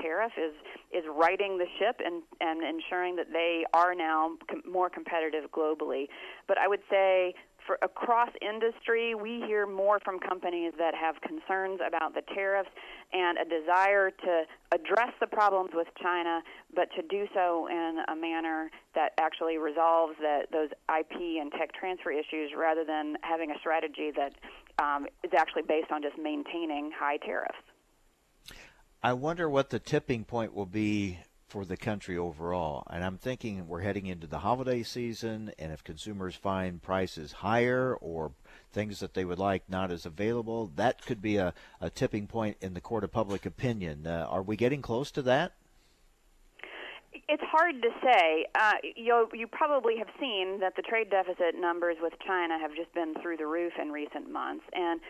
tariff 0.00 0.32
is 0.36 0.54
is 0.92 1.04
righting 1.14 1.58
the 1.58 1.66
ship 1.78 2.00
and 2.04 2.22
and 2.40 2.62
ensuring 2.62 3.16
that 3.16 3.32
they 3.32 3.64
are 3.72 3.94
now 3.94 4.36
com- 4.48 4.62
more 4.70 4.90
competitive 4.90 5.50
globally. 5.50 6.06
But 6.46 6.58
I 6.58 6.68
would 6.68 6.82
say 6.90 7.34
for 7.70 7.78
across 7.82 8.30
industry, 8.42 9.14
we 9.14 9.44
hear 9.46 9.64
more 9.64 10.00
from 10.04 10.18
companies 10.18 10.72
that 10.76 10.92
have 10.92 11.14
concerns 11.20 11.78
about 11.86 12.14
the 12.14 12.22
tariffs 12.34 12.70
and 13.12 13.38
a 13.38 13.44
desire 13.44 14.10
to 14.10 14.42
address 14.72 15.12
the 15.20 15.26
problems 15.28 15.70
with 15.72 15.86
China, 16.02 16.42
but 16.74 16.88
to 16.96 17.02
do 17.02 17.28
so 17.32 17.68
in 17.70 18.02
a 18.08 18.16
manner 18.16 18.72
that 18.96 19.12
actually 19.20 19.56
resolves 19.56 20.14
that 20.20 20.50
those 20.50 20.70
IP 20.98 21.14
and 21.40 21.52
tech 21.52 21.72
transfer 21.72 22.10
issues, 22.10 22.50
rather 22.56 22.84
than 22.84 23.14
having 23.22 23.52
a 23.52 23.58
strategy 23.60 24.10
that 24.16 24.34
um, 24.82 25.06
is 25.22 25.30
actually 25.38 25.62
based 25.62 25.92
on 25.92 26.02
just 26.02 26.18
maintaining 26.18 26.90
high 26.90 27.18
tariffs. 27.18 27.54
I 29.00 29.12
wonder 29.12 29.48
what 29.48 29.70
the 29.70 29.78
tipping 29.78 30.24
point 30.24 30.54
will 30.54 30.66
be 30.66 31.20
for 31.50 31.64
the 31.64 31.76
country 31.76 32.16
overall. 32.16 32.84
And 32.88 33.04
I'm 33.04 33.18
thinking 33.18 33.66
we're 33.66 33.80
heading 33.80 34.06
into 34.06 34.28
the 34.28 34.38
holiday 34.38 34.82
season, 34.84 35.52
and 35.58 35.72
if 35.72 35.82
consumers 35.82 36.36
find 36.36 36.80
prices 36.80 37.32
higher 37.32 37.96
or 38.00 38.30
things 38.72 39.00
that 39.00 39.14
they 39.14 39.24
would 39.24 39.38
like 39.38 39.68
not 39.68 39.90
as 39.90 40.06
available, 40.06 40.70
that 40.76 41.04
could 41.04 41.20
be 41.20 41.36
a, 41.36 41.52
a 41.80 41.90
tipping 41.90 42.28
point 42.28 42.56
in 42.60 42.74
the 42.74 42.80
court 42.80 43.02
of 43.02 43.10
public 43.10 43.44
opinion. 43.44 44.06
Uh, 44.06 44.26
are 44.30 44.42
we 44.42 44.56
getting 44.56 44.80
close 44.80 45.10
to 45.10 45.22
that? 45.22 45.52
It's 47.28 47.42
hard 47.42 47.82
to 47.82 47.88
say. 48.04 48.46
Uh, 48.54 48.74
you 48.96 49.28
you 49.32 49.46
probably 49.46 49.96
have 49.98 50.08
seen 50.20 50.60
that 50.60 50.74
the 50.76 50.82
trade 50.82 51.10
deficit 51.10 51.54
numbers 51.58 51.96
with 52.00 52.12
China 52.24 52.58
have 52.58 52.74
just 52.74 52.92
been 52.94 53.14
through 53.20 53.36
the 53.36 53.46
roof 53.46 53.72
in 53.80 53.90
recent 53.90 54.30
months, 54.30 54.64
and 54.72 55.00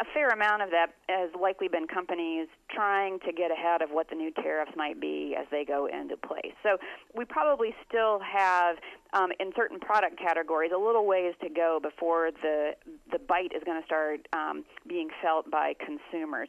a 0.00 0.04
fair 0.12 0.30
amount 0.30 0.62
of 0.62 0.70
that 0.70 0.94
has 1.08 1.30
likely 1.40 1.68
been 1.68 1.86
companies 1.86 2.48
trying 2.70 3.18
to 3.20 3.32
get 3.32 3.50
ahead 3.50 3.82
of 3.82 3.90
what 3.90 4.08
the 4.08 4.16
new 4.16 4.30
tariffs 4.30 4.72
might 4.76 5.00
be 5.00 5.36
as 5.38 5.46
they 5.50 5.64
go 5.64 5.86
into 5.86 6.16
place. 6.16 6.54
So 6.62 6.78
we 7.14 7.24
probably 7.24 7.74
still 7.86 8.18
have, 8.20 8.76
um, 9.12 9.30
in 9.38 9.52
certain 9.54 9.78
product 9.78 10.18
categories, 10.18 10.72
a 10.74 10.78
little 10.78 11.06
ways 11.06 11.34
to 11.42 11.48
go 11.48 11.78
before 11.82 12.30
the 12.42 12.72
the 13.12 13.18
bite 13.18 13.52
is 13.54 13.62
going 13.64 13.80
to 13.80 13.86
start 13.86 14.26
um, 14.32 14.64
being 14.88 15.08
felt 15.22 15.50
by 15.50 15.74
consumers. 15.78 16.48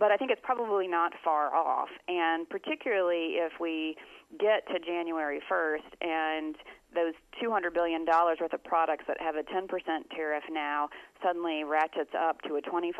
But 0.00 0.10
I 0.10 0.16
think 0.16 0.30
it's 0.30 0.40
probably 0.42 0.88
not 0.88 1.12
far 1.22 1.54
off. 1.54 1.90
And 2.08 2.48
particularly 2.48 3.36
if 3.36 3.52
we 3.60 3.96
get 4.40 4.66
to 4.72 4.80
January 4.80 5.40
1st 5.48 5.92
and 6.00 6.56
those 6.94 7.12
$200 7.40 7.74
billion 7.74 8.06
worth 8.06 8.52
of 8.52 8.64
products 8.64 9.04
that 9.06 9.20
have 9.20 9.36
a 9.36 9.42
10% 9.42 9.68
tariff 10.16 10.44
now 10.50 10.88
suddenly 11.22 11.64
ratchets 11.64 12.10
up 12.18 12.40
to 12.42 12.56
a 12.56 12.62
25% 12.62 12.96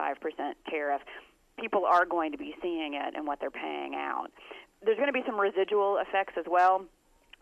tariff, 0.69 1.01
people 1.59 1.87
are 1.87 2.05
going 2.05 2.33
to 2.33 2.39
be 2.39 2.55
seeing 2.63 2.95
it 2.95 3.17
and 3.17 3.27
what 3.27 3.41
they're 3.41 3.51
paying 3.51 3.95
out. 3.97 4.29
There's 4.85 4.97
going 4.97 5.09
to 5.09 5.13
be 5.13 5.25
some 5.27 5.41
residual 5.41 5.99
effects 6.07 6.35
as 6.39 6.45
well. 6.49 6.85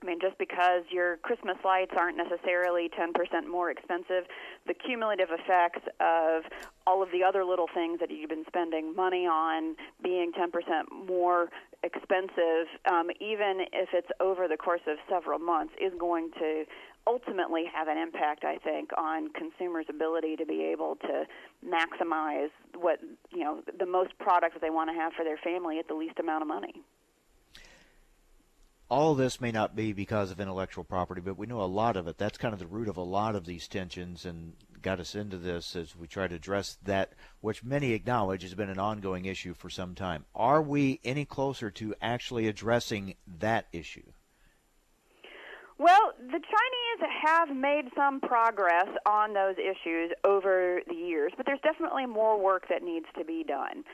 I 0.00 0.06
mean, 0.06 0.18
just 0.20 0.38
because 0.38 0.84
your 0.90 1.16
Christmas 1.18 1.56
lights 1.64 1.92
aren't 1.98 2.16
necessarily 2.16 2.88
10% 2.88 3.48
more 3.50 3.70
expensive, 3.70 4.24
the 4.66 4.74
cumulative 4.74 5.28
effects 5.30 5.80
of 5.98 6.44
all 6.86 7.02
of 7.02 7.10
the 7.10 7.24
other 7.24 7.44
little 7.44 7.66
things 7.74 7.98
that 7.98 8.10
you've 8.10 8.30
been 8.30 8.44
spending 8.46 8.94
money 8.94 9.26
on 9.26 9.74
being 10.02 10.30
10% 10.32 11.08
more 11.08 11.48
expensive, 11.82 12.66
um, 12.90 13.10
even 13.20 13.66
if 13.72 13.88
it's 13.92 14.08
over 14.20 14.46
the 14.46 14.56
course 14.56 14.80
of 14.86 14.98
several 15.10 15.38
months, 15.38 15.74
is 15.80 15.92
going 15.98 16.30
to 16.38 16.64
ultimately 17.08 17.64
have 17.72 17.88
an 17.88 17.98
impact, 17.98 18.44
I 18.44 18.58
think, 18.58 18.90
on 18.96 19.30
consumers' 19.32 19.86
ability 19.88 20.36
to 20.36 20.46
be 20.46 20.62
able 20.64 20.96
to 20.96 21.24
maximize 21.66 22.50
what 22.76 23.00
you 23.30 23.42
know 23.42 23.62
the 23.78 23.86
most 23.86 24.16
products 24.18 24.54
that 24.54 24.60
they 24.60 24.70
want 24.70 24.90
to 24.90 24.94
have 24.94 25.12
for 25.14 25.24
their 25.24 25.38
family 25.38 25.78
at 25.78 25.88
the 25.88 25.94
least 25.94 26.18
amount 26.20 26.42
of 26.42 26.48
money 26.48 26.84
all 28.90 29.14
this 29.14 29.40
may 29.40 29.52
not 29.52 29.76
be 29.76 29.92
because 29.92 30.30
of 30.30 30.40
intellectual 30.40 30.84
property, 30.84 31.20
but 31.20 31.36
we 31.36 31.46
know 31.46 31.60
a 31.60 31.64
lot 31.64 31.96
of 31.96 32.08
it. 32.08 32.16
That's 32.16 32.38
kind 32.38 32.54
of 32.54 32.60
the 32.60 32.66
root 32.66 32.88
of 32.88 32.96
a 32.96 33.02
lot 33.02 33.34
of 33.34 33.44
these 33.44 33.68
tensions 33.68 34.24
and 34.24 34.54
got 34.80 35.00
us 35.00 35.14
into 35.14 35.36
this 35.36 35.76
as 35.76 35.94
we 35.96 36.06
try 36.06 36.26
to 36.26 36.34
address 36.34 36.78
that, 36.84 37.12
which 37.40 37.64
many 37.64 37.92
acknowledge 37.92 38.42
has 38.42 38.54
been 38.54 38.70
an 38.70 38.78
ongoing 38.78 39.26
issue 39.26 39.52
for 39.52 39.68
some 39.68 39.94
time. 39.94 40.24
Are 40.34 40.62
we 40.62 41.00
any 41.04 41.24
closer 41.24 41.70
to 41.72 41.94
actually 42.00 42.48
addressing 42.48 43.14
that 43.38 43.66
issue? 43.72 44.12
Well, 45.78 46.12
the 46.18 46.32
Chinese 46.32 47.10
have 47.24 47.54
made 47.54 47.84
some 47.94 48.20
progress 48.20 48.88
on 49.06 49.32
those 49.32 49.54
issues 49.58 50.10
over 50.24 50.80
the 50.88 50.94
years, 50.94 51.32
but 51.36 51.46
there's 51.46 51.60
definitely 51.60 52.06
more 52.06 52.40
work 52.40 52.68
that 52.68 52.82
needs 52.82 53.06
to 53.16 53.24
be 53.24 53.44
done. 53.44 53.84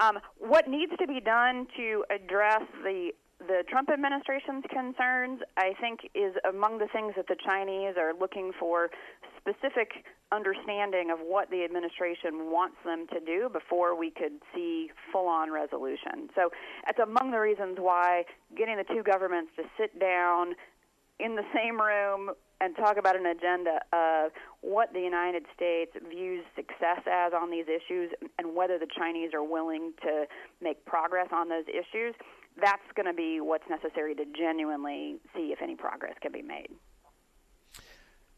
Um, 0.00 0.20
what 0.38 0.68
needs 0.68 0.92
to 0.98 1.06
be 1.06 1.20
done 1.20 1.66
to 1.76 2.04
address 2.08 2.62
the 2.82 3.10
the 3.46 3.64
Trump 3.68 3.90
administration's 3.90 4.64
concerns, 4.70 5.40
I 5.56 5.72
think, 5.80 6.00
is 6.14 6.34
among 6.48 6.78
the 6.78 6.88
things 6.92 7.14
that 7.16 7.26
the 7.28 7.36
Chinese 7.44 7.94
are 7.98 8.12
looking 8.18 8.52
for 8.58 8.90
specific 9.38 10.04
understanding 10.32 11.10
of 11.10 11.18
what 11.20 11.50
the 11.50 11.64
administration 11.64 12.50
wants 12.50 12.76
them 12.84 13.06
to 13.12 13.20
do 13.20 13.48
before 13.52 13.96
we 13.98 14.10
could 14.10 14.32
see 14.54 14.90
full 15.12 15.28
on 15.28 15.52
resolution. 15.52 16.28
So 16.34 16.50
it's 16.88 16.98
among 16.98 17.30
the 17.30 17.38
reasons 17.38 17.76
why 17.78 18.24
getting 18.56 18.76
the 18.76 18.84
two 18.84 19.02
governments 19.02 19.52
to 19.56 19.62
sit 19.78 19.98
down 20.00 20.54
in 21.20 21.36
the 21.36 21.44
same 21.54 21.80
room 21.80 22.30
and 22.60 22.74
talk 22.76 22.96
about 22.96 23.16
an 23.16 23.26
agenda 23.26 23.78
of 23.92 24.32
what 24.62 24.92
the 24.92 25.00
United 25.00 25.44
States 25.54 25.92
views 26.08 26.44
success 26.56 27.02
as 27.10 27.32
on 27.34 27.50
these 27.50 27.66
issues 27.68 28.10
and 28.38 28.56
whether 28.56 28.78
the 28.78 28.88
Chinese 28.96 29.34
are 29.34 29.44
willing 29.44 29.92
to 30.02 30.24
make 30.62 30.84
progress 30.86 31.28
on 31.32 31.48
those 31.48 31.66
issues 31.68 32.14
that's 32.60 32.82
going 32.94 33.06
to 33.06 33.14
be 33.14 33.40
what's 33.40 33.68
necessary 33.68 34.14
to 34.14 34.24
genuinely 34.36 35.16
see 35.34 35.52
if 35.52 35.60
any 35.62 35.76
progress 35.76 36.14
can 36.20 36.32
be 36.32 36.42
made. 36.42 36.68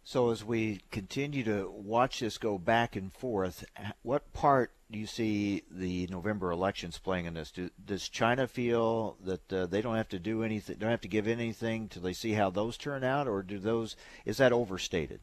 So, 0.05 0.31
as 0.31 0.45
we 0.45 0.83
continue 0.93 1.43
to 1.43 1.69
watch 1.69 2.21
this 2.21 2.39
go 2.39 2.59
back 2.59 2.95
and 2.95 3.13
forth, 3.13 3.65
what 4.03 4.33
part 4.33 4.71
do 4.89 5.01
you 5.01 5.07
see 5.07 5.65
the 5.69 6.07
November 6.07 6.53
elections 6.53 6.97
playing 6.97 7.25
in 7.25 7.35
this? 7.35 7.51
Do, 7.51 7.71
does 7.85 8.09
China 8.09 8.47
feel 8.47 9.17
that 9.25 9.53
uh, 9.53 9.67
they 9.67 9.83
don't 9.83 9.97
have 9.97 10.09
to 10.11 10.21
do 10.21 10.45
anything, 10.45 10.77
don't 10.79 10.91
have 10.91 11.01
to 11.01 11.09
give 11.09 11.27
anything 11.27 11.89
till 11.89 12.03
they 12.03 12.13
see 12.13 12.35
how 12.35 12.51
those 12.51 12.77
turn 12.77 13.03
out, 13.03 13.27
or 13.27 13.43
do 13.43 13.59
those 13.59 13.97
is 14.25 14.37
that 14.37 14.53
overstated? 14.53 15.21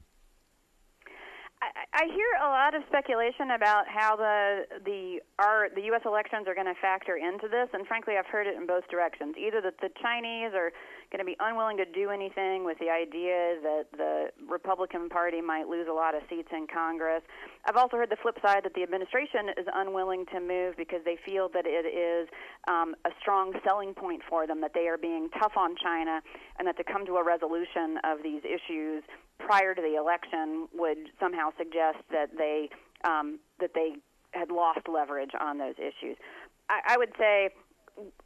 I 1.94 2.06
hear 2.10 2.32
a 2.42 2.50
lot 2.50 2.74
of 2.74 2.82
speculation 2.90 3.52
about 3.56 3.86
how 3.88 4.16
the 4.16 4.66
the 4.84 5.22
our 5.38 5.70
the 5.70 5.82
U.S. 5.94 6.02
elections 6.06 6.48
are 6.48 6.56
going 6.56 6.66
to 6.66 6.80
factor 6.82 7.18
into 7.18 7.48
this, 7.48 7.70
and 7.72 7.86
frankly, 7.86 8.18
I've 8.18 8.26
heard 8.26 8.48
it 8.48 8.58
in 8.58 8.66
both 8.66 8.88
directions. 8.90 9.36
Either 9.38 9.62
that 9.62 9.78
the 9.78 9.90
Chinese 10.02 10.58
are 10.58 10.74
going 11.14 11.22
to 11.22 11.30
be 11.30 11.38
unwilling 11.40 11.78
to 11.78 11.86
do 11.86 12.10
anything 12.10 12.66
with 12.66 12.80
the 12.80 12.90
idea 12.90 13.62
that 13.62 13.86
the 13.96 14.34
Republican 14.50 15.10
Party 15.10 15.42
might 15.42 15.68
lose 15.68 15.86
a 15.88 15.94
lot 15.94 16.16
of 16.16 16.24
seats 16.28 16.50
in 16.52 16.66
Congress. 16.66 17.22
I've 17.66 17.78
also 17.78 17.98
heard 17.98 18.10
the 18.10 18.18
flip 18.18 18.40
side 18.42 18.66
that 18.66 18.74
the 18.74 18.82
administration 18.82 19.54
is 19.56 19.68
unwilling 19.76 20.26
to 20.34 20.40
move 20.42 20.74
because 20.76 21.06
they 21.06 21.18
feel 21.24 21.50
that 21.54 21.66
it 21.68 21.86
is 21.86 22.28
um, 22.68 22.96
a 23.06 23.12
strong 23.22 23.54
selling 23.64 23.94
point 23.94 24.24
for 24.28 24.48
them 24.48 24.60
that 24.62 24.74
they 24.74 24.88
are 24.88 24.98
being 24.98 25.30
tough 25.40 25.54
on 25.56 25.76
China, 25.78 26.20
and 26.58 26.68
that 26.68 26.78
to 26.78 26.84
come 26.84 27.06
to 27.06 27.18
a 27.18 27.24
resolution 27.24 28.02
of 28.04 28.24
these 28.24 28.42
issues 28.42 29.04
prior 29.38 29.76
to 29.76 29.82
the 29.84 29.94
election 29.94 30.68
would 30.74 30.98
somehow 31.20 31.50
suggest 31.60 32.02
that 32.10 32.30
they 32.36 32.70
um, 33.06 33.38
that 33.60 33.76
they 33.76 34.02
had 34.32 34.50
lost 34.50 34.90
leverage 34.90 35.32
on 35.40 35.60
those 35.60 35.76
issues. 35.78 36.18
I, 36.70 36.96
I 36.96 36.98
would 36.98 37.12
say 37.20 37.50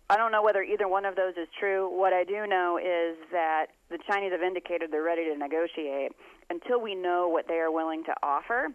I 0.10 0.18
don't 0.18 0.32
know 0.32 0.44
whether 0.44 0.64
either 0.64 0.88
one 0.88 1.06
of 1.06 1.16
those 1.16 1.34
is 1.36 1.48
true. 1.60 1.90
What 1.90 2.14
I 2.14 2.24
do 2.24 2.48
know 2.48 2.78
is 2.78 3.18
that 3.32 3.68
the 3.90 3.98
Chinese 4.10 4.32
have 4.32 4.42
indicated 4.42 4.92
they're 4.92 5.04
ready 5.04 5.26
to 5.26 5.38
negotiate. 5.38 6.14
Until 6.50 6.80
we 6.80 6.96
know 6.96 7.28
what 7.28 7.48
they 7.48 7.56
are 7.56 7.72
willing 7.72 8.04
to 8.06 8.14
offer, 8.24 8.70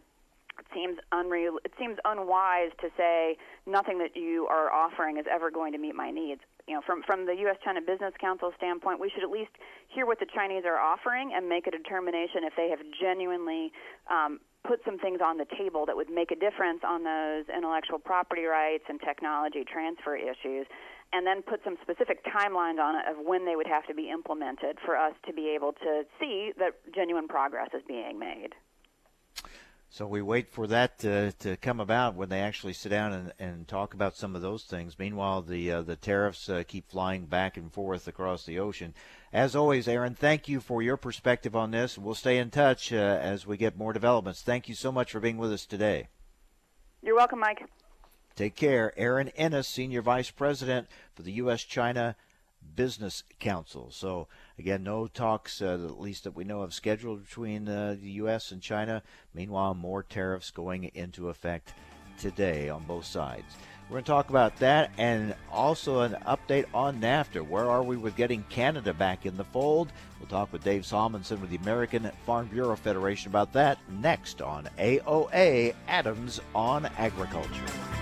it 0.59 0.67
seems 0.75 0.99
unreal. 1.11 1.59
It 1.65 1.73
seems 1.79 1.97
unwise 2.05 2.71
to 2.81 2.89
say 2.97 3.39
nothing 3.67 3.99
that 3.99 4.15
you 4.15 4.47
are 4.51 4.71
offering 4.71 5.17
is 5.17 5.25
ever 5.31 5.51
going 5.51 5.73
to 5.73 5.79
meet 5.79 5.95
my 5.95 6.11
needs. 6.11 6.43
You 6.69 6.75
know, 6.75 6.83
from 6.85 7.03
from 7.03 7.27
the 7.27 7.35
U.S.-China 7.35 7.85
Business 7.87 8.13
Council 8.21 8.53
standpoint, 8.57 9.01
we 9.01 9.11
should 9.11 9.25
at 9.25 9.31
least 9.31 9.51
hear 9.89 10.07
what 10.07 10.21
the 10.21 10.27
Chinese 10.33 10.65
are 10.67 10.79
offering 10.79 11.33
and 11.35 11.49
make 11.49 11.67
a 11.67 11.71
determination 11.71 12.45
if 12.45 12.53
they 12.57 12.69
have 12.69 12.79
genuinely 13.01 13.73
um, 14.11 14.39
put 14.67 14.81
some 14.85 14.99
things 14.99 15.21
on 15.25 15.39
the 15.39 15.47
table 15.59 15.87
that 15.87 15.97
would 15.97 16.11
make 16.11 16.31
a 16.31 16.37
difference 16.37 16.81
on 16.87 17.03
those 17.03 17.45
intellectual 17.55 17.99
property 17.99 18.45
rights 18.45 18.85
and 18.89 19.01
technology 19.01 19.65
transfer 19.65 20.17
issues 20.17 20.67
and 21.13 21.27
then 21.27 21.43
put 21.43 21.61
some 21.65 21.77
specific 21.83 22.25
timelines 22.25 22.79
on 22.81 22.97
it 22.97 23.05
of 23.09 23.25
when 23.25 23.45
they 23.45 23.57
would 23.57 23.67
have 23.67 23.87
to 23.87 23.95
be 23.95 24.09
implemented 24.11 24.79
for 24.85 24.97
us 24.97 25.13
to 25.27 25.33
be 25.33 25.53
able 25.55 25.73
to 25.73 26.03
see 26.19 26.53
that 26.59 26.73
genuine 26.95 27.29
progress 27.29 27.69
is 27.75 27.83
being 27.87 28.19
made. 28.19 28.55
So 29.93 30.07
we 30.07 30.23
wait 30.23 30.49
for 30.49 30.67
that 30.69 30.99
to, 31.01 31.33
to 31.33 31.59
come 31.59 31.79
about 31.79 32.15
when 32.15 32.31
they 32.31 32.41
actually 32.41 32.73
sit 32.73 32.89
down 32.89 33.13
and, 33.13 33.33
and 33.39 33.69
talk 33.69 33.93
about 33.93 34.17
some 34.17 34.35
of 34.35 34.41
those 34.41 34.65
things. 34.65 34.99
Meanwhile, 34.99 35.43
the 35.43 35.71
uh, 35.71 35.83
the 35.83 35.97
tariffs 35.97 36.49
uh, 36.49 36.63
keep 36.67 36.91
flying 36.91 37.27
back 37.27 37.59
and 37.59 37.71
forth 37.71 38.09
across 38.09 38.47
the 38.47 38.59
ocean. 38.59 38.95
As 39.35 39.55
always, 39.55 39.87
Erin, 39.87 40.15
thank 40.15 40.49
you 40.49 40.61
for 40.61 40.81
your 40.81 40.97
perspective 40.97 41.55
on 41.55 41.73
this. 41.73 41.99
We'll 41.99 42.15
stay 42.15 42.39
in 42.39 42.49
touch 42.49 42.91
uh, 42.91 42.97
as 42.97 43.47
we 43.47 43.59
get 43.59 43.77
more 43.77 43.93
developments. 43.93 44.41
Thank 44.41 44.67
you 44.67 44.75
so 44.75 44.93
much 44.93 45.13
for 45.13 45.21
being 45.21 45.37
with 45.37 45.53
us 45.53 45.67
today. 45.67 46.09
You're 47.03 47.17
welcome, 47.17 47.41
Mike. 47.41 47.69
Take 48.35 48.57
care. 48.57 48.95
Erin 48.97 49.29
Ennis, 49.37 49.69
Senior 49.69 50.01
Vice 50.01 50.31
President 50.31 50.89
for 51.15 51.21
the 51.21 51.33
U.S. 51.33 51.65
China 51.65 52.17
Business 52.75 53.25
Council. 53.41 53.91
So, 53.91 54.27
again, 54.59 54.83
no 54.83 55.07
talks, 55.07 55.63
uh, 55.63 55.75
at 55.75 56.01
least 56.01 56.25
that 56.25 56.35
we 56.35 56.45
know 56.45 56.63
of, 56.63 56.75
scheduled 56.75 57.25
between 57.25 57.69
uh, 57.69 57.97
the 58.01 58.11
U.S. 58.13 58.53
and 58.53 58.63
China. 58.63 59.03
Meanwhile, 59.35 59.75
more 59.75 60.03
tariffs 60.03 60.51
going 60.51 60.85
into 60.95 61.29
effect 61.29 61.75
today 62.19 62.69
on 62.69 62.85
both 62.85 63.05
sides. 63.05 63.57
We're 63.89 63.97
going 63.97 64.05
to 64.05 64.11
talk 64.11 64.31
about 64.31 64.57
that 64.57 64.91
and 64.97 65.35
also 65.51 66.01
an 66.01 66.17
update 66.27 66.65
on 66.73 67.01
NAFTA. 67.01 67.47
Where 67.47 67.69
are 67.69 67.83
we 67.83 67.97
with 67.97 68.17
getting 68.17 68.43
Canada 68.45 68.95
back 68.95 69.27
in 69.27 69.37
the 69.37 69.45
fold? 69.45 69.93
We'll 70.19 70.29
talk 70.29 70.51
with 70.53 70.65
Dave 70.65 70.83
Salmonsen 70.83 71.41
with 71.41 71.51
the 71.51 71.57
American 71.57 72.11
Farm 72.25 72.47
Bureau 72.47 72.77
Federation 72.77 73.31
about 73.31 73.53
that 73.53 73.79
next 74.01 74.41
on 74.41 74.69
AOA 74.79 75.75
Adams 75.89 76.41
on 76.55 76.87
Agriculture. 76.97 78.02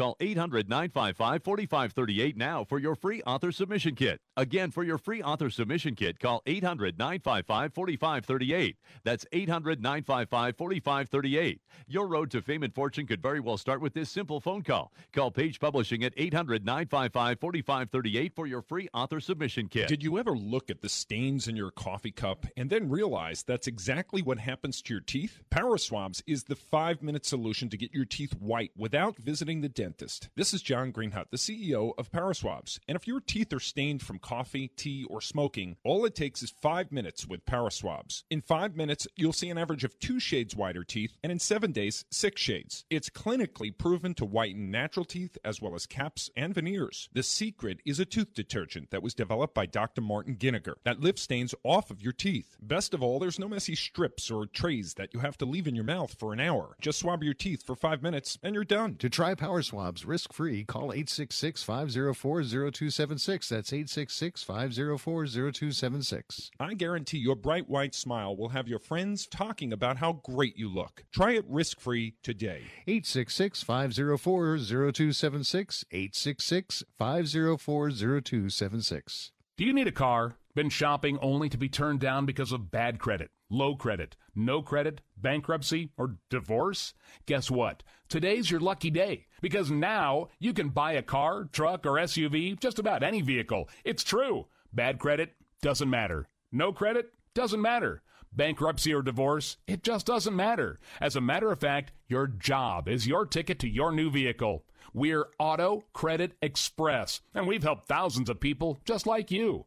Call 0.00 0.16
800 0.18 0.66
955 0.66 1.44
4538 1.44 2.34
now 2.34 2.64
for 2.64 2.78
your 2.78 2.94
free 2.94 3.20
author 3.26 3.52
submission 3.52 3.94
kit. 3.94 4.18
Again, 4.34 4.70
for 4.70 4.82
your 4.82 4.96
free 4.96 5.22
author 5.22 5.50
submission 5.50 5.94
kit, 5.94 6.18
call 6.18 6.40
800 6.46 6.98
955 6.98 7.74
4538. 7.74 8.76
That's 9.04 9.26
800 9.30 9.82
955 9.82 10.56
4538. 10.56 11.60
Your 11.86 12.06
road 12.06 12.30
to 12.30 12.40
fame 12.40 12.62
and 12.62 12.74
fortune 12.74 13.06
could 13.06 13.20
very 13.20 13.40
well 13.40 13.58
start 13.58 13.82
with 13.82 13.92
this 13.92 14.08
simple 14.08 14.40
phone 14.40 14.62
call. 14.62 14.90
Call 15.12 15.30
Page 15.30 15.60
Publishing 15.60 16.02
at 16.02 16.14
800 16.16 16.64
955 16.64 17.38
4538 17.38 18.34
for 18.34 18.46
your 18.46 18.62
free 18.62 18.88
author 18.94 19.20
submission 19.20 19.68
kit. 19.68 19.86
Did 19.86 20.02
you 20.02 20.18
ever 20.18 20.34
look 20.34 20.70
at 20.70 20.80
the 20.80 20.88
stains 20.88 21.46
in 21.46 21.56
your 21.56 21.72
coffee 21.72 22.10
cup 22.10 22.46
and 22.56 22.70
then 22.70 22.88
realize 22.88 23.42
that's 23.42 23.66
exactly 23.66 24.22
what 24.22 24.38
happens 24.38 24.80
to 24.80 24.94
your 24.94 25.02
teeth? 25.02 25.42
Power 25.50 25.76
Swabs 25.76 26.22
is 26.26 26.44
the 26.44 26.56
five 26.56 27.02
minute 27.02 27.26
solution 27.26 27.68
to 27.68 27.76
get 27.76 27.92
your 27.92 28.06
teeth 28.06 28.32
white 28.40 28.70
without 28.74 29.18
visiting 29.18 29.60
the 29.60 29.68
dentist. 29.68 29.89
This 29.98 30.54
is 30.54 30.62
John 30.62 30.92
Greenhut, 30.92 31.30
the 31.30 31.36
CEO 31.36 31.92
of 31.98 32.12
Power 32.12 32.34
Swabs. 32.34 32.80
And 32.88 32.96
if 32.96 33.06
your 33.06 33.20
teeth 33.20 33.52
are 33.52 33.60
stained 33.60 34.02
from 34.02 34.18
coffee, 34.18 34.68
tea, 34.68 35.04
or 35.08 35.20
smoking, 35.20 35.76
all 35.84 36.04
it 36.04 36.14
takes 36.14 36.42
is 36.42 36.54
five 36.60 36.92
minutes 36.92 37.26
with 37.26 37.46
Power 37.46 37.70
Swabs. 37.70 38.24
In 38.30 38.40
five 38.40 38.76
minutes, 38.76 39.06
you'll 39.16 39.32
see 39.32 39.50
an 39.50 39.58
average 39.58 39.84
of 39.84 39.98
two 39.98 40.20
shades 40.20 40.54
whiter 40.54 40.84
teeth, 40.84 41.16
and 41.22 41.32
in 41.32 41.38
seven 41.38 41.72
days, 41.72 42.04
six 42.10 42.40
shades. 42.40 42.84
It's 42.90 43.10
clinically 43.10 43.76
proven 43.76 44.14
to 44.14 44.24
whiten 44.24 44.70
natural 44.70 45.04
teeth 45.04 45.36
as 45.44 45.60
well 45.60 45.74
as 45.74 45.86
caps 45.86 46.30
and 46.36 46.54
veneers. 46.54 47.08
The 47.12 47.22
secret 47.22 47.80
is 47.84 48.00
a 48.00 48.04
tooth 48.04 48.34
detergent 48.34 48.90
that 48.90 49.02
was 49.02 49.14
developed 49.14 49.54
by 49.54 49.66
Dr. 49.66 50.00
Martin 50.00 50.36
Giniger 50.36 50.74
that 50.84 51.00
lifts 51.00 51.22
stains 51.22 51.54
off 51.64 51.90
of 51.90 52.02
your 52.02 52.12
teeth. 52.12 52.56
Best 52.60 52.94
of 52.94 53.02
all, 53.02 53.18
there's 53.18 53.38
no 53.38 53.48
messy 53.48 53.74
strips 53.74 54.30
or 54.30 54.46
trays 54.46 54.94
that 54.94 55.14
you 55.14 55.20
have 55.20 55.38
to 55.38 55.44
leave 55.44 55.66
in 55.66 55.74
your 55.74 55.84
mouth 55.84 56.14
for 56.18 56.32
an 56.32 56.40
hour. 56.40 56.76
Just 56.80 56.98
swab 56.98 57.22
your 57.22 57.34
teeth 57.34 57.64
for 57.64 57.74
five 57.74 58.02
minutes 58.02 58.38
and 58.42 58.54
you're 58.54 58.64
done. 58.64 58.96
To 58.96 59.08
try 59.08 59.34
Power 59.34 59.62
Swabs 59.70 60.04
risk 60.04 60.32
free, 60.32 60.64
call 60.64 60.92
866 60.92 61.62
504 61.62 62.42
0276. 62.42 63.48
That's 63.50 63.72
866 63.72 64.42
504 64.42 65.26
0276. 65.26 66.50
I 66.58 66.74
guarantee 66.74 67.18
your 67.18 67.36
bright 67.36 67.68
white 67.70 67.94
smile 67.94 68.36
will 68.36 68.48
have 68.48 68.66
your 68.66 68.80
friends 68.80 69.28
talking 69.28 69.72
about 69.72 69.98
how 69.98 70.14
great 70.24 70.56
you 70.56 70.68
look. 70.68 71.04
Try 71.12 71.34
it 71.34 71.44
risk 71.48 71.78
free 71.78 72.16
today. 72.24 72.62
866 72.88 73.62
504 73.62 74.58
0276. 74.58 75.84
866 75.92 76.82
504 76.98 77.90
0276. 77.90 79.30
Do 79.56 79.64
you 79.64 79.72
need 79.72 79.86
a 79.86 79.92
car? 79.92 80.34
Been 80.52 80.68
shopping 80.68 81.16
only 81.22 81.48
to 81.48 81.56
be 81.56 81.68
turned 81.68 82.00
down 82.00 82.26
because 82.26 82.50
of 82.50 82.72
bad 82.72 82.98
credit, 82.98 83.30
low 83.48 83.76
credit, 83.76 84.16
no 84.34 84.62
credit, 84.62 85.00
bankruptcy, 85.16 85.92
or 85.96 86.16
divorce? 86.28 86.92
Guess 87.26 87.52
what? 87.52 87.84
Today's 88.08 88.50
your 88.50 88.58
lucky 88.58 88.90
day 88.90 89.26
because 89.40 89.70
now 89.70 90.26
you 90.40 90.52
can 90.52 90.70
buy 90.70 90.92
a 90.92 91.02
car, 91.02 91.44
truck, 91.44 91.86
or 91.86 91.92
SUV, 91.92 92.58
just 92.58 92.80
about 92.80 93.04
any 93.04 93.20
vehicle. 93.20 93.68
It's 93.84 94.02
true. 94.02 94.48
Bad 94.72 94.98
credit 94.98 95.36
doesn't 95.62 95.88
matter. 95.88 96.28
No 96.50 96.72
credit 96.72 97.12
doesn't 97.32 97.62
matter. 97.62 98.02
Bankruptcy 98.32 98.92
or 98.92 99.02
divorce, 99.02 99.56
it 99.68 99.84
just 99.84 100.06
doesn't 100.06 100.34
matter. 100.34 100.80
As 101.00 101.14
a 101.14 101.20
matter 101.20 101.52
of 101.52 101.60
fact, 101.60 101.92
your 102.08 102.26
job 102.26 102.88
is 102.88 103.06
your 103.06 103.24
ticket 103.24 103.60
to 103.60 103.68
your 103.68 103.92
new 103.92 104.10
vehicle. 104.10 104.64
We're 104.92 105.26
Auto 105.38 105.84
Credit 105.92 106.32
Express, 106.42 107.20
and 107.34 107.46
we've 107.46 107.62
helped 107.62 107.86
thousands 107.86 108.28
of 108.28 108.40
people 108.40 108.80
just 108.84 109.06
like 109.06 109.30
you. 109.30 109.66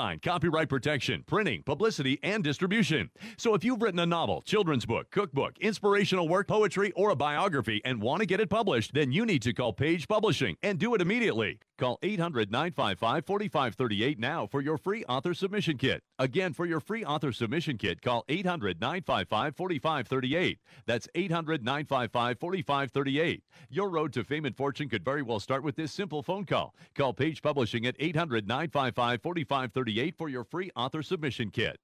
copyright 0.00 0.68
protection, 0.70 1.22
printing, 1.26 1.62
publicity, 1.62 2.18
and 2.22 2.42
distribution. 2.42 3.10
So 3.36 3.54
if 3.54 3.62
you've 3.62 3.82
written 3.82 4.00
a 4.00 4.06
novel, 4.06 4.40
children's 4.42 4.86
book, 4.86 5.10
cookbook, 5.10 5.58
inspirational 5.58 6.26
work, 6.26 6.48
poetry, 6.48 6.90
or 6.92 7.10
a 7.10 7.16
biography 7.16 7.82
and 7.84 8.00
want 8.00 8.20
to 8.20 8.26
get 8.26 8.40
it 8.40 8.48
published, 8.48 8.94
then 8.94 9.12
you 9.12 9.26
need 9.26 9.42
to 9.42 9.52
call 9.52 9.74
Page 9.74 10.08
Publishing 10.08 10.56
and 10.62 10.78
do 10.78 10.94
it 10.94 11.02
immediately. 11.02 11.58
Call 11.78 11.98
800 12.02 12.50
955 12.50 13.26
4538 13.26 14.18
now 14.18 14.46
for 14.46 14.60
your 14.60 14.78
free 14.78 15.04
author 15.04 15.34
submission 15.34 15.76
kit. 15.76 16.02
Again, 16.20 16.52
for 16.52 16.66
your 16.66 16.80
free 16.80 17.02
author 17.02 17.32
submission 17.32 17.78
kit, 17.78 18.02
call 18.02 18.26
800 18.28 18.78
955 18.78 19.56
4538. 19.56 20.58
That's 20.84 21.08
800 21.14 21.64
955 21.64 22.38
4538. 22.38 23.42
Your 23.70 23.88
road 23.88 24.12
to 24.12 24.22
fame 24.22 24.44
and 24.44 24.54
fortune 24.54 24.90
could 24.90 25.02
very 25.02 25.22
well 25.22 25.40
start 25.40 25.62
with 25.62 25.76
this 25.76 25.92
simple 25.92 26.22
phone 26.22 26.44
call. 26.44 26.74
Call 26.94 27.14
Page 27.14 27.40
Publishing 27.40 27.86
at 27.86 27.96
800 27.98 28.46
955 28.46 29.22
4538 29.22 30.14
for 30.18 30.28
your 30.28 30.44
free 30.44 30.70
author 30.76 31.02
submission 31.02 31.48
kit. 31.48 31.78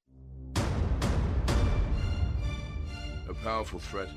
A 3.30 3.34
powerful 3.42 3.80
threat 3.80 4.10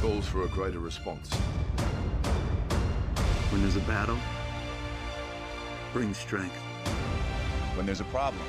calls 0.00 0.26
for 0.26 0.42
a 0.42 0.48
greater 0.48 0.80
response. 0.80 1.32
When 3.52 3.62
there's 3.62 3.76
a 3.76 3.80
battle, 3.80 4.18
bring 5.92 6.12
strength. 6.12 6.65
When 7.76 7.84
there's 7.84 8.00
a 8.00 8.04
problem, 8.04 8.42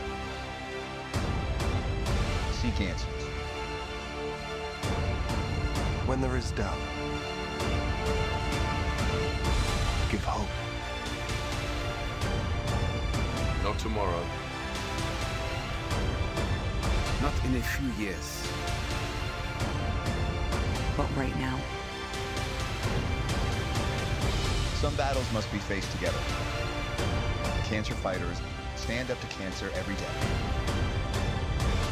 seek 2.54 2.80
answers. 2.80 3.24
When 6.06 6.22
there 6.22 6.38
is 6.38 6.52
doubt, 6.52 6.78
give 10.10 10.24
hope. 10.24 10.48
Not 13.64 13.78
tomorrow. 13.80 14.26
Not 17.22 17.34
in 17.44 17.58
a 17.58 17.62
few 17.62 18.06
years. 18.06 18.48
But 20.96 21.14
right 21.18 21.38
now. 21.38 21.60
Some 24.76 24.96
battles 24.96 25.30
must 25.34 25.52
be 25.52 25.58
faced 25.58 25.92
together. 25.92 26.20
Cancer 27.66 27.94
fighters 27.96 28.40
stand 28.78 29.12
up 29.12 29.20
to 29.20 29.28
cancer 29.28 29.70
every 29.76 29.96
day. 29.96 30.06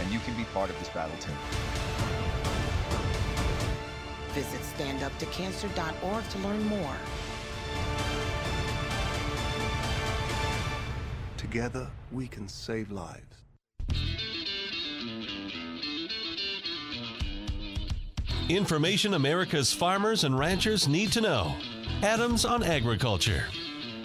And 0.01 0.13
you 0.13 0.19
can 0.19 0.35
be 0.35 0.43
part 0.53 0.69
of 0.69 0.77
this 0.79 0.89
battle 0.89 1.17
too. 1.19 1.31
Visit 4.33 4.61
standuptocancer.org 4.77 6.29
to 6.29 6.37
learn 6.39 6.63
more. 6.65 6.95
Together, 11.37 11.87
we 12.11 12.27
can 12.27 12.47
save 12.47 12.91
lives. 12.91 13.21
Information 18.49 19.15
America's 19.15 19.73
farmers 19.73 20.23
and 20.23 20.37
ranchers 20.37 20.87
need 20.87 21.11
to 21.13 21.21
know. 21.21 21.55
Adams 22.03 22.45
on 22.45 22.61
Agriculture. 22.61 23.45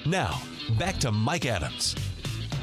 Now, 0.06 0.40
back 0.78 0.96
to 1.00 1.12
Mike 1.12 1.44
Adams. 1.44 1.94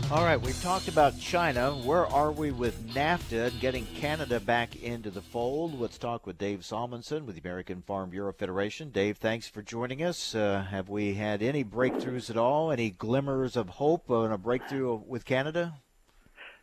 All 0.09 0.23
right, 0.23 0.39
we've 0.39 0.61
talked 0.63 0.87
about 0.87 1.19
China. 1.19 1.71
Where 1.71 2.07
are 2.07 2.31
we 2.31 2.51
with 2.51 2.93
NAFTA 2.93 3.47
and 3.47 3.59
getting 3.59 3.85
Canada 3.87 4.39
back 4.39 4.81
into 4.81 5.09
the 5.09 5.21
fold? 5.21 5.77
Let's 5.77 5.97
talk 5.97 6.25
with 6.25 6.37
Dave 6.37 6.61
Salmonsen 6.61 7.25
with 7.25 7.35
the 7.35 7.41
American 7.41 7.81
Farm 7.81 8.09
Bureau 8.09 8.31
Federation. 8.31 8.89
Dave, 8.89 9.17
thanks 9.17 9.49
for 9.49 9.61
joining 9.61 10.01
us. 10.01 10.33
Uh, 10.33 10.65
have 10.71 10.87
we 10.87 11.15
had 11.15 11.43
any 11.43 11.65
breakthroughs 11.65 12.29
at 12.29 12.37
all? 12.37 12.71
Any 12.71 12.89
glimmers 12.89 13.57
of 13.57 13.67
hope 13.67 14.09
on 14.09 14.31
a 14.31 14.37
breakthrough 14.37 14.95
with 14.95 15.25
Canada? 15.25 15.73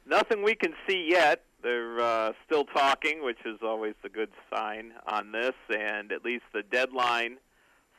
Nothing 0.07 0.42
we 0.42 0.55
can 0.55 0.72
see 0.88 1.07
yet. 1.11 1.42
they're 1.62 2.01
uh, 2.01 2.32
still 2.47 2.64
talking, 2.64 3.22
which 3.22 3.45
is 3.45 3.59
always 3.62 3.95
a 4.05 4.09
good 4.09 4.30
sign 4.55 4.92
on 5.07 5.32
this, 5.32 5.55
and 5.68 6.12
at 6.12 6.24
least 6.24 6.45
the 6.55 6.62
deadline 6.62 7.36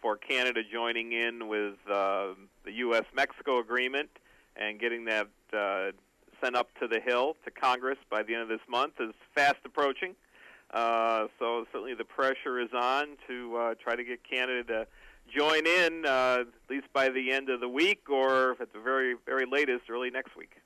for 0.01 0.17
Canada 0.17 0.61
joining 0.63 1.11
in 1.11 1.47
with 1.47 1.75
uh, 1.87 2.29
the 2.63 2.71
U.S.-Mexico 2.71 3.59
agreement 3.59 4.09
and 4.55 4.79
getting 4.79 5.05
that 5.05 5.27
uh, 5.53 5.91
sent 6.43 6.55
up 6.55 6.69
to 6.79 6.87
the 6.87 6.99
Hill 6.99 7.35
to 7.45 7.51
Congress 7.51 7.97
by 8.09 8.23
the 8.23 8.33
end 8.33 8.43
of 8.43 8.49
this 8.49 8.67
month 8.69 8.93
is 8.99 9.13
fast 9.33 9.57
approaching. 9.65 10.15
Uh, 10.73 11.27
so 11.39 11.65
certainly 11.71 11.93
the 11.93 12.05
pressure 12.05 12.59
is 12.59 12.69
on 12.73 13.17
to 13.27 13.55
uh, 13.55 13.73
try 13.75 13.95
to 13.95 14.03
get 14.03 14.19
Canada 14.29 14.63
to 14.63 14.87
join 15.33 15.65
in 15.65 16.05
uh, 16.05 16.39
at 16.41 16.69
least 16.69 16.87
by 16.93 17.09
the 17.09 17.31
end 17.31 17.49
of 17.49 17.59
the 17.59 17.69
week, 17.69 18.09
or 18.09 18.51
at 18.59 18.73
the 18.73 18.79
very 18.79 19.15
very 19.25 19.45
latest, 19.45 19.89
early 19.89 20.09
next 20.09 20.35
week. 20.35 20.57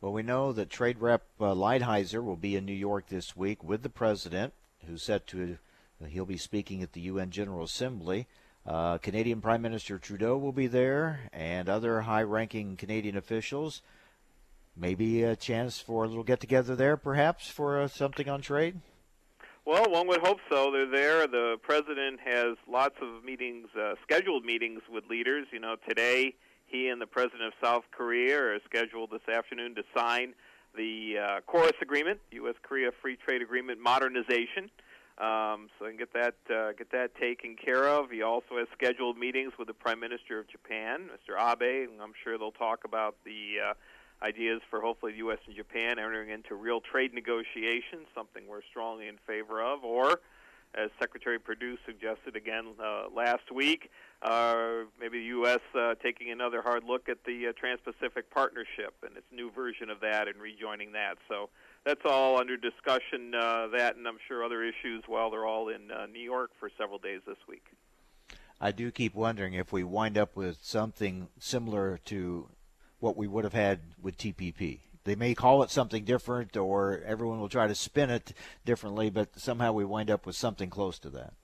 Well, 0.00 0.12
we 0.12 0.22
know 0.22 0.52
that 0.52 0.68
Trade 0.68 0.98
Rep 1.00 1.24
uh, 1.40 1.54
Lighthizer 1.54 2.22
will 2.22 2.36
be 2.36 2.56
in 2.56 2.66
New 2.66 2.74
York 2.74 3.08
this 3.08 3.34
week 3.34 3.64
with 3.64 3.82
the 3.82 3.88
president, 3.88 4.52
who's 4.86 5.02
set 5.02 5.26
to 5.28 5.58
he'll 6.08 6.26
be 6.26 6.36
speaking 6.36 6.82
at 6.82 6.92
the 6.92 7.00
UN 7.02 7.30
General 7.30 7.64
Assembly. 7.64 8.26
Uh, 8.66 8.98
Canadian 8.98 9.40
Prime 9.40 9.62
Minister 9.62 9.98
Trudeau 9.98 10.36
will 10.36 10.52
be 10.52 10.66
there, 10.66 11.30
and 11.32 11.68
other 11.68 12.00
high-ranking 12.00 12.76
Canadian 12.76 13.16
officials. 13.16 13.80
Maybe 14.76 15.22
a 15.22 15.36
chance 15.36 15.78
for 15.78 16.04
a 16.04 16.08
little 16.08 16.24
get-together 16.24 16.74
there, 16.74 16.96
perhaps 16.96 17.48
for 17.48 17.80
uh, 17.80 17.88
something 17.88 18.28
on 18.28 18.42
trade. 18.42 18.80
Well, 19.64 19.90
one 19.90 20.06
would 20.08 20.20
hope 20.20 20.38
so. 20.50 20.70
They're 20.70 20.90
there. 20.90 21.26
The 21.26 21.56
president 21.62 22.20
has 22.24 22.56
lots 22.68 22.96
of 23.00 23.24
meetings, 23.24 23.68
uh, 23.76 23.94
scheduled 24.02 24.44
meetings 24.44 24.82
with 24.92 25.04
leaders. 25.08 25.46
You 25.52 25.60
know, 25.60 25.76
today 25.88 26.34
he 26.66 26.88
and 26.88 27.00
the 27.00 27.06
president 27.06 27.42
of 27.42 27.52
South 27.62 27.84
Korea 27.90 28.40
are 28.40 28.58
scheduled 28.64 29.10
this 29.10 29.28
afternoon 29.32 29.74
to 29.76 29.82
sign 29.96 30.34
the 30.76 31.16
uh, 31.18 31.40
KORUS 31.46 31.72
agreement, 31.80 32.20
U.S.-Korea 32.32 32.90
Free 33.00 33.16
Trade 33.16 33.42
Agreement 33.42 33.80
modernization. 33.80 34.70
Um, 35.18 35.70
so 35.78 35.86
I 35.86 35.88
can 35.88 35.96
get 35.96 36.12
that 36.12 36.34
uh, 36.54 36.72
get 36.72 36.92
that 36.92 37.14
taken 37.14 37.56
care 37.56 37.88
of. 37.88 38.10
He 38.10 38.20
also 38.20 38.58
has 38.58 38.68
scheduled 38.76 39.16
meetings 39.16 39.52
with 39.58 39.66
the 39.66 39.74
Prime 39.74 39.98
Minister 39.98 40.38
of 40.38 40.46
Japan, 40.48 41.08
Mr. 41.08 41.40
Abe, 41.40 41.88
and 41.88 42.02
I'm 42.02 42.12
sure 42.22 42.36
they'll 42.36 42.50
talk 42.50 42.84
about 42.84 43.16
the 43.24 43.70
uh, 43.70 43.74
ideas 44.22 44.60
for 44.68 44.82
hopefully 44.82 45.12
the 45.12 45.18
U.S. 45.18 45.38
and 45.46 45.56
Japan 45.56 45.98
entering 45.98 46.28
into 46.28 46.54
real 46.54 46.80
trade 46.80 47.14
negotiations, 47.14 48.06
something 48.14 48.44
we're 48.46 48.60
strongly 48.70 49.08
in 49.08 49.16
favor 49.26 49.62
of, 49.62 49.84
or 49.84 50.20
as 50.74 50.90
Secretary 51.00 51.38
Perdue 51.38 51.76
suggested 51.86 52.36
again 52.36 52.74
uh, 52.82 53.04
last 53.14 53.50
week, 53.54 53.90
uh, 54.22 54.84
maybe 55.00 55.18
the 55.20 55.32
U.S. 55.40 55.60
Uh, 55.74 55.94
taking 56.02 56.30
another 56.30 56.60
hard 56.60 56.84
look 56.84 57.08
at 57.08 57.18
the 57.24 57.48
uh, 57.48 57.52
Trans-Pacific 57.58 58.30
Partnership 58.30 58.94
and 59.02 59.16
its 59.16 59.26
new 59.32 59.50
version 59.50 59.88
of 59.88 60.00
that 60.00 60.28
and 60.28 60.36
rejoining 60.40 60.92
that. 60.92 61.16
So 61.28 61.48
that's 61.86 62.02
all 62.04 62.38
under 62.38 62.56
discussion. 62.56 63.32
Uh, 63.34 63.68
that 63.68 63.96
and 63.96 64.06
I'm 64.06 64.18
sure 64.26 64.44
other 64.44 64.62
issues 64.62 65.04
while 65.06 65.30
they're 65.30 65.46
all 65.46 65.68
in 65.68 65.90
uh, 65.90 66.06
New 66.06 66.20
York 66.20 66.50
for 66.58 66.68
several 66.76 66.98
days 66.98 67.20
this 67.26 67.38
week. 67.48 67.64
I 68.60 68.72
do 68.72 68.90
keep 68.90 69.14
wondering 69.14 69.54
if 69.54 69.72
we 69.72 69.84
wind 69.84 70.18
up 70.18 70.34
with 70.34 70.58
something 70.62 71.28
similar 71.38 71.98
to 72.06 72.48
what 72.98 73.16
we 73.16 73.28
would 73.28 73.44
have 73.44 73.52
had 73.52 73.80
with 74.02 74.18
TPP. 74.18 74.80
They 75.04 75.14
may 75.14 75.34
call 75.34 75.62
it 75.62 75.70
something 75.70 76.04
different, 76.04 76.56
or 76.56 77.00
everyone 77.06 77.38
will 77.38 77.48
try 77.48 77.68
to 77.68 77.74
spin 77.74 78.10
it 78.10 78.32
differently, 78.64 79.08
but 79.08 79.38
somehow 79.38 79.72
we 79.72 79.84
wind 79.84 80.10
up 80.10 80.26
with 80.26 80.34
something 80.34 80.68
close 80.68 80.98
to 81.00 81.10
that. 81.10 81.34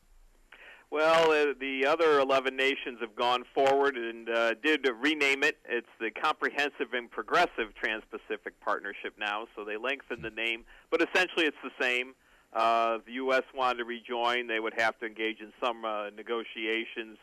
Well, 0.93 1.31
uh, 1.31 1.55
the 1.59 1.87
other 1.87 2.21
11 2.21 2.55
nations 2.55 2.99
have 3.01 3.17
gone 3.17 3.45
forward 3.55 3.97
and 3.97 4.29
uh, 4.29 4.53
did 4.63 4.87
rename 5.01 5.43
it. 5.43 5.57
It's 5.67 5.89
the 5.99 6.11
Comprehensive 6.11 6.93
and 6.93 7.11
Progressive 7.11 7.75
Trans 7.83 8.03
Pacific 8.11 8.53
Partnership 8.61 9.15
now, 9.19 9.47
so 9.57 9.65
they 9.65 9.79
lengthened 9.79 10.23
the 10.23 10.29
name, 10.29 10.65
but 10.91 11.01
essentially 11.01 11.47
it's 11.47 11.57
the 11.65 11.71
same. 11.81 12.13
Uh, 12.53 12.99
if 12.99 13.07
the 13.07 13.13
U.S. 13.13 13.41
wanted 13.55 13.79
to 13.79 13.85
rejoin, 13.87 14.49
they 14.49 14.61
would 14.61 14.75
have 14.77 14.99
to 14.99 15.07
engage 15.07 15.41
in 15.41 15.51
some 15.65 15.83
uh, 15.87 16.11
negotiations 16.11 17.17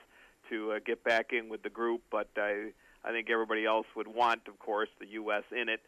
to 0.49 0.71
uh, 0.71 0.79
get 0.83 1.03
back 1.03 1.27
in 1.31 1.47
with 1.47 1.61
the 1.61 1.69
group, 1.69 2.01
but 2.11 2.27
I. 2.37 2.71
I 3.01 3.13
think 3.13 3.29
everybody 3.29 3.65
else 3.65 3.85
would 3.95 4.09
want, 4.09 4.41
of 4.49 4.59
course, 4.59 4.89
the 4.99 5.07
U.S. 5.11 5.43
in 5.53 5.69
it. 5.69 5.79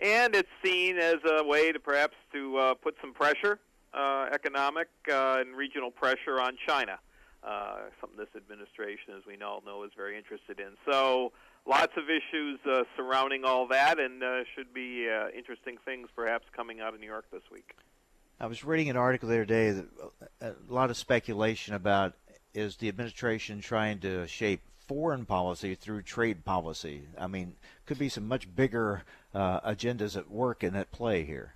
And 0.00 0.36
it's 0.36 0.48
seen 0.64 0.98
as 0.98 1.16
a 1.28 1.42
way 1.42 1.72
to 1.72 1.80
perhaps 1.80 2.14
to 2.32 2.56
uh, 2.58 2.74
put 2.74 2.94
some 3.00 3.12
pressure, 3.12 3.58
uh, 3.92 4.28
economic 4.32 4.86
uh, 5.12 5.38
and 5.40 5.56
regional 5.56 5.90
pressure 5.90 6.40
on 6.40 6.56
China, 6.64 7.00
uh, 7.42 7.76
something 8.00 8.18
this 8.18 8.34
administration, 8.36 9.14
as 9.16 9.22
we 9.26 9.36
all 9.42 9.62
know, 9.64 9.84
is 9.84 9.90
very 9.96 10.16
interested 10.16 10.60
in. 10.60 10.76
So 10.90 11.32
lots 11.66 11.92
of 11.96 12.04
issues 12.04 12.58
uh, 12.66 12.84
surrounding 12.96 13.44
all 13.44 13.66
that, 13.68 13.98
and 13.98 14.22
uh, 14.22 14.44
should 14.54 14.72
be 14.74 15.08
uh, 15.08 15.28
interesting 15.36 15.76
things 15.84 16.08
perhaps 16.14 16.46
coming 16.54 16.80
out 16.80 16.94
of 16.94 17.00
New 17.00 17.06
York 17.06 17.26
this 17.32 17.42
week. 17.50 17.74
I 18.38 18.46
was 18.46 18.64
reading 18.64 18.88
an 18.88 18.96
article 18.96 19.28
the 19.28 19.34
other 19.34 19.44
day 19.44 19.70
that 19.70 19.86
uh, 20.42 20.52
a 20.68 20.72
lot 20.72 20.90
of 20.90 20.96
speculation 20.96 21.74
about 21.74 22.14
is 22.54 22.76
the 22.76 22.88
administration 22.88 23.60
trying 23.60 24.00
to 24.00 24.26
shape 24.26 24.62
foreign 24.86 25.24
policy 25.24 25.74
through 25.74 26.02
trade 26.02 26.44
policy. 26.44 27.02
I 27.18 27.26
mean, 27.26 27.54
could 27.86 27.98
be 27.98 28.08
some 28.08 28.26
much 28.26 28.52
bigger 28.54 29.04
uh, 29.34 29.60
agendas 29.60 30.16
at 30.16 30.30
work 30.30 30.62
and 30.62 30.76
at 30.76 30.90
play 30.90 31.24
here. 31.24 31.54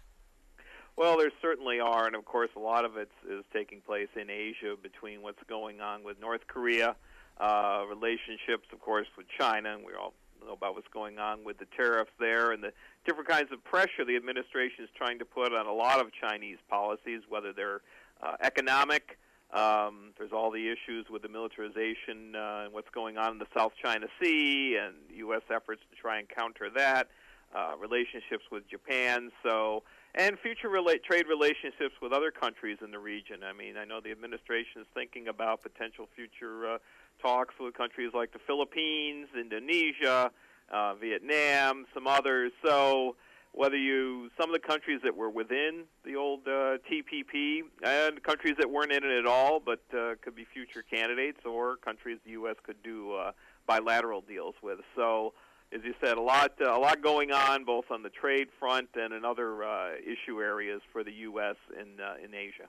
Well, 0.96 1.18
there 1.18 1.32
certainly 1.42 1.80
are, 1.80 2.06
and 2.06 2.14
of 2.14 2.24
course, 2.24 2.50
a 2.56 2.60
lot 2.60 2.84
of 2.84 2.96
it 2.96 3.10
is 3.28 3.44
taking 3.52 3.80
place 3.80 4.08
in 4.14 4.30
Asia 4.30 4.76
between 4.80 5.22
what's 5.22 5.42
going 5.48 5.80
on 5.80 6.04
with 6.04 6.20
North 6.20 6.46
Korea, 6.46 6.94
uh, 7.38 7.82
relationships, 7.88 8.68
of 8.72 8.80
course, 8.80 9.08
with 9.16 9.26
China, 9.36 9.74
and 9.74 9.84
we 9.84 9.92
all 9.92 10.14
know 10.44 10.52
about 10.52 10.76
what's 10.76 10.88
going 10.92 11.18
on 11.18 11.42
with 11.42 11.58
the 11.58 11.66
tariffs 11.76 12.12
there 12.20 12.52
and 12.52 12.62
the 12.62 12.72
different 13.04 13.28
kinds 13.28 13.50
of 13.50 13.62
pressure 13.64 14.04
the 14.06 14.14
administration 14.14 14.84
is 14.84 14.90
trying 14.96 15.18
to 15.18 15.24
put 15.24 15.52
on 15.52 15.66
a 15.66 15.72
lot 15.72 16.00
of 16.00 16.12
Chinese 16.12 16.58
policies, 16.68 17.22
whether 17.28 17.52
they're 17.52 17.80
uh, 18.22 18.36
economic, 18.40 19.18
um, 19.52 20.12
there's 20.16 20.32
all 20.32 20.52
the 20.52 20.68
issues 20.68 21.06
with 21.10 21.22
the 21.22 21.28
militarization 21.28 22.34
uh, 22.36 22.62
and 22.64 22.72
what's 22.72 22.90
going 22.90 23.18
on 23.18 23.32
in 23.32 23.38
the 23.38 23.46
South 23.56 23.72
China 23.82 24.06
Sea 24.22 24.78
and 24.80 24.94
U.S. 25.18 25.42
efforts 25.50 25.82
to 25.90 26.00
try 26.00 26.18
and 26.18 26.28
counter 26.28 26.70
that, 26.70 27.08
uh, 27.54 27.72
relationships 27.80 28.44
with 28.50 28.68
Japan, 28.68 29.30
so 29.42 29.82
and 30.14 30.38
future 30.38 30.68
relate, 30.68 31.02
trade 31.04 31.26
relationships 31.28 31.94
with 32.00 32.12
other 32.12 32.30
countries 32.30 32.78
in 32.82 32.90
the 32.90 32.98
region. 32.98 33.40
I 33.42 33.52
mean, 33.52 33.76
I 33.76 33.84
know 33.84 34.00
the 34.00 34.12
administration 34.12 34.82
is 34.82 34.86
thinking 34.94 35.28
about 35.28 35.62
potential 35.62 36.08
future 36.14 36.74
uh, 36.74 36.78
talks 37.20 37.54
with 37.58 37.74
countries 37.74 38.10
like 38.14 38.32
the 38.32 38.38
Philippines, 38.46 39.28
Indonesia, 39.38 40.30
uh, 40.72 40.94
Vietnam, 40.94 41.86
some 41.92 42.06
others. 42.06 42.52
So 42.64 43.16
whether 43.52 43.76
you 43.76 44.30
some 44.38 44.50
of 44.50 44.60
the 44.60 44.66
countries 44.66 45.00
that 45.04 45.16
were 45.16 45.30
within 45.30 45.84
the 46.04 46.16
old 46.16 46.40
uh, 46.46 46.78
TPP 46.90 47.60
and 47.84 48.22
countries 48.22 48.54
that 48.58 48.70
weren't 48.70 48.92
in 48.92 49.04
it 49.04 49.18
at 49.18 49.26
all, 49.26 49.60
but 49.60 49.80
uh, 49.96 50.14
could 50.22 50.34
be 50.34 50.44
future 50.44 50.82
candidates, 50.82 51.40
or 51.44 51.76
countries 51.76 52.18
the 52.24 52.32
U.S. 52.32 52.56
could 52.64 52.82
do 52.82 53.14
uh, 53.14 53.32
bilateral 53.66 54.20
deals 54.20 54.54
with. 54.62 54.80
So, 54.96 55.34
as 55.74 55.80
you 55.84 55.94
said, 56.00 56.16
a 56.16 56.22
lot 56.22 56.52
uh, 56.60 56.76
a 56.76 56.78
lot 56.78 57.02
going 57.02 57.32
on 57.32 57.64
both 57.64 57.86
on 57.90 58.02
the 58.02 58.10
trade 58.10 58.48
front 58.58 58.88
and 58.94 59.12
in 59.12 59.24
other 59.24 59.64
uh, 59.64 59.90
issue 60.02 60.40
areas 60.40 60.80
for 60.92 61.02
the 61.02 61.12
U.S. 61.12 61.56
in 61.72 62.00
uh, 62.00 62.14
in 62.24 62.34
Asia. 62.34 62.68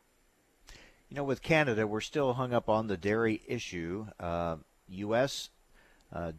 You 1.10 1.18
know, 1.18 1.24
with 1.24 1.42
Canada, 1.42 1.86
we're 1.86 2.02
still 2.02 2.34
hung 2.34 2.54
up 2.54 2.68
on 2.68 2.88
the 2.88 2.98
dairy 2.98 3.42
issue. 3.48 4.08
U.S. 4.88 5.50
Uh, 6.12 6.34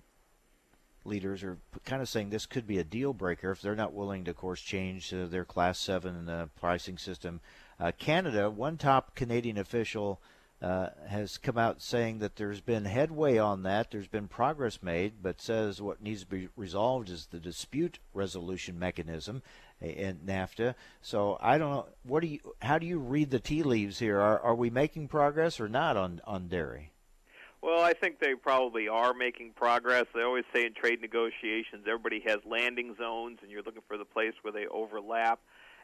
leaders 1.05 1.43
are 1.43 1.59
kind 1.85 2.03
of 2.03 2.09
saying 2.09 2.31
this 2.31 2.47
could 2.47 2.67
be 2.67 2.79
a 2.79 2.85
deal 2.85 3.13
breaker 3.13 3.51
if 3.51 3.61
they're 3.63 3.77
not 3.77 3.93
willing 3.93 4.25
to, 4.25 4.31
of 4.33 4.37
course, 4.37 4.61
change 4.61 5.13
uh, 5.13 5.27
their 5.27 5.45
Class 5.45 5.79
7 5.79 6.29
uh, 6.29 6.47
pricing 6.59 6.99
system. 6.99 7.41
Uh, 7.79 7.93
Canada, 7.99 8.51
one 8.51 8.77
top 8.77 9.15
Canadian 9.15 9.59
official 9.59 10.21
uh, 10.63 10.89
has 11.09 11.39
come 11.39 11.59
out 11.59 11.83
saying 11.83 12.19
that 12.21 12.37
there's 12.37 12.61
been 12.61 12.87
headway 12.87 13.39
on 13.39 13.63
that, 13.65 13.91
there's 13.91 14.09
been 14.09 14.29
progress 14.29 14.83
made, 14.83 15.23
but 15.23 15.41
says 15.41 15.83
what 15.83 16.03
needs 16.03 16.23
to 16.23 16.27
be 16.27 16.49
resolved 16.57 17.11
is 17.11 17.27
the 17.27 17.39
dispute 17.39 17.99
resolution 18.15 18.79
mechanism 18.79 19.43
in 19.81 20.21
NAFTA. 20.27 20.75
So 21.03 21.37
I 21.41 21.59
don't 21.59 21.71
know. 21.71 21.87
What 22.05 22.21
do 22.21 22.29
you? 22.29 22.41
How 22.63 22.79
do 22.79 22.87
you 22.87 22.99
read 22.99 23.31
the 23.31 23.39
tea 23.39 23.63
leaves 23.63 23.99
here? 23.99 24.19
Are, 24.19 24.41
are 24.41 24.55
we 24.55 24.71
making 24.71 25.09
progress 25.09 25.61
or 25.61 25.69
not 25.69 25.97
on 25.97 26.21
on 26.25 26.49
dairy? 26.49 26.93
Well, 27.63 27.83
I 27.83 27.95
think 27.95 28.21
they 28.21 28.35
probably 28.35 28.87
are 28.87 29.13
making 29.13 29.53
progress. 29.57 30.05
They 30.15 30.23
always 30.23 30.45
say 30.55 30.65
in 30.65 30.75
trade 30.75 31.01
negotiations, 31.01 31.85
everybody 31.87 32.23
has 32.27 32.39
landing 32.45 32.95
zones, 32.97 33.39
and 33.43 33.51
you're 33.51 33.63
looking 33.63 33.83
for 33.89 33.99
the 33.99 34.05
place 34.05 34.35
where 34.43 34.53
they 34.53 34.67
overlap. 34.67 35.41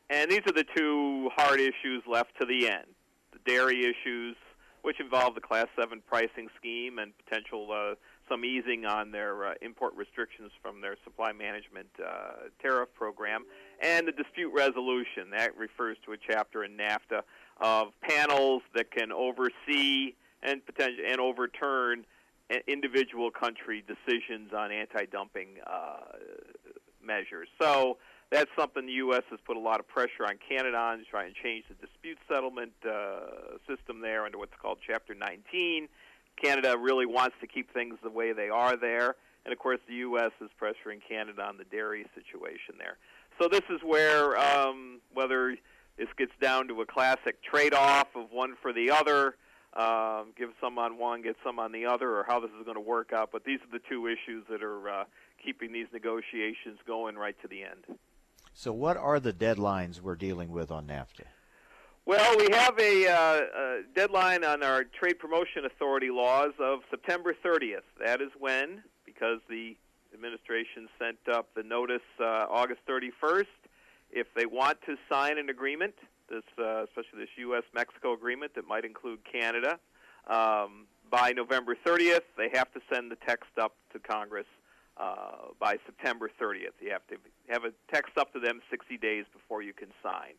And 0.08 0.30
these 0.30 0.42
are 0.46 0.52
the 0.52 0.64
two 0.76 1.28
hard 1.34 1.60
issues 1.60 2.02
left 2.06 2.38
to 2.40 2.46
the 2.46 2.68
end 2.68 2.86
the 3.32 3.38
dairy 3.50 3.80
issues, 3.80 4.36
which 4.82 5.00
involve 5.00 5.34
the 5.34 5.40
Class 5.40 5.66
7 5.78 6.02
pricing 6.06 6.48
scheme 6.58 6.98
and 6.98 7.12
potential 7.24 7.68
uh, 7.72 7.94
some 8.28 8.44
easing 8.44 8.84
on 8.84 9.10
their 9.10 9.46
uh, 9.46 9.54
import 9.62 9.94
restrictions 9.96 10.50
from 10.60 10.80
their 10.80 10.96
supply 11.04 11.32
management 11.32 11.88
uh, 12.04 12.48
tariff 12.60 12.88
program, 12.94 13.44
and 13.80 14.06
the 14.06 14.12
dispute 14.12 14.52
resolution. 14.54 15.30
That 15.30 15.56
refers 15.56 15.96
to 16.04 16.12
a 16.12 16.16
chapter 16.16 16.64
in 16.64 16.76
NAFTA 16.76 17.22
of 17.60 17.88
panels 18.00 18.62
that 18.74 18.90
can 18.90 19.12
oversee 19.12 20.14
and 20.42 20.64
potential 20.64 21.04
and 21.08 21.20
overturn 21.20 22.04
individual 22.66 23.30
country 23.30 23.84
decisions 23.86 24.52
on 24.52 24.70
anti-dumping 24.70 25.48
uh, 25.66 26.16
measures. 27.04 27.48
So 27.60 27.98
that's 28.32 28.50
something 28.58 28.86
the 28.86 28.92
U.S. 28.92 29.22
has 29.30 29.38
put 29.46 29.56
a 29.58 29.60
lot 29.60 29.78
of 29.78 29.86
pressure 29.86 30.24
on 30.26 30.38
Canada 30.48 30.76
on 30.76 30.98
to 30.98 31.04
try 31.04 31.26
and 31.26 31.34
change 31.34 31.64
the 31.68 31.74
dispute 31.86 32.16
settlement 32.26 32.72
uh, 32.82 33.58
system 33.68 34.00
there 34.00 34.24
under 34.24 34.38
what's 34.38 34.54
called 34.60 34.78
Chapter 34.84 35.14
19. 35.14 35.86
Canada 36.42 36.76
really 36.78 37.04
wants 37.04 37.36
to 37.42 37.46
keep 37.46 37.72
things 37.74 37.96
the 38.02 38.10
way 38.10 38.32
they 38.32 38.48
are 38.48 38.74
there, 38.76 39.16
and 39.44 39.52
of 39.52 39.58
course 39.58 39.80
the 39.86 39.96
U.S. 39.96 40.30
is 40.40 40.48
pressuring 40.60 41.00
Canada 41.06 41.42
on 41.42 41.58
the 41.58 41.64
dairy 41.64 42.06
situation 42.14 42.74
there. 42.78 42.96
So 43.38 43.48
this 43.48 43.62
is 43.68 43.80
where 43.84 44.38
um, 44.38 45.00
whether 45.12 45.54
this 45.98 46.08
gets 46.16 46.32
down 46.40 46.68
to 46.68 46.80
a 46.80 46.86
classic 46.86 47.42
trade-off 47.42 48.08
of 48.16 48.32
one 48.32 48.54
for 48.62 48.72
the 48.72 48.90
other, 48.90 49.36
um, 49.74 50.32
give 50.38 50.50
some 50.58 50.78
on 50.78 50.98
one, 50.98 51.22
get 51.22 51.36
some 51.44 51.58
on 51.58 51.70
the 51.70 51.84
other, 51.84 52.16
or 52.16 52.24
how 52.26 52.40
this 52.40 52.50
is 52.58 52.64
going 52.64 52.76
to 52.76 52.80
work 52.80 53.12
out. 53.12 53.28
But 53.30 53.44
these 53.44 53.60
are 53.60 53.78
the 53.78 53.84
two 53.90 54.06
issues 54.06 54.44
that 54.48 54.62
are 54.62 54.88
uh, 54.88 55.04
keeping 55.44 55.70
these 55.70 55.88
negotiations 55.92 56.78
going 56.86 57.16
right 57.16 57.36
to 57.42 57.48
the 57.48 57.62
end. 57.62 57.98
So, 58.54 58.72
what 58.72 58.96
are 58.96 59.18
the 59.18 59.32
deadlines 59.32 60.00
we're 60.00 60.16
dealing 60.16 60.50
with 60.50 60.70
on 60.70 60.86
NAFTA? 60.86 61.24
Well, 62.04 62.36
we 62.36 62.48
have 62.52 62.78
a, 62.78 63.06
uh, 63.06 63.40
a 63.56 63.82
deadline 63.94 64.44
on 64.44 64.62
our 64.62 64.84
Trade 64.84 65.18
Promotion 65.18 65.64
Authority 65.64 66.10
laws 66.10 66.52
of 66.58 66.80
September 66.90 67.34
30th. 67.44 67.86
That 68.04 68.20
is 68.20 68.30
when, 68.38 68.82
because 69.06 69.38
the 69.48 69.76
administration 70.12 70.88
sent 70.98 71.18
up 71.32 71.48
the 71.54 71.62
notice 71.62 72.02
uh, 72.20 72.46
August 72.50 72.80
31st, 72.88 73.46
if 74.10 74.26
they 74.34 74.46
want 74.46 74.78
to 74.86 74.96
sign 75.08 75.38
an 75.38 75.48
agreement, 75.48 75.94
this 76.28 76.42
uh, 76.58 76.84
especially 76.84 77.20
this 77.20 77.30
U.S.-Mexico 77.36 78.14
agreement 78.14 78.54
that 78.56 78.66
might 78.66 78.84
include 78.84 79.20
Canada, 79.24 79.78
um, 80.28 80.86
by 81.10 81.32
November 81.32 81.76
30th, 81.86 82.22
they 82.36 82.50
have 82.52 82.72
to 82.72 82.80
send 82.92 83.10
the 83.10 83.16
text 83.26 83.50
up 83.60 83.74
to 83.92 83.98
Congress 83.98 84.46
uh, 84.96 85.48
by 85.58 85.76
September 85.86 86.30
30th. 86.40 86.72
You 86.80 86.90
have 86.90 87.06
to 87.08 87.16
have 87.48 87.64
a 87.64 87.72
text 87.92 88.16
up 88.18 88.32
to 88.32 88.40
them 88.40 88.60
60 88.70 88.96
days 88.98 89.24
before 89.32 89.62
you 89.62 89.72
can 89.72 89.88
sign. 90.02 90.34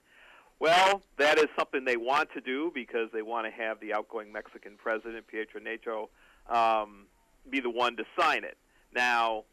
Well, 0.60 1.02
that 1.18 1.38
is 1.38 1.48
something 1.58 1.84
they 1.84 1.98
want 1.98 2.30
to 2.34 2.42
do 2.42 2.72
because 2.74 3.10
they 3.12 3.22
want 3.22 3.48
to 3.48 3.52
have 3.52 3.80
the 3.80 3.94
outgoing 3.94 4.32
Mexican 4.32 4.74
president, 4.78 5.26
Peña 5.28 5.46
Nieto, 5.62 6.08
um, 6.54 7.08
be 7.50 7.60
the 7.60 7.70
one 7.70 7.98
to 7.98 8.06
sign 8.18 8.44
it. 8.44 8.58
Now, 8.94 9.44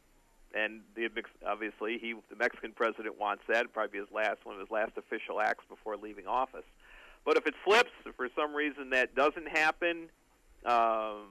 and 0.55 0.81
the, 0.95 1.09
obviously, 1.47 1.99
he, 1.99 2.15
the 2.29 2.37
Mexican 2.37 2.73
president 2.73 3.19
wants 3.19 3.43
that. 3.49 3.73
Probably 3.73 3.99
be 3.99 4.05
his 4.05 4.15
last 4.15 4.45
one 4.45 4.55
of 4.55 4.61
his 4.61 4.71
last 4.71 4.93
official 4.97 5.41
acts 5.41 5.65
before 5.69 5.97
leaving 5.97 6.27
office. 6.27 6.65
But 7.25 7.37
if 7.37 7.47
it 7.47 7.55
flips, 7.65 7.91
if 8.07 8.15
for 8.15 8.29
some 8.35 8.55
reason 8.55 8.91
that 8.91 9.15
doesn't 9.15 9.49
happen, 9.49 10.09
um, 10.65 11.27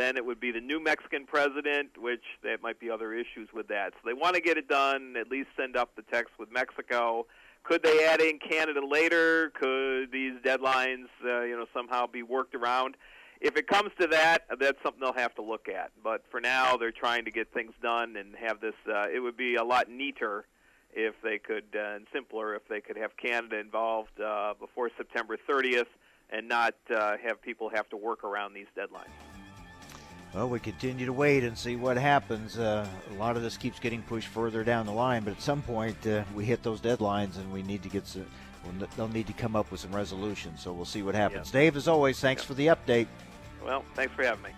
then 0.00 0.16
it 0.16 0.24
would 0.24 0.40
be 0.40 0.50
the 0.50 0.60
new 0.60 0.82
Mexican 0.82 1.26
president, 1.26 1.90
which 1.98 2.24
there 2.42 2.56
might 2.62 2.80
be 2.80 2.90
other 2.90 3.12
issues 3.12 3.48
with 3.52 3.68
that. 3.68 3.92
So 3.94 4.00
they 4.06 4.14
want 4.14 4.34
to 4.34 4.40
get 4.40 4.56
it 4.56 4.68
done, 4.68 5.14
at 5.18 5.28
least 5.28 5.48
send 5.56 5.76
up 5.76 5.94
the 5.96 6.02
text 6.02 6.32
with 6.38 6.50
Mexico. 6.50 7.26
Could 7.62 7.82
they 7.82 8.06
add 8.06 8.20
in 8.20 8.38
Canada 8.38 8.80
later? 8.84 9.50
Could 9.50 10.10
these 10.10 10.34
deadlines, 10.42 11.06
uh, 11.24 11.42
you 11.42 11.56
know, 11.56 11.66
somehow 11.74 12.06
be 12.06 12.22
worked 12.22 12.54
around? 12.54 12.96
If 13.40 13.56
it 13.56 13.66
comes 13.66 13.90
to 14.00 14.06
that, 14.08 14.44
that's 14.58 14.82
something 14.82 15.00
they'll 15.00 15.12
have 15.12 15.34
to 15.36 15.42
look 15.42 15.68
at. 15.68 15.90
But 16.02 16.24
for 16.30 16.40
now, 16.40 16.76
they're 16.76 16.92
trying 16.92 17.24
to 17.24 17.30
get 17.30 17.52
things 17.52 17.72
done 17.82 18.16
and 18.16 18.34
have 18.36 18.60
this. 18.60 18.74
Uh, 18.88 19.08
it 19.08 19.20
would 19.20 19.36
be 19.36 19.56
a 19.56 19.64
lot 19.64 19.90
neater 19.90 20.46
if 20.92 21.14
they 21.22 21.38
could, 21.38 21.64
uh, 21.74 21.96
and 21.96 22.06
simpler 22.12 22.54
if 22.54 22.66
they 22.68 22.80
could 22.80 22.96
have 22.96 23.16
Canada 23.16 23.58
involved 23.58 24.20
uh, 24.20 24.54
before 24.58 24.90
September 24.96 25.36
30th 25.48 25.86
and 26.30 26.48
not 26.48 26.74
uh, 26.94 27.16
have 27.22 27.40
people 27.42 27.70
have 27.70 27.88
to 27.90 27.96
work 27.96 28.24
around 28.24 28.54
these 28.54 28.66
deadlines. 28.76 29.29
Well, 30.34 30.48
we 30.48 30.60
continue 30.60 31.06
to 31.06 31.12
wait 31.12 31.42
and 31.42 31.58
see 31.58 31.74
what 31.74 31.96
happens. 31.96 32.56
Uh, 32.56 32.86
a 33.10 33.14
lot 33.14 33.36
of 33.36 33.42
this 33.42 33.56
keeps 33.56 33.80
getting 33.80 34.02
pushed 34.02 34.28
further 34.28 34.62
down 34.62 34.86
the 34.86 34.92
line, 34.92 35.24
but 35.24 35.32
at 35.32 35.42
some 35.42 35.60
point 35.60 36.06
uh, 36.06 36.22
we 36.34 36.44
hit 36.44 36.62
those 36.62 36.80
deadlines 36.80 37.36
and 37.36 37.52
we 37.52 37.62
need 37.62 37.82
to 37.82 37.88
get 37.88 38.06
some. 38.06 38.26
They'll 38.96 39.08
need 39.08 39.26
to 39.26 39.32
come 39.32 39.56
up 39.56 39.70
with 39.70 39.80
some 39.80 39.94
resolution. 39.94 40.56
So 40.56 40.72
we'll 40.72 40.84
see 40.84 41.02
what 41.02 41.14
happens. 41.14 41.50
Dave, 41.50 41.76
as 41.76 41.88
always, 41.88 42.20
thanks 42.20 42.44
for 42.44 42.54
the 42.54 42.68
update. 42.68 43.06
Well, 43.64 43.84
thanks 43.94 44.14
for 44.14 44.22
having 44.22 44.44
me. 44.44 44.50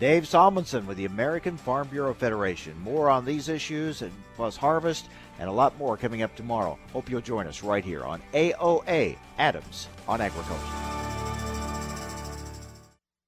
Dave 0.00 0.24
Salmonsen 0.24 0.86
with 0.86 0.96
the 0.96 1.04
American 1.04 1.58
Farm 1.58 1.86
Bureau 1.88 2.14
Federation. 2.14 2.76
More 2.80 3.10
on 3.10 3.26
these 3.26 3.50
issues 3.50 4.00
and 4.00 4.10
plus 4.34 4.56
harvest 4.56 5.08
and 5.38 5.48
a 5.48 5.52
lot 5.52 5.76
more 5.78 5.98
coming 5.98 6.22
up 6.22 6.34
tomorrow. 6.34 6.78
Hope 6.92 7.10
you'll 7.10 7.20
join 7.20 7.46
us 7.46 7.62
right 7.62 7.84
here 7.84 8.04
on 8.04 8.22
AOA 8.32 9.16
Adams 9.38 9.88
on 10.08 10.22
Agriculture. 10.22 10.99